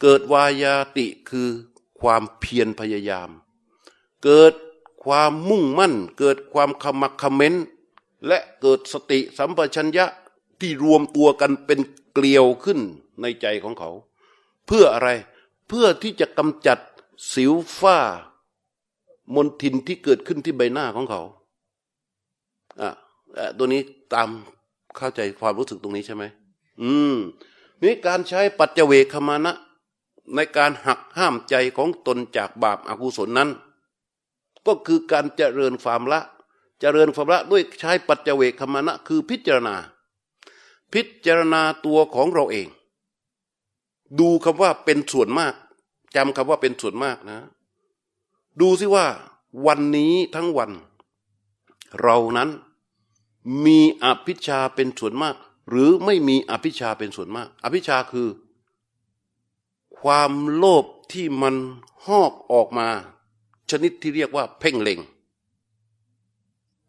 [0.00, 1.48] เกิดวายาติคือ
[2.00, 3.30] ความเพียรพยายาม
[4.24, 4.54] เกิด
[5.04, 7.54] ความมุ่งมั่น เกิดความขมักขม้น
[8.26, 10.06] และเกิดสติสัมปชัญญะ
[10.60, 11.80] ที่รวมตัวกันเป็น
[12.12, 12.80] เกลียวขึ้น
[13.20, 13.90] ในใจของเขา
[14.66, 15.08] เพื่ออะไร
[15.68, 16.78] เพื่อที่จะกำจัด
[17.32, 17.98] สิวฝ้า
[19.34, 21.22] มนทินที่เกิดขึ้นที่ใบหน้าของเขา
[22.80, 22.90] อะ
[23.58, 23.82] ตัวนี้
[24.14, 24.28] ตาม
[24.96, 26.24] เข้าใจความรู้สึกตรงนี้ใช่ไหม
[26.82, 27.16] อืม
[27.82, 29.52] นี่การใช้ปัจเจเวคมานะ
[30.34, 33.50] ในการหักห้ามใจของตนจากบาปอากุศลนั้น
[34.66, 36.20] ก็คือการเจริญความละ
[36.80, 39.76] เจริญความละด้วยใช้ปัจเจเวคมานะ คือพิจารณา
[40.92, 42.68] พิจารณาตัวของเราเอง
[44.20, 45.54] ดูคำว่าเป็นส่วนมาก
[46.16, 47.38] จำคำว่าเป็นส่วนมากนะ
[48.60, 49.06] ดูสิว่า
[49.66, 50.70] วันนี้ทั้งวัน
[52.02, 52.48] เรานั้น
[53.64, 55.34] มีอภิชาเป็นส่วนมาก
[55.68, 58.28] หรือไม่มีอภิชาเป็นส่วนมาก อภิชาคือ
[59.98, 61.54] ความโลภที่มัน
[62.06, 62.88] หอกออกมา
[63.70, 65.00] ชนิดที่เรียกว่า เพ่งเล็ง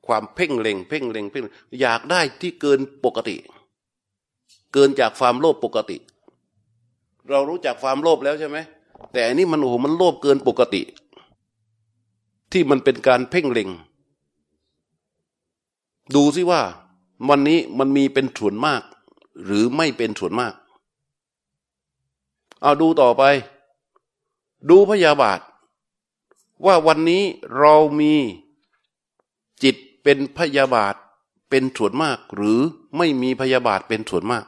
[0.06, 1.44] ความเพ่งเล็ง เพ่งเล็งเพ่ง
[1.82, 3.36] อยากได้ที่เกินปกติ
[4.74, 5.98] เกินจากความโลภปกติ
[7.30, 8.58] เรารู้จักความโลภแล้วใช่ไหม
[9.12, 10.82] แต่อันนี้มันโอ้โหมันโลภเกินปกติ
[12.54, 13.70] ที่มันเป็นการเพ่งเล็ง
[16.16, 16.62] ดูสิว่า
[17.30, 18.82] วันนี้มันมีเป็นส่วนมาก
[19.44, 20.54] หรือไม่เป็นส่วนมาก
[22.62, 23.24] เอาดูต่อไป
[24.70, 25.40] ดูพยาบาท
[26.66, 27.24] ว่าวันนี้
[27.58, 28.14] เรามี
[29.64, 30.96] จิตเป็นพยาบาท
[31.50, 32.60] เป็นส่วนมาก หรือ
[32.98, 34.46] ไม่มีพยาบาทเป็นส่วนมาก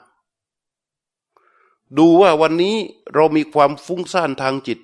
[1.97, 2.75] ดูว่าวันนี้
[3.13, 4.79] เรามีความฟุ้งซ่านทางจิต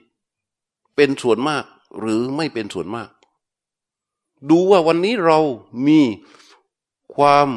[0.95, 1.65] เป็นส่วนมาก
[1.99, 3.09] หรือไม่เป็นส่วนมาก
[4.49, 5.39] ดูว่าวันนี้เรา
[5.88, 5.99] มี
[7.15, 7.49] ความ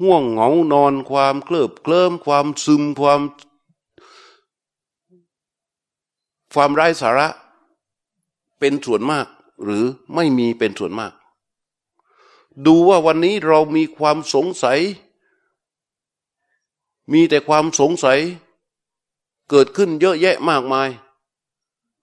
[0.00, 3.20] ห่วงเหงานอนความเคลิบเคลิ้มความซึมความ
[6.54, 7.28] ความไร้สาระ
[8.58, 9.26] เป็นส่วนมาก
[9.64, 9.84] หรือ
[10.14, 11.12] ไม่มีเป็นส่วนมาก
[12.66, 14.80] ดูว่าวันนี้เรามีความสงสัย
[17.12, 18.18] มีแต่ความสงสัย
[19.50, 20.88] เกิดขึ้นเยอะแยะมากมาย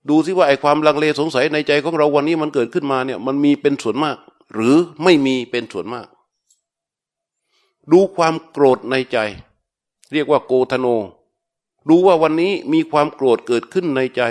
[0.10, 4.18] ดูสิว่าไอ้ความลังเลสงสัยในใจของเราวันนี้มันเกิดขึ้นมาเนี่ย มันมีเป็นส่วนมาก
[4.54, 6.08] หรือไม่มีเป็นส่วนมาก
[7.92, 9.18] ดูความโกรธในใจ
[10.14, 10.88] เรียกว่าโกธโน
[11.90, 14.22] ดูว่าวันนี้มีความโกรธเกิดขึ้นในใจ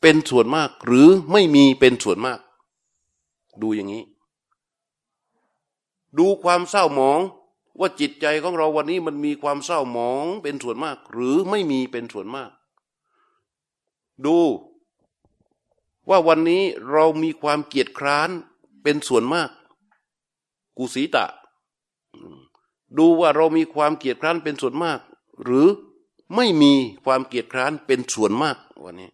[0.00, 2.38] เป็นส่วนมาก หรือไม่มีเป็นส่วนมาก
[3.62, 4.04] ดูอย่างนี้
[6.18, 7.20] ดูความเศร้าหมอง
[7.80, 12.50] ว่าจิตใจของเราวันนี้มันมีความเศร้าหมองเป็นส่วนมาก หรือไม่มีเป็นส่วนมาก
[14.26, 14.36] ดู
[16.08, 18.30] ว่าวันนี้เรามีความเกียจคร้าน
[18.82, 19.50] เป็นส่วนมาก
[20.76, 21.26] กุสีตะ
[22.96, 24.98] ดูว่าเรามีความเกียจคร้านเป็นส่วนมาก
[25.42, 25.68] หรือ
[26.34, 26.72] ไม่มี
[27.04, 29.10] ความเกียจคร้านเป็นส่วนมากวันนี้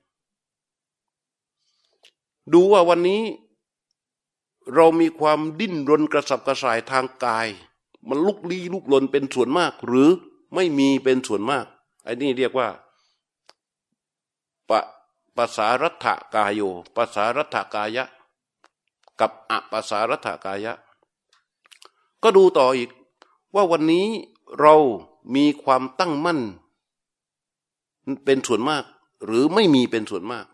[2.53, 3.23] ดูว่าวันนี้
[4.75, 7.49] เรามีความดิ้นรนกระสับกระส่ายทางกาย
[8.09, 10.09] มันลุกลี้ลุกลนเป็นส่วนมาก หรือ
[10.55, 11.65] ไม่มีเป็นส่วนมาก
[12.05, 12.69] ไอ้นี่เรียกว่า
[14.69, 14.81] ปะ
[15.39, 16.61] ภาษารัฐกายโย
[16.97, 18.05] ภาษารัฐกายะ
[19.21, 20.73] กับอภาษารัฐกายะ
[22.23, 22.91] ก็ดูต่ออีก
[23.55, 24.07] ว่าวันนี้
[24.61, 24.75] เรา
[25.35, 26.41] มีความตั้งมั่น
[28.25, 28.85] เป็นส่วนมาก
[29.25, 30.45] หรือไม่มีเป็นส่วนมาก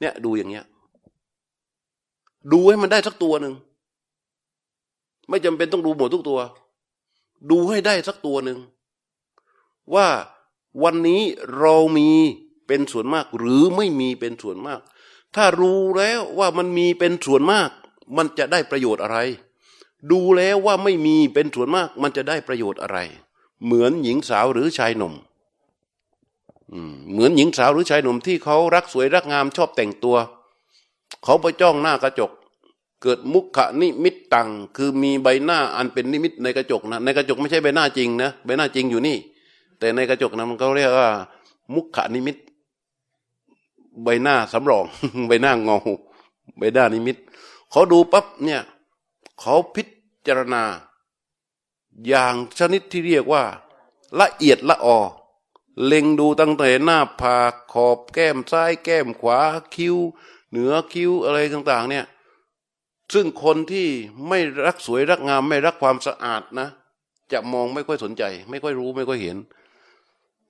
[0.00, 0.64] เนี่ยดูอย่างเงี้ย
[2.52, 3.54] ดูให้มันได้สักตัวหนึ่ง
[5.28, 6.40] ไม่จำเป็นต้องดูหมดทุกตัว
[7.50, 8.58] ดูให้ได้สักตัวหนึ่ง
[9.94, 10.06] ว่า
[10.82, 11.22] วันนี้
[11.58, 12.10] เรามี
[12.70, 14.80] เป็นส่วนมาก หรือไม่มีเป็นส่วนมาก
[15.36, 17.70] ถ้ารู้แล้วว่ามันมีเป็นส่วนมาก
[18.16, 19.18] มันจะได้ประโยชน์อะไร
[20.10, 22.98] ดูแล้วว่าไม่มีเป็นส่วนมาก มันจะได้ประโยชน์อะไร
[23.64, 25.14] เหมือนหญิงสาวหรือชายหนุ่ม
[27.12, 30.16] เหมือนหญิงสาวหรือชายหนุ่มที่เขารักสวยรักงามชอบแต่งตัว
[31.24, 32.30] เขาไปจ้องหน้ากระจก
[33.02, 39.16] เกิดมุขนิมิตตังคือมีใบหน้าอันเป็นนิมิตในกระจกนะในกระจกไม่ใช่ใบหน้าจริงนะใบหน้าจริงอยู่นี่
[39.78, 41.10] แต่ในกระจกนะมันเขาเรียกว่า
[41.74, 42.36] มุขนิมิต
[44.04, 44.84] ใบหน้าสำรอง
[45.28, 45.78] ใบหน้าเงา
[46.58, 47.16] ใบหน้านิมิต
[47.70, 48.62] เขาดูปั๊บเนี่ย
[49.40, 49.82] เขาพิ
[50.26, 50.62] จารณา
[52.06, 53.44] อย่างชนิดที่เรียกว่า
[54.20, 54.98] ละเอียดละออ
[55.84, 59.38] เล็งดูตั้งแต่หน้าผากขอบแก้มซ้ายแก้มขวา
[59.74, 59.96] คิ้ว
[60.50, 62.04] เหนือคิ้วอะไรต่าง ๆ เนี่ย
[63.14, 63.86] ซึ่งคนที่
[64.28, 66.68] ไม่รักสวยรักงามไม่รักความสะอาดนะ
[67.32, 69.36] จะมองไม่ค่อยสนใจ ไม่ค่อยรู้ไม่ค่อยเห็น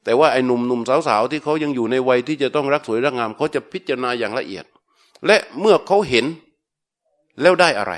[0.04, 4.64] แต่ว่าไอ้หนุ่มหนุ่มสาวๆที่เขายังอยู่ในวัยที่จะต้องรักสวยรักงามเขาจะพิจารณาอย่างละเอียด
[5.26, 6.26] และเมื่อเขาเห็น
[7.40, 7.92] แล้วได้อะไร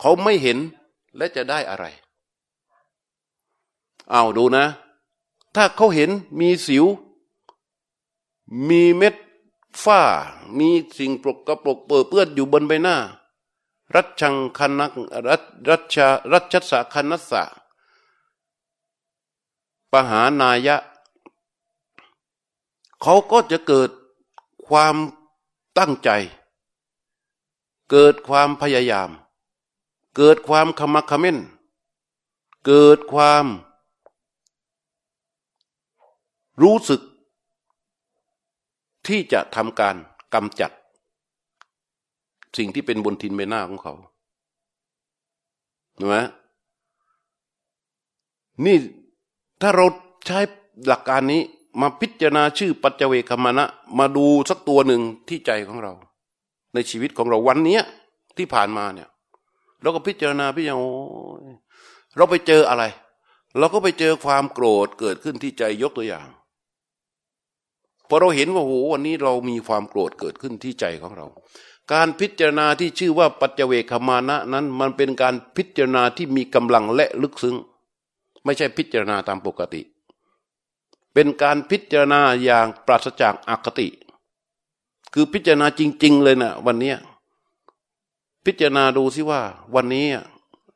[0.00, 0.58] เขาไม่เห็น
[1.16, 1.84] และจะได้อะไร
[4.10, 4.64] เอาดูนะ
[5.54, 6.10] ถ้าเขาเห็น
[6.40, 6.84] มีสิว
[8.68, 9.14] มีเม็ด
[9.84, 10.00] ฝ้า
[10.58, 10.68] มี
[10.98, 12.96] สิ่งปรกกระปรกเปื้อเปื้อนอยู่บนใบหน้า
[13.94, 14.92] รัชชังคันัก
[15.28, 15.96] รัชรัช
[16.32, 17.42] รัชสะคันัสสะ
[19.92, 20.76] ปหานายะ
[23.02, 23.90] เขาก็จะเกิด
[24.68, 24.94] ความ
[25.78, 26.10] ตั้งใจ
[27.90, 29.10] เกิดความพยายาม
[30.16, 31.38] เกิดความขมักขม้น
[32.66, 33.44] เกิดความ
[36.62, 37.00] รู้สึก
[39.06, 39.96] ที่จะทำการ
[40.34, 40.70] กำจัด
[42.56, 43.94] สิ่งที่เป็นบนทินใบหน้าของเขา
[45.94, 46.16] เห็นไหม
[48.64, 48.76] นี่
[49.60, 49.86] ถ้าเรา
[50.26, 50.38] ใช้
[50.86, 51.42] หลักการนี้
[51.80, 53.66] มาพิจารณาชื่อปัจเจเวคมานะ
[53.98, 55.92] มาดูสักตัวหนึ่งที่ใจของเรา
[56.74, 57.80] ในชีวิตของเราวันนี้
[58.36, 59.08] ที่ผ่านมาเนี่ย
[59.82, 60.88] เราก็พิจารณาพิจารณา
[62.16, 62.84] เราไปเจออะไร
[63.58, 66.26] เราก็ไปเจอความโกรธเกิดขึ้นที่ใจยกตัวอย่าง
[68.08, 71.26] พอเราเห็นว่าโหวันนี้เรามีความโกรธเกิดขึ้นที่ใจของเรา
[71.92, 77.56] การพิจารณาที่ชื่อว่าปัจเจเวคมานะนั้น มันเป็นการพิจารณาที่มีกำลังและลึกซึ้ง
[78.44, 79.80] ไม่ใช่พิจารณาตามปกติ
[81.14, 83.88] เป็นการพิจารณาอย่างปราศจากอคติ
[85.12, 86.94] คือพิจารณาจริง ๆ เลยนะวันนี้
[88.44, 89.40] พิจารณาดูสิว่า
[89.74, 90.06] วันนี้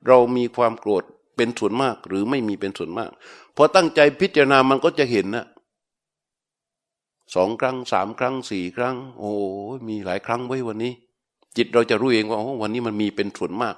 [0.07, 1.05] เรามีความโกรธ
[1.37, 3.11] เป็นส่วนมาก หรือไม่มีเป็นส่วนมาก
[3.57, 5.47] พอตั้งใจพิจารณามันก็จะเห็นนะ
[7.35, 9.33] สองครั้งสามครั้งสี่ครั้ง โอ้
[9.89, 10.93] มีหลายครั้งไว้วันนี้
[11.57, 13.75] จิตเราจะรู้เองว่าโอ้วันนี้มันมีเป็นส่วนมาก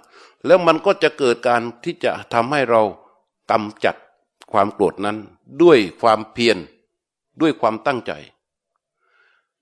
[0.46, 2.82] แล้วมันก็จะเกิดการที่จะทำให้เรา
[3.50, 3.96] กำจัด
[4.52, 5.16] ความโกรธนั้น
[5.62, 6.58] ด้วยความเพียร
[7.40, 8.12] ด้วยความตั้งใจ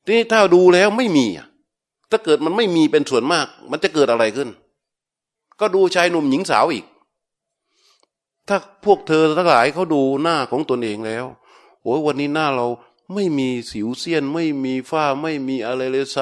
[0.04, 1.26] ทีนี้ถ้าดูแล้วไม่มี
[2.10, 4.48] ถ้าเกิดมันไม่มีเป็นส่วนมาก มันจะเกิดอะไรขึ้น
[5.60, 6.84] ก็ดูชายหนุ่มหญิงสาวอีก
[8.48, 11.24] ถ้าพวกเธอทั้งหลายเขาดูหน้าของตนเองแล้ว
[11.82, 12.66] โอ้ยวันนี้หน้าเรา
[13.14, 16.18] ไม่มีสิวเซียน ไม่มีฝ้าไม่มีอะไรเลยใส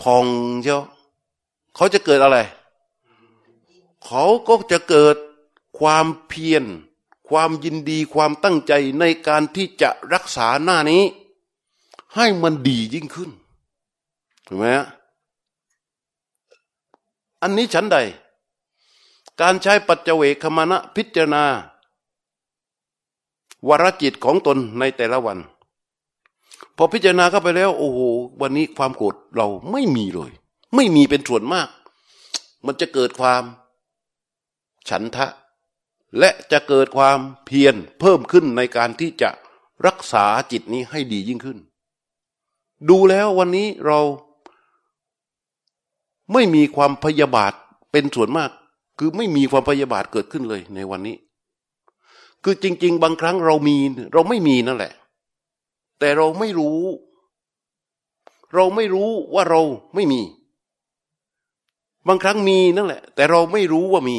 [0.00, 0.26] พอง
[0.62, 0.80] เจ้า
[1.76, 2.38] เขาจะเกิดอะไร
[4.04, 5.16] เขาก็จะเกิด
[5.78, 6.64] ความเพียร
[7.30, 11.02] ความยินดีความตั้งใจในการที่จะรักษาหน้านี้
[12.14, 13.30] ให้มันดียิ่งขึ้น
[14.46, 14.86] ถูกไหมฮะ
[17.42, 17.96] อันนี้ฉันใด
[19.40, 21.44] การใช้ปัจเจเวคมานะพิจารณา
[23.68, 25.38] วรจิตของตนในแต่ละวัน
[26.76, 28.00] พอพิจารณาเข้าไปแล้ว โอ้โห
[28.40, 30.32] วันนี้ความโกรธเราไม่มีเลย
[30.74, 31.68] ไม่มีเป็นส่วนมาก
[32.66, 33.42] มันจะเกิดความ
[34.88, 35.26] ฉันทะ
[36.18, 39.30] และจะเกิดความเพียรเพิ่มขึ้นในการที่จะ
[39.86, 41.58] รักษาจิตนี้ให้ดียิ่งขึ้น
[42.88, 44.00] ดูแล้ววันนี้เรา
[46.32, 47.52] ไม่มีความพยาบาท
[47.92, 48.50] เป็นส่วนมาก
[48.98, 51.16] คือไม่มีความพยาบาทเกิดขึ้นเลยในวันนี้
[52.44, 53.76] คือจริง ๆ บางครั้งเรามี
[54.12, 54.92] เราไม่มีนั่นแหละ
[55.98, 56.80] แต่เราไม่รู้
[58.54, 59.60] เราไม่รู้ว่าเรา
[59.94, 60.20] ไม่มี
[62.08, 64.16] บางครั้งมีนั่นแหละ แต่เราไม่รู้ว่ามี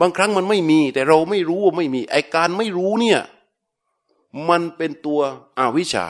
[0.00, 3.20] บางครั้งมันไม่มี แต่เราไม่รู้ว่าไม่มีไอการไม่รู้เนี่ย
[4.48, 5.20] มันเป็นตัว
[5.58, 6.06] อวิชชา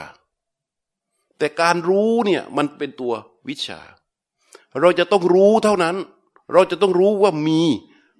[1.39, 3.12] แต่การรู้เนี่ยมันเป็นตัว
[3.48, 3.81] วิชา
[4.81, 5.97] เราจะต้องรู้เท่านั้น
[6.52, 7.60] เราจะต้องรู้ว่ามี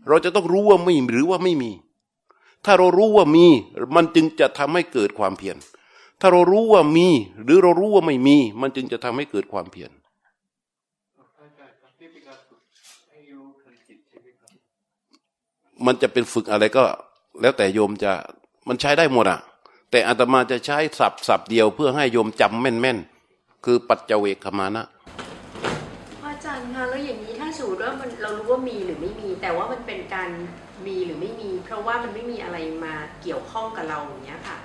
[0.09, 1.70] เราจะต้องรู้ว่าไม่หรือว่าไม่มี
[2.65, 3.47] ถ้าเรารู้ว่ามี
[3.95, 5.57] มันจึงจะทำให้เกิดความเพียร
[6.20, 7.09] ถ้าเรารู้ว่ามี
[7.45, 9.90] หรือเรารู้ว่าไม่มี มันจึงจะทำให้เกิดความเพียร
[15.87, 16.85] มันจะเป็นฝึกอะไรก็
[17.41, 18.13] แล้วแต่โยมจะ
[18.69, 19.41] มันใช้ได้หมดอะ
[19.91, 24.87] แต่อาตมาจะใช้สับสับเดียวเพื่อให้โยมจำแม่นๆ คือปัจเจเวคมานะ
[26.25, 30.31] อาจารย์คะแล้วอย่างนี้ถ้าสูตรว่ามันเรารู้ว่ามีหรือไม่มี แต่ว่ามันเป็นการ
[30.87, 34.59] มีหรือไม่มี เพราะว่ามันไม่มีอะไรมาเกี่ยวข้องกับเราอย่างเงี้ยค่ะ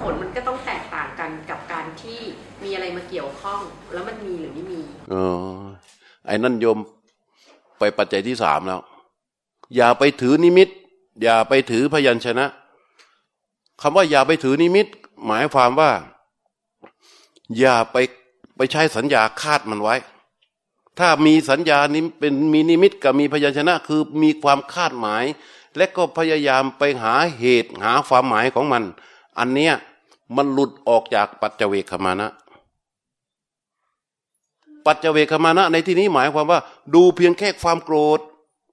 [0.00, 2.20] ผลมันก็ต้องแตกต่างกันกับการที่
[2.64, 3.60] มีอะไรมาเกี่ยวข้อง
[3.92, 4.80] แล้วมันมีหรือไม่มี
[5.12, 5.24] อ๋อ
[6.26, 6.78] ไอ้นั่นโยม
[7.78, 8.80] ไปปัจจัยที่สามแล้ว
[9.74, 10.68] อย่าไปถือนิมิต
[11.22, 12.46] อย่าไปถือพยัญชนะ
[13.80, 14.86] คำว่าอย่าไปถือนิมิต
[15.26, 15.90] หมายความว่า
[17.58, 17.96] อย่าไป
[18.56, 19.96] ไปใช้สัญญาคาดมันไว้
[20.98, 25.24] ถ้ามีสัญญานี้เป็นมีนิมิตกับมีพยัญชนะ คือมีความคาดหมาย
[25.76, 28.82] และก็พยายามไปหาเหตุหาความหมายของมัน
[29.38, 29.74] อันเนี้ย
[30.36, 32.28] มันหลุดออกจากปัจเจเวคมานะ
[34.86, 36.60] ปัจเจเวคมานะในที่นี้หมายความว่า
[36.94, 38.20] ดูเพียงแค่ความโกรธ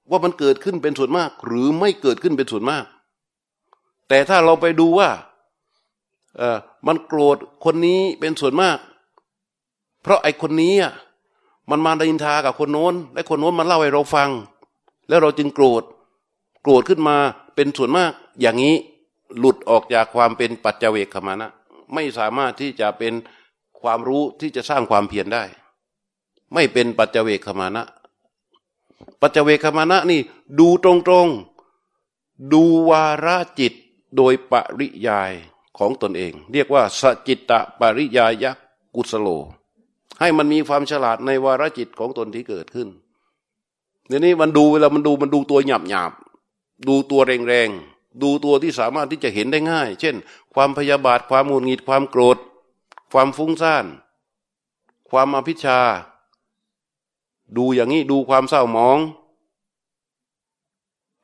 [0.10, 2.86] ว่ามันเกิดขึ้นเป็นส่วนมาก หรือไม่เกิดขึ้นเป็นส่วนมาก
[4.10, 5.10] แต่ถ้าเราไปดูว่า
[6.38, 6.58] เออ
[6.88, 8.78] มันโกรธคนนี้เป็นส่วนมาก
[10.02, 10.94] เพราะไอคนนี้อะ
[11.70, 14.30] มันมาดินทากับคนโน้น และคนโน้นมันเล่าให้เราฟัง
[15.10, 15.84] แล้วเราจึงโกรธ
[16.62, 17.18] โกรธขึ้นมา
[17.56, 18.12] เป็นส่วนมาก
[18.42, 18.76] อย่างนี้
[19.38, 21.50] หลุดออกจากความเป็นปัจเจเวกขมานะ
[21.94, 23.14] ไม่สามารถที่จะเป็น
[23.82, 25.44] ความรู้ที่จะสร้างความเพียรได้
[26.54, 27.86] ไม่เป็นปัจเจเวกขมานะ
[29.22, 30.20] ปัจเจเวกขมานะนี่
[30.60, 30.92] ดูตร
[31.26, 33.74] งๆ ดูวาระจิต
[34.16, 35.32] โดยปริยาย
[35.78, 38.46] ของตนเอง เรียกว่าสจิตตปริยาย
[38.96, 39.28] กุสโล
[40.20, 42.90] ให้มันมีความฉลาดในวาระจิตของตนที่เกิดขึ้น
[44.08, 46.12] เดี๋ยวนี้มันดูเวลามันดูมันดูตัวหยาบหยาบ
[46.88, 47.70] ดูตัวแรงแรง
[48.22, 50.16] ดูตัวที่สามารถที่จะเห็นได้ง่าย เช่น
[50.54, 52.38] ความพยาบาทความหงุดหงิดความโกรธ
[53.12, 53.86] ความฟุ้งซ่าน
[55.10, 55.80] ความอภิชา
[57.58, 58.98] ดูอย่างนี้ดูความเศร้าหมอง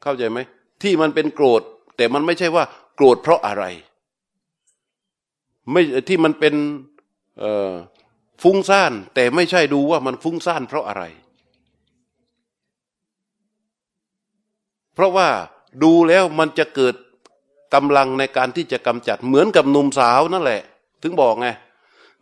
[0.02, 0.40] เข้าใจไหม
[0.82, 1.62] ที่มันเป็นโกรธ
[1.98, 2.64] แต่มันไม่ใช่ว่า
[2.96, 3.64] โกรธเพราะอะไร
[5.72, 6.56] ไม่ที่มันเป็น
[8.44, 11.04] ฟุ้งซ่าน แต่ไม่ใช่ดูว่ามันฟุ้งซ่านเพราะอะไร
[14.94, 15.28] เพราะว่า
[15.84, 16.96] ดูแล้วมันจะเกิด
[17.74, 20.62] กำลังในการที่จะกำจัดเหมือนกับหนุ่มสาวนั่นแหละ
[21.04, 21.48] ถึงบอกไง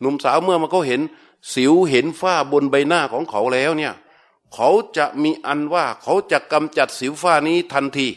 [0.02, 1.02] หนุ่มสาวเมื่อมันเขาเห็น
[1.54, 3.94] สิวเห็นฝ้าบนใบหน้าของเขาแล้วเนี่ย
[4.54, 8.08] เขาจะมีอันว่าเขาจะกำจัดสิวฝ้านี้ทันที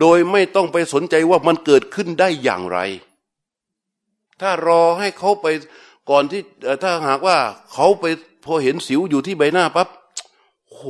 [0.00, 2.78] โดยไม่ต้องไปสนใจว่ามันเกิดขึ้นได้อย่างไร
[4.40, 5.46] ถ้ารอให้เขาไป
[6.10, 6.42] ก่อนที่
[6.82, 7.38] ถ้าหากว่า
[7.72, 8.04] เขาไป
[8.44, 9.88] พอเห็นสิวอยู่ที่ใบหน้าปั๊บ
[10.70, 10.80] โห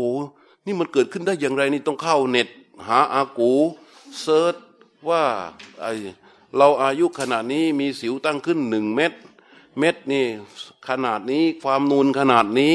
[0.67, 2.49] นี่มันเกิดขึ้นได้อย่างไรนี่ต้องเข้าเน็ต
[2.87, 3.53] หาอากู
[4.21, 4.55] เซิร์ช
[5.09, 5.23] ว่า
[5.81, 5.87] ไอ
[6.57, 9.13] เราอายุขนาดนี้มีสิวตั้งขึ้นหนึ่งเม็ด
[9.79, 10.25] เม็ดนี่
[10.89, 12.75] ขนาดนี้ความนูนขนาดนี้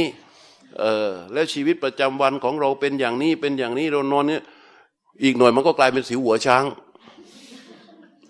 [0.79, 4.43] เออแล้วชีวิตประจำวันของเราเป็นอย่างนี้เป็นอย่างนี้เรานอนเนี่ย
[5.23, 6.63] อีกหน่อยมันก็กลายเป็นสิวหัวช้าง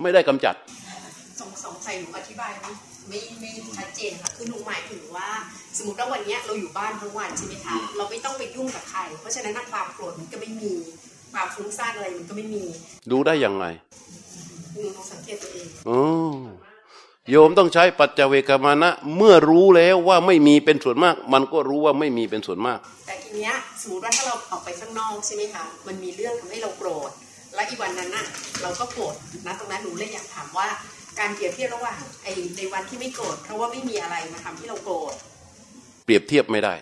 [0.01, 0.55] ไม่ได้กำจัด
[1.39, 2.71] สงสงสัยหนูอธิบายไม่
[3.09, 5.27] ไม่ไม่ชัดเจนค่ะคือหนูหมายถึงว่า
[5.77, 10.71] สมมติว่าวันเนี้ยเราอยู่บ้านทั้งวันใช่ไหมคะเราไม่ต้องไปยุ่งกับใคร เพราะฉะนั้นน่ะความโกรธมันก็ไม่มี
[11.33, 12.63] ความฟุ้งซ่านอะไรมันก็ไม่มี
[13.11, 13.65] ดูได้อย่างไร
[14.81, 16.01] หนูต้องสังเกตตัวเองอ๋อ
[17.31, 27.11] โยมต้องใช้ปัจจเวกมานะ เมื่อรู้แล้วว่าไม่มีเป็นส่วนมาก มันก็รู้ว่าไม่มีเป็นส่วนมาก แต่ทีเนี้ยสมมติว่าถ้าเราออกไปข้างนอกใช่ไหมคะมันมีเรื่องทำให้เราโกรธ
[27.55, 28.25] และอีกวันนั้นน่ะ
[28.61, 29.15] เราก็โกรธ
[29.45, 30.67] นะตรงนั้นหนูเลยอยากถามว่า
[31.19, 35.13] การเปรียบเทียบระหว่างไอ้ในวันที่ไม่โกรธเพราะว่าไม่มีอะไรมาทำให้เราโกรธ
[36.05, 36.73] เปรียบเทียบไม่ได้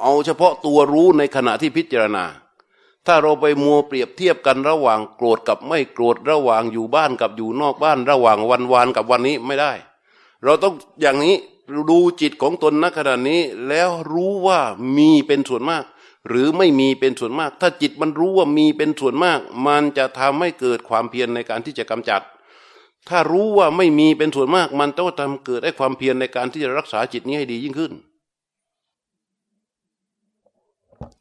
[0.00, 2.24] เอาเฉพาะตัวรู้ในขณะที่พิจารณา
[3.06, 9.72] ถ้าเราไปมัวเปรียบเทียบกันระหว่างโกรธกับไม่โกรธระหว่างอยู่บ้านกับอยู่นอกบ้าน ระหว่างวันวานกับวันนี้ไม่ได้
[10.44, 11.36] เราต้องอย่างนี้
[11.90, 14.60] ดูจิตของตนณขณะนี้แล้วรู้ว่า
[14.96, 15.84] มีเป็นส่วนมาก
[16.28, 22.22] หรือไม่มีเป็นส่วนมาก ถ้าจิตมันรู้ว่ามีเป็นส่วนมาก มันจะทำให้เกิดความเพียรในการที่จะกำจัด
[23.08, 27.92] ถ้ารู้ว่าไม่มีเป็นส่วนมาก มันต้องทำเกิดให้ความเพียรในการที่จะรักษาจิตนี้ให้ดียิ่งขึ้น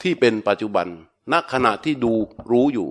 [0.02, 0.88] ที่เป็นปัจจุบัน
[1.32, 2.14] ณขณะที่ดู
[2.52, 2.90] รู้อยู่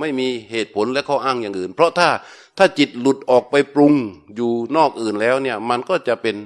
[0.00, 2.08] ไม่มีเหตุผลและข้ออ้างอย่างอื่น เพราะถ้า
[2.58, 3.94] ถ้าจิตหลุดออกไปปรุง
[4.36, 6.36] อยู่นอกอื่นแล้วเนี่ย มันก็จะเป็น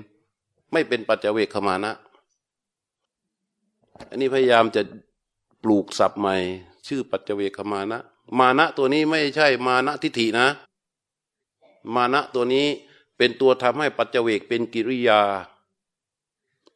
[0.72, 1.92] ไม่เป็นปัจเจเวคขมานะ
[4.08, 4.82] อันนี้พยายามจะ
[5.62, 6.36] ปลูกศัพท์ใหม่
[6.86, 8.00] ชื่อปัจเจเวคขมานะ
[8.38, 10.46] มานะตัวนี้ไม่ใช่มานะทิฏฐินะ
[11.94, 12.66] มานะตัวนี้
[13.16, 15.20] เป็นตัวทำให้ปัจเจเวกเป็นกิริยา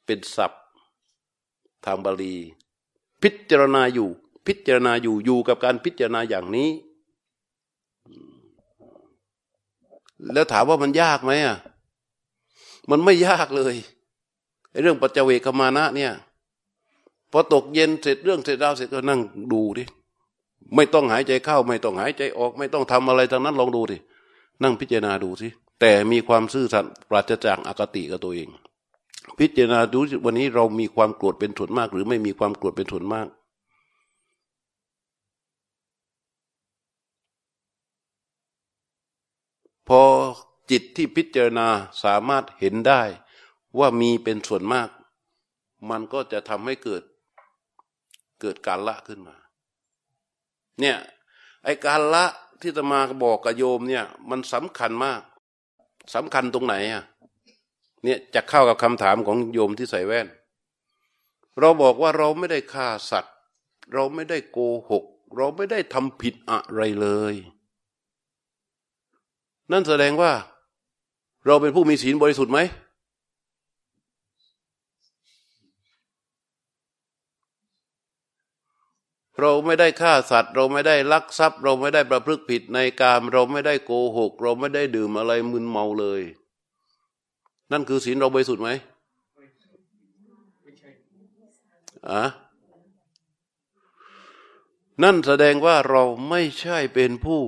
[0.07, 0.63] เป็นศัพท์
[1.85, 2.37] ทางบาลี
[3.23, 4.09] พิจารณาอยู่
[4.47, 6.71] พิจารณาอยู่อยู่กับการพิจารณาอย่างนี้
[10.33, 11.57] แล้วถามว่ามันยากไหมอะ
[12.91, 13.75] มันไม่ยากเลย
[14.83, 16.13] เรื่องปัจเจเวกมานะเนี่ย
[17.33, 19.21] พอตกเย็นเสร็จเรื่องเสร็จราวเสร็จก็นั่ง
[19.53, 19.85] ดูดิ
[20.75, 23.99] ไม่ต้องหายใจเข้า ไม่ต้องหายใจออก ไม่ต้องทำอะไรทั้งนั้นลองดูดิ
[24.63, 25.49] นั่งพิจารณาดูสิ
[25.81, 28.49] แต่มีความซื่อสัตย์ปราศจากอคติกับตัวเอง
[29.39, 33.27] พิจารณาดูวันนี้เรามีความโกรธเป็นส่วนมาก หรือไม่มีความโกรธเป็นส่วนมาก
[39.89, 40.03] พอ
[40.71, 41.69] จิตที่พิจารณา
[42.05, 43.03] สามารถเห็นได้
[43.79, 44.89] ว่ามีเป็นส่วนมาก
[45.91, 47.03] มันก็จะทำให้เกิด
[48.41, 49.37] เกิดการละขึ้นมา
[50.81, 50.97] เนี่ย
[51.65, 52.25] ไอการละ
[52.61, 55.21] ที่ตมาบอกกับโยมเนี่ย มันสำคัญมาก
[56.15, 57.05] สำคัญตรงไหนอะ
[58.05, 60.27] เนี่ยจะเข้ากับคำถามของโยมที่ใส่แว่น
[61.61, 63.35] เราบอกว่าเราไม่ได้ฆ่าสัตว์
[63.93, 64.59] เราไม่ได้โก
[64.91, 65.05] หก
[65.37, 67.35] เราไม่ได้ทำผิดอะไรเลย
[69.73, 70.33] นั่นแสดงว่า
[71.47, 72.61] เราเป็นผู้มีศีลบริสุทธิ์ไหม
[79.41, 86.23] เราไม่ได้ฆ่าสัตว์ เราไม่ได้ลักทรัพย์ เราไม่ได้ประพฤติผิดในกามเราไม่ได้โกหก เราไม่ได้ดื่มอะไรมึนเมาเลย
[87.73, 88.71] นั่นคือศีลเราบริสุทธิ์ไหม
[92.11, 92.25] อะ
[95.03, 97.41] นั่นแสดงว่าเราไม่ใช่เป็นผู้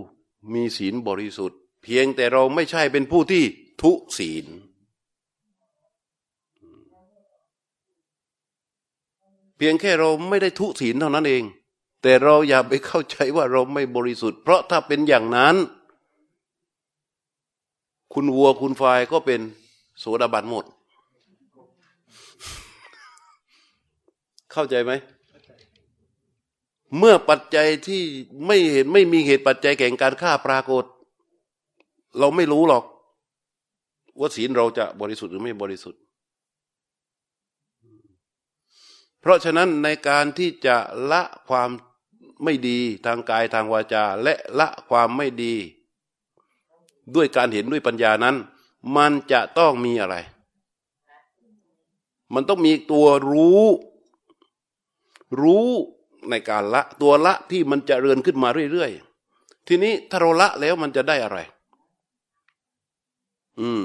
[0.53, 3.45] มีศีลบริสุทธิ์ เพียงแต่เราไม่ใช่เป็นผู้ที่
[3.83, 4.47] ทุศีล
[9.57, 11.43] เพียงแค่เราไม่ได้ทุศีลเท่านั้นเอง
[12.03, 15.57] แต่เราอย่าไปเข้าใจว่าเราไม่บริสุทธิ์ เพราะถ้าเป็นอย่างนั้น
[18.13, 19.41] คุณวัวคุณควายก็เป็น
[19.99, 20.65] โสดาบันหมด
[24.53, 24.93] เข้าใจไหม
[26.99, 28.03] เมื่อปัจจัยที่
[28.47, 30.85] ไม่เห็นไม่มีเหตุปัจจัยแก่งการฆ่าปรากฏ
[32.19, 32.85] เราไม่รู้หรอก
[34.19, 36.01] ว่าศีลเราจะบริสุทธิ์หรือไม่บริสุทธิ์
[39.21, 40.77] เพราะฉะนั้นในการที่จะ
[41.11, 41.71] ละความ
[42.45, 45.55] ไม่ดีทางกายทางวาจา และละความไม่ดี
[47.15, 48.37] ด้วยการเห็นด้วยปัญญานั้น
[48.97, 50.16] มันจะต้องมีอะไร
[52.35, 53.65] มันต้องมีตัวรู้
[55.40, 55.66] รู้
[56.31, 61.39] ในการละ ตัวละที่มันจะเรือนขึ้นมาเรื่อยๆ ทีนี้ถ้าเราละแล้วมันจะได้อะไร
[63.61, 63.82] อืม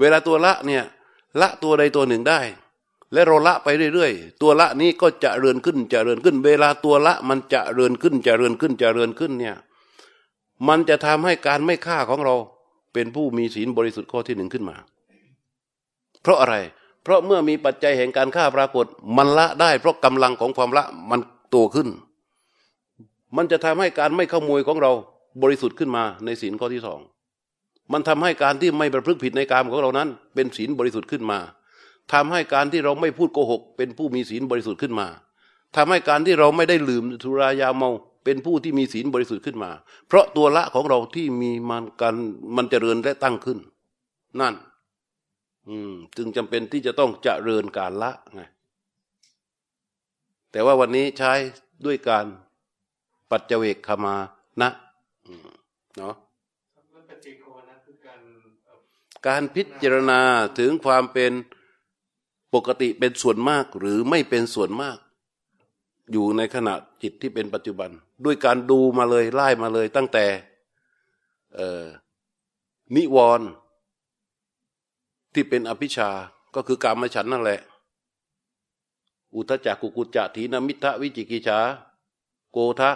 [0.00, 0.84] เวลาตัวละเนี่ย
[1.40, 2.40] ละตัวใดตัวหนึ่งได้
[3.12, 9.56] และเราละไปเรื่อยๆ ตัวละนี้ก็จะเรือนขึ้นจะเรือนขึ้น เวลาตัวละมันจะเรือนขึ้นจะเรือนขึ้นจะเรือนขึ้นเนี่ย
[10.68, 12.36] มันจะทำให้การไม่ฆ่าของเรา
[12.94, 14.76] เป็นผู้มีศีลบริสุทธิ์ข้อที่หนึ่งขึ้นมา
[16.22, 16.54] เพราะอะไร
[17.02, 21.88] เพราะเมื่อมีปัจจัยแห่งการฆ่าปรากฏ มันละได้ เพราะกำลังของความละมันโตขึ้น
[23.36, 24.92] มันจะทำให้การไม่ขโมยของเรา
[25.42, 27.00] บริสุทธิ์ขึ้นมาในศีลข้อที่สอง
[27.92, 31.38] มันทำให้การที่ไม่ประพฤติผิดในกามของเรานั้น เป็นศีลบริสุทธิ์ขึ้นมา
[32.12, 35.06] ทำให้การที่เราไม่พูดโกหก เป็นผู้มีศีลบริสุทธิ์ขึ้นมา
[35.76, 37.90] ทำให้การที่เราไม่ได้ลืมทุรายาเมา
[38.24, 39.70] เป็นผู้ที่มีศีลบริสุทธิ์ขึ้นมา
[40.06, 42.14] เพราะตัวละของเราที่มีมันการ
[42.56, 43.58] มันเจริญและตั้งขึ้น
[44.40, 44.54] นั่น
[45.68, 48.42] อืม จึงจำเป็นที่จะต้องเจริญการละไง
[50.52, 51.32] แต่ว่าวันนี้ใช้
[51.86, 52.26] ด้วยการ
[53.30, 54.16] ปัจเจเวกขมา
[54.62, 54.70] นะ
[55.98, 56.14] เนาะ
[59.26, 60.20] การพิจารณา
[60.58, 61.32] ถึงความเป็น
[62.54, 64.98] ปกติเป็นส่วนมากหรือไม่เป็นส่วนมาก
[66.12, 67.90] อยู่ในขณะจิตที่เป็นปัจจุบัน
[68.24, 70.24] ด้วยการดูมาเลยไล่มาเลย ตั้งแต่
[72.96, 73.48] นิวรณ์
[75.32, 76.10] ที่เป็นอภิชา
[76.54, 77.60] ก็คือการมาฉันนั่นแหละ
[79.34, 81.58] อุทจักกุกุจจะถีนมิทะวิจิกิจา
[82.52, 82.90] โกทะ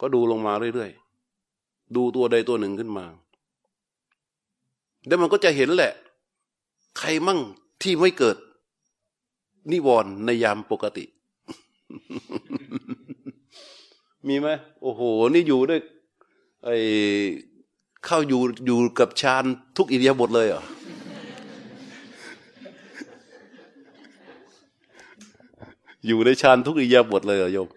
[0.00, 3.06] ก็ดูลงมาเรื่อยๆ ดูตัวใดตัวหนึ่งขึ้นมา
[5.06, 5.92] แล้วมันก็จะเห็นแหละ
[6.98, 7.40] ใครมั่ง
[7.82, 8.36] ที่ไม่เกิด
[9.72, 11.04] นิวรณ์ในยามปกติ
[14.28, 14.48] มีไหม
[14.82, 15.00] โอ้โห
[15.34, 15.80] นี่อยู่ด้วย
[16.64, 16.76] ไอ้
[18.04, 19.44] เข้าอยู่อยู่กับฌาน
[19.76, 20.62] ทุกอิริยาบถเลยเหรอ
[26.06, 27.68] อยู่ในฌานทุกอิริยาบถเลยเหรอโยม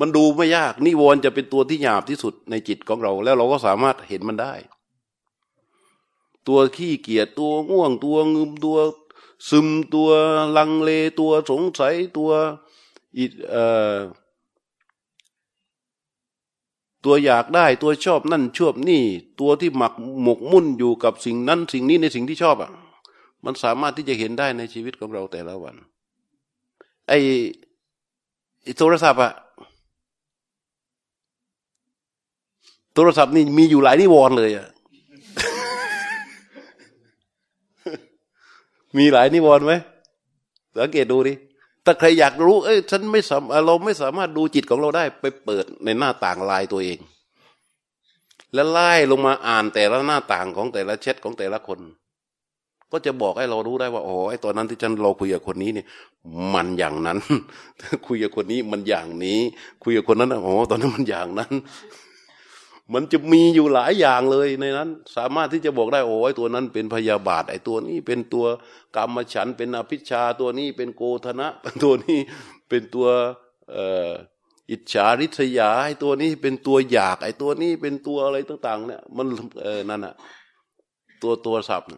[0.00, 4.54] มันดูไม่ยาก นิวรณ์จะเป็นตัวที่หยาบที่สุดในจิตของเรา แล้วเราก็สามารถเห็นมันได้
[6.48, 8.76] ตัวขี้เกียจตัวง่วงตัวงึมตัว
[9.48, 10.08] ซึมตัว
[10.56, 12.30] ลังเลตัวสงสัยตัว
[13.16, 13.64] อิเอ่
[13.94, 13.96] อ
[17.04, 19.02] ตัวอยากได้ตัวชอบนั่นชอบนี่
[19.40, 19.92] ตัวที่หมัก
[20.22, 22.70] หมกมุ่นอยู่กับสิ่งนั้น สิ่งนี้ในสิ่งที่ชอบอะ
[23.44, 25.76] มันสามารถที่จะเห็นได้ในชีวิตของเราแต่ละวัน
[27.08, 27.18] ไอ้
[28.78, 29.32] โทรศัพท์อะ
[32.94, 34.66] โทรศัพท์นี่มีอยู่หลายนิวรณ์เลยอะ
[38.98, 39.72] มีหลายนิวรณ์ไหม
[40.78, 41.34] สังเกตดูดิ
[41.84, 46.98] ถ้าใครอยากรู้ เอ้ยฉันไม่สามเราไม่สามารถดูจิตของเราได้ ไปเปิดในหน้าต่างลายตัวเอง
[48.54, 51.80] แล้วไล่ลงมาอ่านแต่ละหน้าต่างของแต่ละเช็ดของแต่ละคน
[52.92, 55.86] ก็จะบอกให้เรารู้ได้ว่าโอ้ไอ้ตอนนั้นที่ฉันเราคุยกับคนนี้เนี่ย
[56.54, 57.18] มันอย่างนั้น
[58.06, 59.40] คุยกับคนนี้มันอย่างนี้
[59.82, 61.52] คุยกับคนนั้นโอ้ตอนนั้นมันอย่างนั้น
[62.94, 68.46] มันจะมีอยู่หลายอย่างเลยในนั้น สามารถที่จะบอกได้โอ้ยตัวนั้นเป็นพยาบาทไอ้ตัวนี้เป็นตัว
[68.96, 71.48] กรรมฉันเป็นอภิชาตัวนี้เป็นโกธนะ
[71.82, 72.18] ตัวนี้
[72.68, 73.08] เป็นตัว
[74.70, 79.26] อิจฉาริษยาไอ้ตัวนี้เป็นตัวอยาก ไอ้ตัวนี้เป็นตัวอะไรต่างๆ เนี่ย มัน
[79.62, 80.14] เออนั่นอะ
[81.22, 81.88] ตัวตัวศัพท์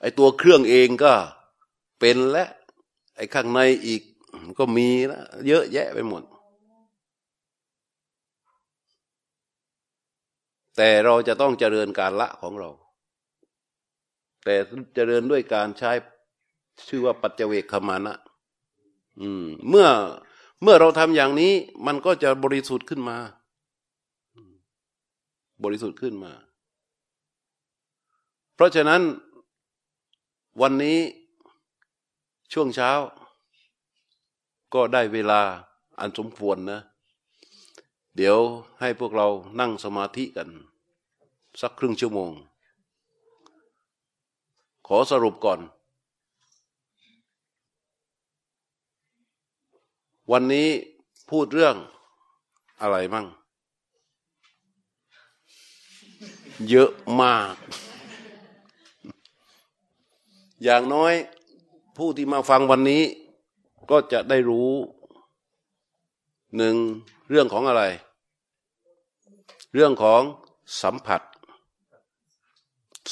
[0.00, 1.12] ไอ้ตัวเครื่องเองก็
[2.00, 2.44] เป็นและ
[3.16, 4.02] ไอ้ข้างในอีก
[4.58, 6.22] ก็มีนะเยอะแยะไปหมด
[10.80, 12.70] แต่เราจะต้องเจริญการละของเรา
[14.44, 14.54] แต่
[14.94, 15.92] เจริญด้วยการใช้
[16.88, 18.14] ชื่อว่าปัจเจเวกขมานะ
[19.20, 19.88] อืม เมื่อ
[20.62, 21.52] เมื่อเราทำอย่างนี้
[21.86, 23.16] มันก็จะบริสุทธิ์ขึ้นมา
[25.64, 26.32] บริสุทธิ์ขึ้นมา
[28.54, 29.02] เพราะฉะนั้น
[30.60, 30.98] วันนี้
[32.52, 32.90] ช่วงเช้า
[34.74, 35.40] ก็ได้เวลา
[35.98, 36.80] อันสมควรนะ
[38.20, 38.40] เดี๋ยว
[38.80, 39.28] ให้พวกเรา
[39.60, 40.48] นั่งสมาธิกัน
[41.60, 42.30] สักครึ่งชั่วโมง
[44.86, 45.60] ขอสรุปก่อน
[50.32, 50.68] วันนี้
[51.30, 51.76] พูดเรื่อง
[52.80, 53.26] อะไรมั่ง
[56.68, 56.90] เยอะ
[57.20, 57.54] มาก
[60.64, 61.14] อย่างน้อย
[61.96, 63.02] ผู้ที่มาฟังวันนี้
[63.90, 64.70] ก็จะได้รู้
[66.56, 66.76] หนึ่ง
[67.30, 67.84] เรื่องของอะไร
[69.72, 70.22] เรื่องของ
[70.82, 71.22] สัมผัส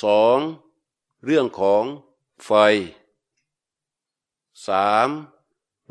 [0.03, 0.39] สอง
[1.25, 1.85] เรื่องของ
[2.45, 2.51] ไฟ
[4.69, 5.09] สาม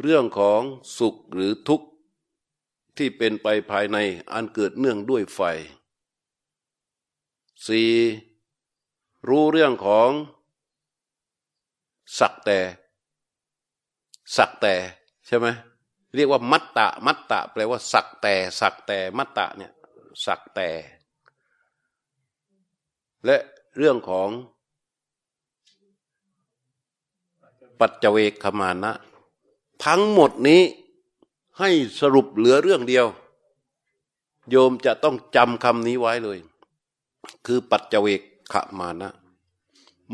[0.02, 0.62] เรื่องของ
[0.98, 1.88] สุขหรือทุกข์
[2.98, 3.98] ที่เป็นไปภายใน
[4.32, 5.40] อันเกิดเนื่องด้วยไฟ
[7.68, 7.92] สี่
[9.28, 10.10] รู้เรื่องของ
[12.20, 12.60] สักแต่
[14.36, 14.76] สักแต่
[15.28, 15.48] ใช่ไหม
[16.16, 19.72] เรียกว่ามัตตะมัตตะแปลว่าสักแต่สักแต่มัตตะเนี่ย
[20.26, 20.70] สักแต่
[23.26, 23.38] และ
[23.78, 24.30] เรื่องของ
[27.80, 28.92] ปัจเจเวกขมานะ
[29.86, 30.62] ทั้งหมดนี้
[31.60, 31.70] ให้
[32.00, 33.06] สรุปเหลือเรื่องเดียว
[34.50, 36.40] โยมจะต้องจำคำนี้ไว้เลย
[37.46, 38.22] คือปัจเจเวก
[38.54, 39.12] ขมานะ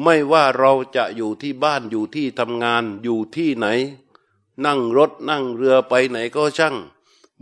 [0.03, 3.67] ไม่ว่าเราจะอยู่ที่บ้านอยู่ที่ทำงานอยู่ที่ไหน
[4.65, 6.75] นั่งรถนั่งเรือไปไหนก็ช่าง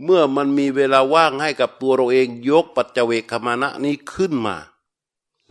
[0.04, 4.56] เมื่อมันมีเวลาว่างให้กับตัวเราเองยกปัจเจเวกขมานะนี้ขึ้นมา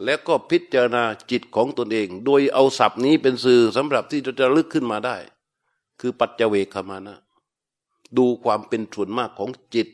[0.04, 5.18] แล้วก็พิจารณาจิตของตนเอง โดยเอาศัพท์นี้เป็นสื่อสำหรับที่จะจะลึกขึ้นมาได้
[6.00, 7.18] คือปัจเจเวคมานะ
[8.18, 9.88] ดูความเป็นส่วนมากของจิต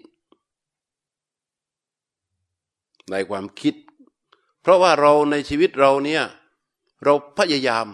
[3.11, 3.75] ในความคิด
[4.61, 6.23] เพราะว่าเราในชีวิตเราเนี่ย
[7.03, 7.87] เราพยายาม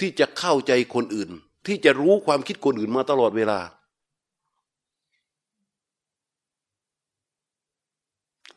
[0.00, 1.30] ที่จะเข้าใจคนอื่น
[1.66, 3.60] ที่จะรู้ความคิดคนอื่นมาตลอดเวลา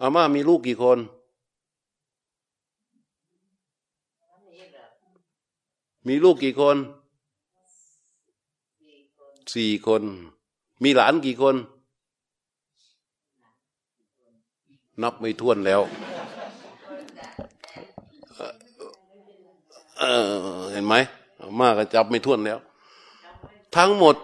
[0.02, 1.00] อาม่ามีลูกกี่คน
[6.08, 6.78] มีลูกกี่คน
[9.54, 10.04] สี่คน
[10.84, 11.56] มีหลานกี่คน
[15.02, 15.82] นับไม่ถ้วนแล้ว
[20.00, 20.96] เเห็นไหม
[21.60, 22.60] มากก็จับไม่ถ้วนแล้ว
[23.76, 24.16] ทั้งหมด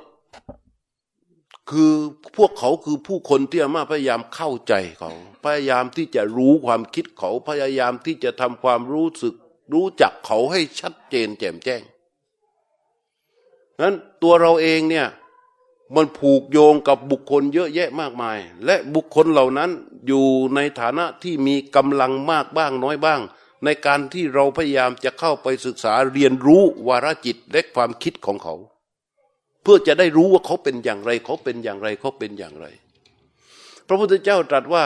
[1.72, 1.94] คือ
[2.38, 5.12] พวกเขาคือผู้คนที่อามาพยายามเข้าใจเขา
[5.46, 9.34] พยายามที่จะรู้ความคิดเขาพยายามที่จะทำความรู้สึก
[9.74, 11.82] รู้จักเขาให้ชัดเจนแจ่มแจ้ง
[13.82, 15.08] นั้นตัวเราเองเนี่ย
[15.96, 19.70] มันผูกโยงกับบุคคลเยอะแยะมากมาย และบุคคลเหล่านั้น
[20.08, 20.26] อยู่
[20.56, 23.22] ในฐานะที่มีกำลังมากบ้างน้อยบ้าง
[23.64, 28.56] ในการที่เราพยายามจะเข้าไปศึกษาเรียนรู้วาระจิตและความคิดของเขา
[29.66, 32.66] เพื่อจะได้รู้ว่าเขาเป็นอย่างไร เขาเป็นอย่างไรเขาเป็นอย่างไร
[33.88, 34.86] พระพุทธเจ้าตรัสว่า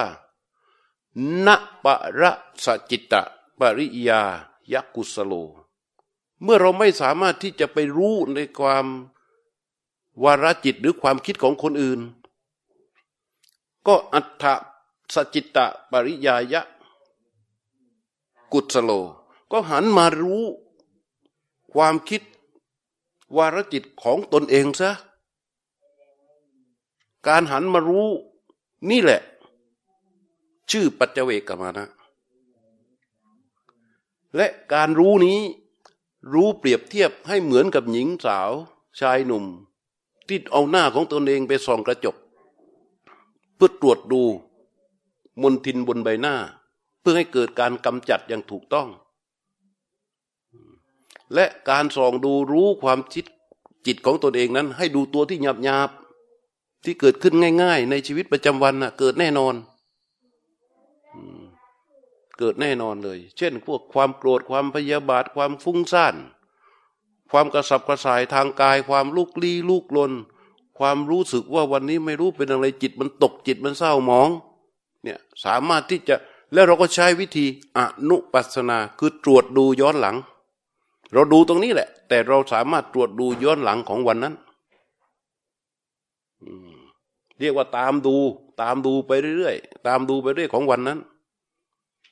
[1.45, 1.47] ณ
[1.84, 2.31] ปะระ
[2.65, 3.22] สจิตตะ
[3.60, 4.22] ปริยา
[4.73, 5.34] ยักุสโล
[6.43, 8.85] เมื่อเราไม่สามารถที่จะไปรู้ในความ
[10.23, 11.99] วาระจิตหรือความคิดของคนอื่น
[13.88, 14.43] ก็อัฏฐ
[15.14, 16.61] สจิตตะปริยายะ
[18.53, 18.91] กุศโล
[19.51, 20.43] ก็หันมารู้
[21.73, 22.22] ความคิด
[23.38, 24.91] วารจิตของตนเองซะ
[27.27, 28.07] การหันมารู้
[28.89, 29.22] นี่แหละ
[30.72, 31.88] ชื่อปัจเจเวกมานะ
[34.35, 35.39] และการรู้นี้
[36.34, 38.51] รู้เปรียบเทียบให้เหมือนกับหญิงสาว
[38.99, 39.45] ชายหนุ่ม
[40.27, 42.15] ที่เอาหน้าของตนเองไปส่องกระจก
[43.56, 44.22] เพื่อตรวจดู
[45.41, 46.35] มนทินบนใบหน้า
[46.99, 48.88] เพื่อให้เกิดการกำจัดอย่างถูกต้อง
[51.34, 53.26] และการส่องดูรู้ความจิต
[53.85, 55.89] จิตของตนเองนั้น ให้ดูตัวที่หยาบหยาบ
[56.84, 59.56] ที่เกิดขึ้นง่าย ๆ ในชีวิตประจำวันนะเกิดแน่นอน
[62.38, 66.15] เกิดแน่นอนเลย เช่น พวกความโกรธความพยาบาทความฟุ้งซ่าน
[67.31, 70.11] ความกระสับกระส่ายทางกาย ความลุกลี้ลุกลน
[70.80, 74.30] ความรู้สึกว่าวันนี้ไม่รู้เป็นอะไรจิตมันตกจิตมันเศร้าหมอง
[75.03, 76.15] เนี่ยสามารถที่จะ
[76.53, 77.45] แล้วเราก็ใช้วิธี
[77.77, 77.80] อ
[78.10, 80.15] นุปัสนาคือตรวจดูย้อนหลัง
[81.14, 84.36] เราดูตรงนี้แหละ แต่เราสามารถตรวจดูย้อนหลังของวันนั้น
[87.40, 88.15] เรียกว่าตามดู
[88.61, 90.99] ตามดูไปเรื่อยๆตามดูไปเรื่อยของวันนั้น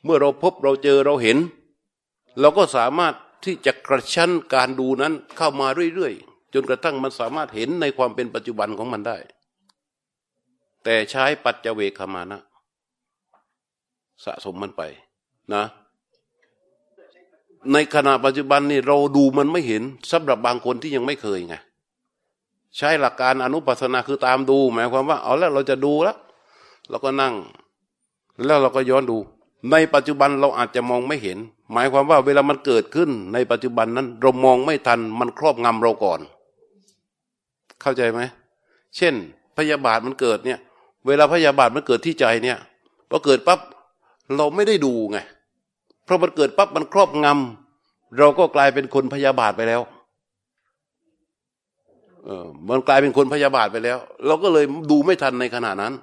[0.03, 1.37] เมื่อเราพบเราเจอเราเห็น
[2.39, 3.13] เราก็สามารถ
[3.45, 9.17] ที่จะกระชั้นการดูนั้นเข้ามาเรื่อยๆจนกระทั่งมันสามารถเห็นในความเป็นปัจจุบันของมันได้
[10.83, 12.41] แต่ใช้ปัจเจเวคมานะ
[14.25, 14.81] สะสมมันไป
[15.53, 15.63] นะ
[17.73, 21.55] ในขณะปัจจุบันนี่เราดูมันไม่เห็นสำหรับบางคนที่ยังไม่เคยไง
[22.77, 26.17] ใช้หลักการอนุปัสนาคือตามดู หมายความว่า เอาแล้วเราจะดูแล้ว
[26.89, 27.33] เราก็นั่ง
[28.45, 29.17] แล้วเราก็ย้อนดู
[29.71, 31.37] ในปัจจุบันเราอาจจะมองไม่เห็น
[31.71, 36.19] หมายความว่าเวลามันเกิดขึ้น ในปัจจุบันนั้น เรามองไม่ทัน มันครอบงำเราก่อน
[37.81, 38.19] เข้าใจไหม
[38.97, 39.13] เช่น
[39.57, 40.59] พยาบาทมันเกิดเนี่ย
[41.07, 42.57] เวลาพยาบาทมันเกิดที่ใจเนี่ย
[43.09, 43.59] พอเกิดปั๊บ
[44.35, 45.17] เราไม่ได้ดูไง
[46.07, 49.81] พราะมันเกิดปั๊บมันครอบงำเราก็กลายเป็นคนพยาบาทไปแล้ว
[52.25, 55.93] เออมันกลายเป็นคนพยาบาทไปแล้ว เราก็เลยดูไม่ทันในขณะนั้น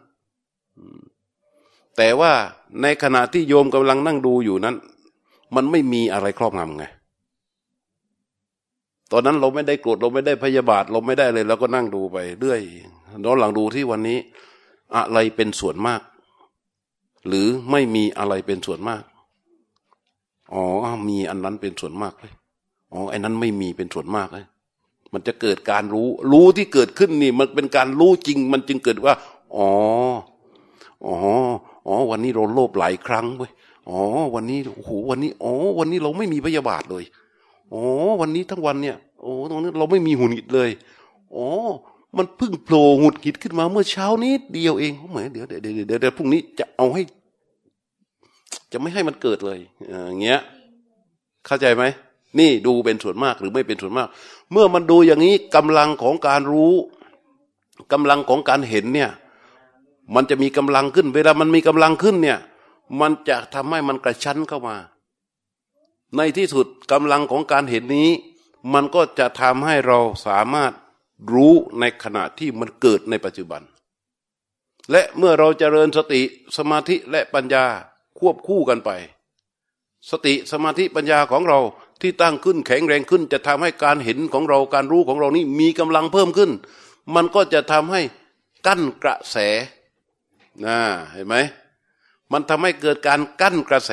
[1.96, 2.32] แต่ว่า
[2.82, 4.76] ในขณะที่โยมกำลังนั่งดูอยู่นั้น
[5.54, 6.84] มันไม่มีอะไรครอบงำไง
[9.12, 12.60] ตอนนั้นเราไม่ได้โกรธเราไม่ได้พยาบาท เราไม่ได้เลยเราก็นั่งดูไปเรื่อย
[13.24, 14.18] น้องหลังดูที่วันนี้
[14.96, 16.00] อะไรเป็นส่วนมาก
[17.28, 19.02] หรือไม่มีอะไรเป็นส่วนมาก
[20.52, 20.62] อ๋อ
[21.08, 22.32] มีอันนั้นเป็นส่วนมากเลย
[22.92, 24.44] อ๋อไอ้นั้นไม่มีเป็นส่วนมากเลย
[25.12, 29.14] มันจะเกิดการรู้ รู้ที่เกิดขึ้นนี่ มันเป็นการรู้จริง มันจึงเกิดว่า
[29.56, 29.68] อ๋อ
[31.06, 31.16] อ๋อ
[31.86, 33.52] อ๋อ วันนี้เราโลภหลายครั้งเว้ย
[33.88, 33.98] อ๋อ
[34.34, 37.04] วันนี้โอ้โหวันนี้ อ๋อ วันนี้เราไม่มีพยาบาทเลย
[37.72, 37.82] อ๋อ
[38.20, 40.70] วันนี้ทั้งวันเนี่ย โอ้ตรงนี้เราไม่มีหุ่นหิดเลย
[41.34, 41.46] อ๋อ
[42.16, 47.02] มันเพิ่งโผล่หุดหิดขึ้นมาเมื่อเช้านี้เดียวเองเหมือนเดี๋ยวเดี๋ยวเดี๋ยวเดี๋ยวพรุ่งนี้จะเอาให้
[48.74, 49.58] จะไม่ให้มันเกิดเลย
[50.08, 50.40] อย่างเงี้ย
[51.46, 51.84] เข้าใจไหม
[52.38, 54.08] นี่ดูเป็นส่วนมากหรือไม่เป็นส่วนมาก
[54.52, 56.74] เมื่อมันดูอย่างนี้กำลังของการรู้
[57.92, 59.10] กำลังของการเห็นเนี่ย
[60.14, 62.38] มันจะมีกำลังขึ้น เวลามันมีกำลังขึ้นเนี่ย
[63.00, 64.76] มันจะทำให้มันกระชั้นเข้ามา
[66.16, 68.10] ในที่สุดกำลังของการเห็นนี้
[68.72, 70.72] มันก็จะทำให้เราสามารถ
[71.32, 73.62] รู้ในขณะที่มันเกิดในปัจจุบัน
[74.90, 76.22] และเมื่อเราจเจริญสติ
[76.56, 77.64] สมาธิและปัญญา
[78.18, 78.90] ควบคู่กันไป
[80.10, 81.58] สติสมาธิปัญญาของเรา
[82.00, 86.50] ที่ตั้งขึ้นแข็งแรงขึ้น จะทำให้การเห็นของเราการรู้ของเรานี่มีกำลังเพิ่มขึ้น
[87.14, 88.02] มันก็จะทำให้
[88.66, 89.36] กั้นกระแส
[90.64, 90.78] นะ
[91.12, 91.36] เห็นไหม
[92.32, 93.92] มันทำให้เกิดการกั้นกระแส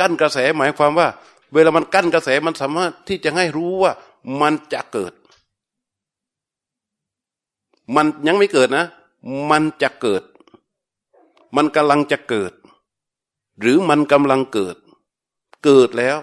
[0.00, 1.08] กั้นกระแสหมายความว่า
[1.54, 3.92] เวลามันกั้นกระแสมันสามารถที่จะให้รู้ว่า
[4.40, 5.12] มันจะเกิด
[7.94, 8.86] มันยังไม่เกิดนะ
[9.50, 10.22] มันจะเกิด
[11.56, 12.52] มันกำลังจะเกิด
[13.60, 14.76] หรือมันกำลังเกิด
[15.64, 16.18] เกิดแล้ว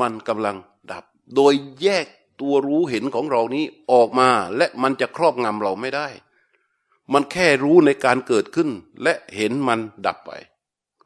[0.00, 0.56] มันกำลัง
[0.90, 1.04] ดับ
[1.34, 2.06] โดยแยก
[2.40, 6.08] ตัวรู้เห็นของเรานี้ออกมาและมันจะครอบงำเราไม่ได้
[7.12, 8.68] มันแค่รู้ในการเกิดขึ้น
[9.02, 10.30] และเห็นมันดับไป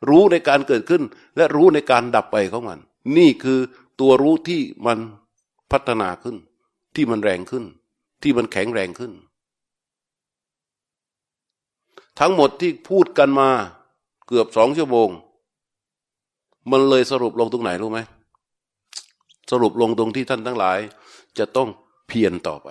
[0.08, 1.02] รู้ในการเกิดขึ้น
[1.36, 2.80] และรู้ในการดับไปของมัน
[3.16, 3.60] นี่คือ
[4.00, 4.98] ตัวรู้ที่มัน
[5.70, 6.36] พัฒนาขึ้น
[6.94, 7.64] ที่มันแรงขึ้น
[8.22, 9.12] ที่มันแข็งแรงขึ้น
[12.18, 13.48] ทั้งหมดที่พูดกันมา
[14.28, 15.08] เกือบสองชั่วโมง
[16.70, 18.00] มันเลยสรุปลงตรงไหนรู้ไหม
[19.50, 20.78] สรุปลงตรงที่ท่านทั้งหลาย
[21.38, 21.68] จะต้อง
[22.08, 22.68] เพียรต่อไป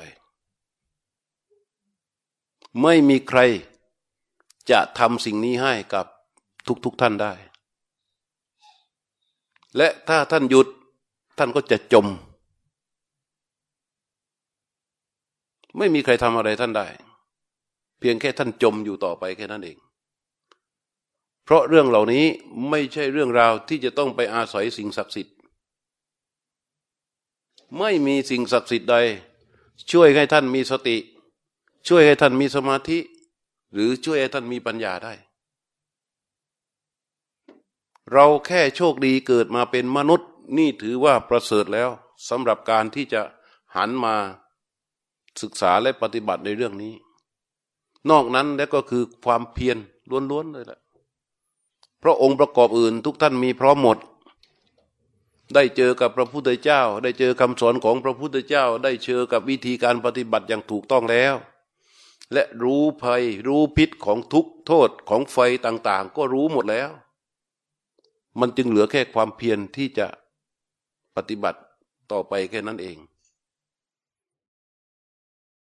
[2.83, 3.39] ไม่มีใคร
[4.71, 6.05] จะทำสิ่งนี้ให้กับ
[6.85, 7.33] ทุกๆทท่านได้
[9.77, 10.67] และถ้าท่านหยุด
[11.37, 12.07] ท่านก็จะจม
[15.77, 16.87] ไม่มีใครทำอะไรท่านได้
[17.99, 19.77] เพียงแค่ท่านจมอยู่ต่อไปแค่นั้นเอง
[21.51, 22.25] ราะเรื่องเหล่านี้
[22.69, 25.35] ไม่ใช่เรื่องราวที่จะต้องไปอาศัยสิ่งศักดิ์สิทธิ์
[27.77, 28.95] ไม่มีสิ่งศักดิ์สิทธิ์ใด
[29.91, 30.97] ช่วยให้ท่านมีสติ
[31.87, 32.99] ช่วยให้ท่านมีสมาธิ
[33.73, 35.13] หรือช่วยให้ท่านมีปัญญาได้
[38.11, 41.89] เราแค่โชคดีเกิดมาเป็นมนุษย์นี่ถือว่าประเสริฐแล้ว
[42.29, 43.21] สำหรับการที่จะ
[43.75, 44.15] หันมา
[45.41, 46.93] ศึกษาและปฏิบัติในเรื่องนี้
[48.09, 49.77] นอกนั้นแล้วก็คือความเพียร
[50.31, 50.80] ล้วนๆเลยแหละ
[52.01, 53.97] เพราะองค์ประกอบอื่นทุกท่านมีพร้อมหมด
[55.55, 61.35] ได้เจอกับพระพุทธเจ้า ได้เจอคำสอนของพระพุทธเจ้า ได้เจอกับวิธีการปฏิบัติอย่างถูกต้องแล้ว
[62.33, 66.89] และรู้ภัยรู้พิษของทุกโทษของไฟต่างๆ ก็รู้หมดแล้ว
[68.39, 70.07] มันจึงเหลือแค่ความเพียรที่จะ
[71.15, 71.59] ปฏิบัติ
[72.11, 72.97] ต่อไปแค่นั้นเอง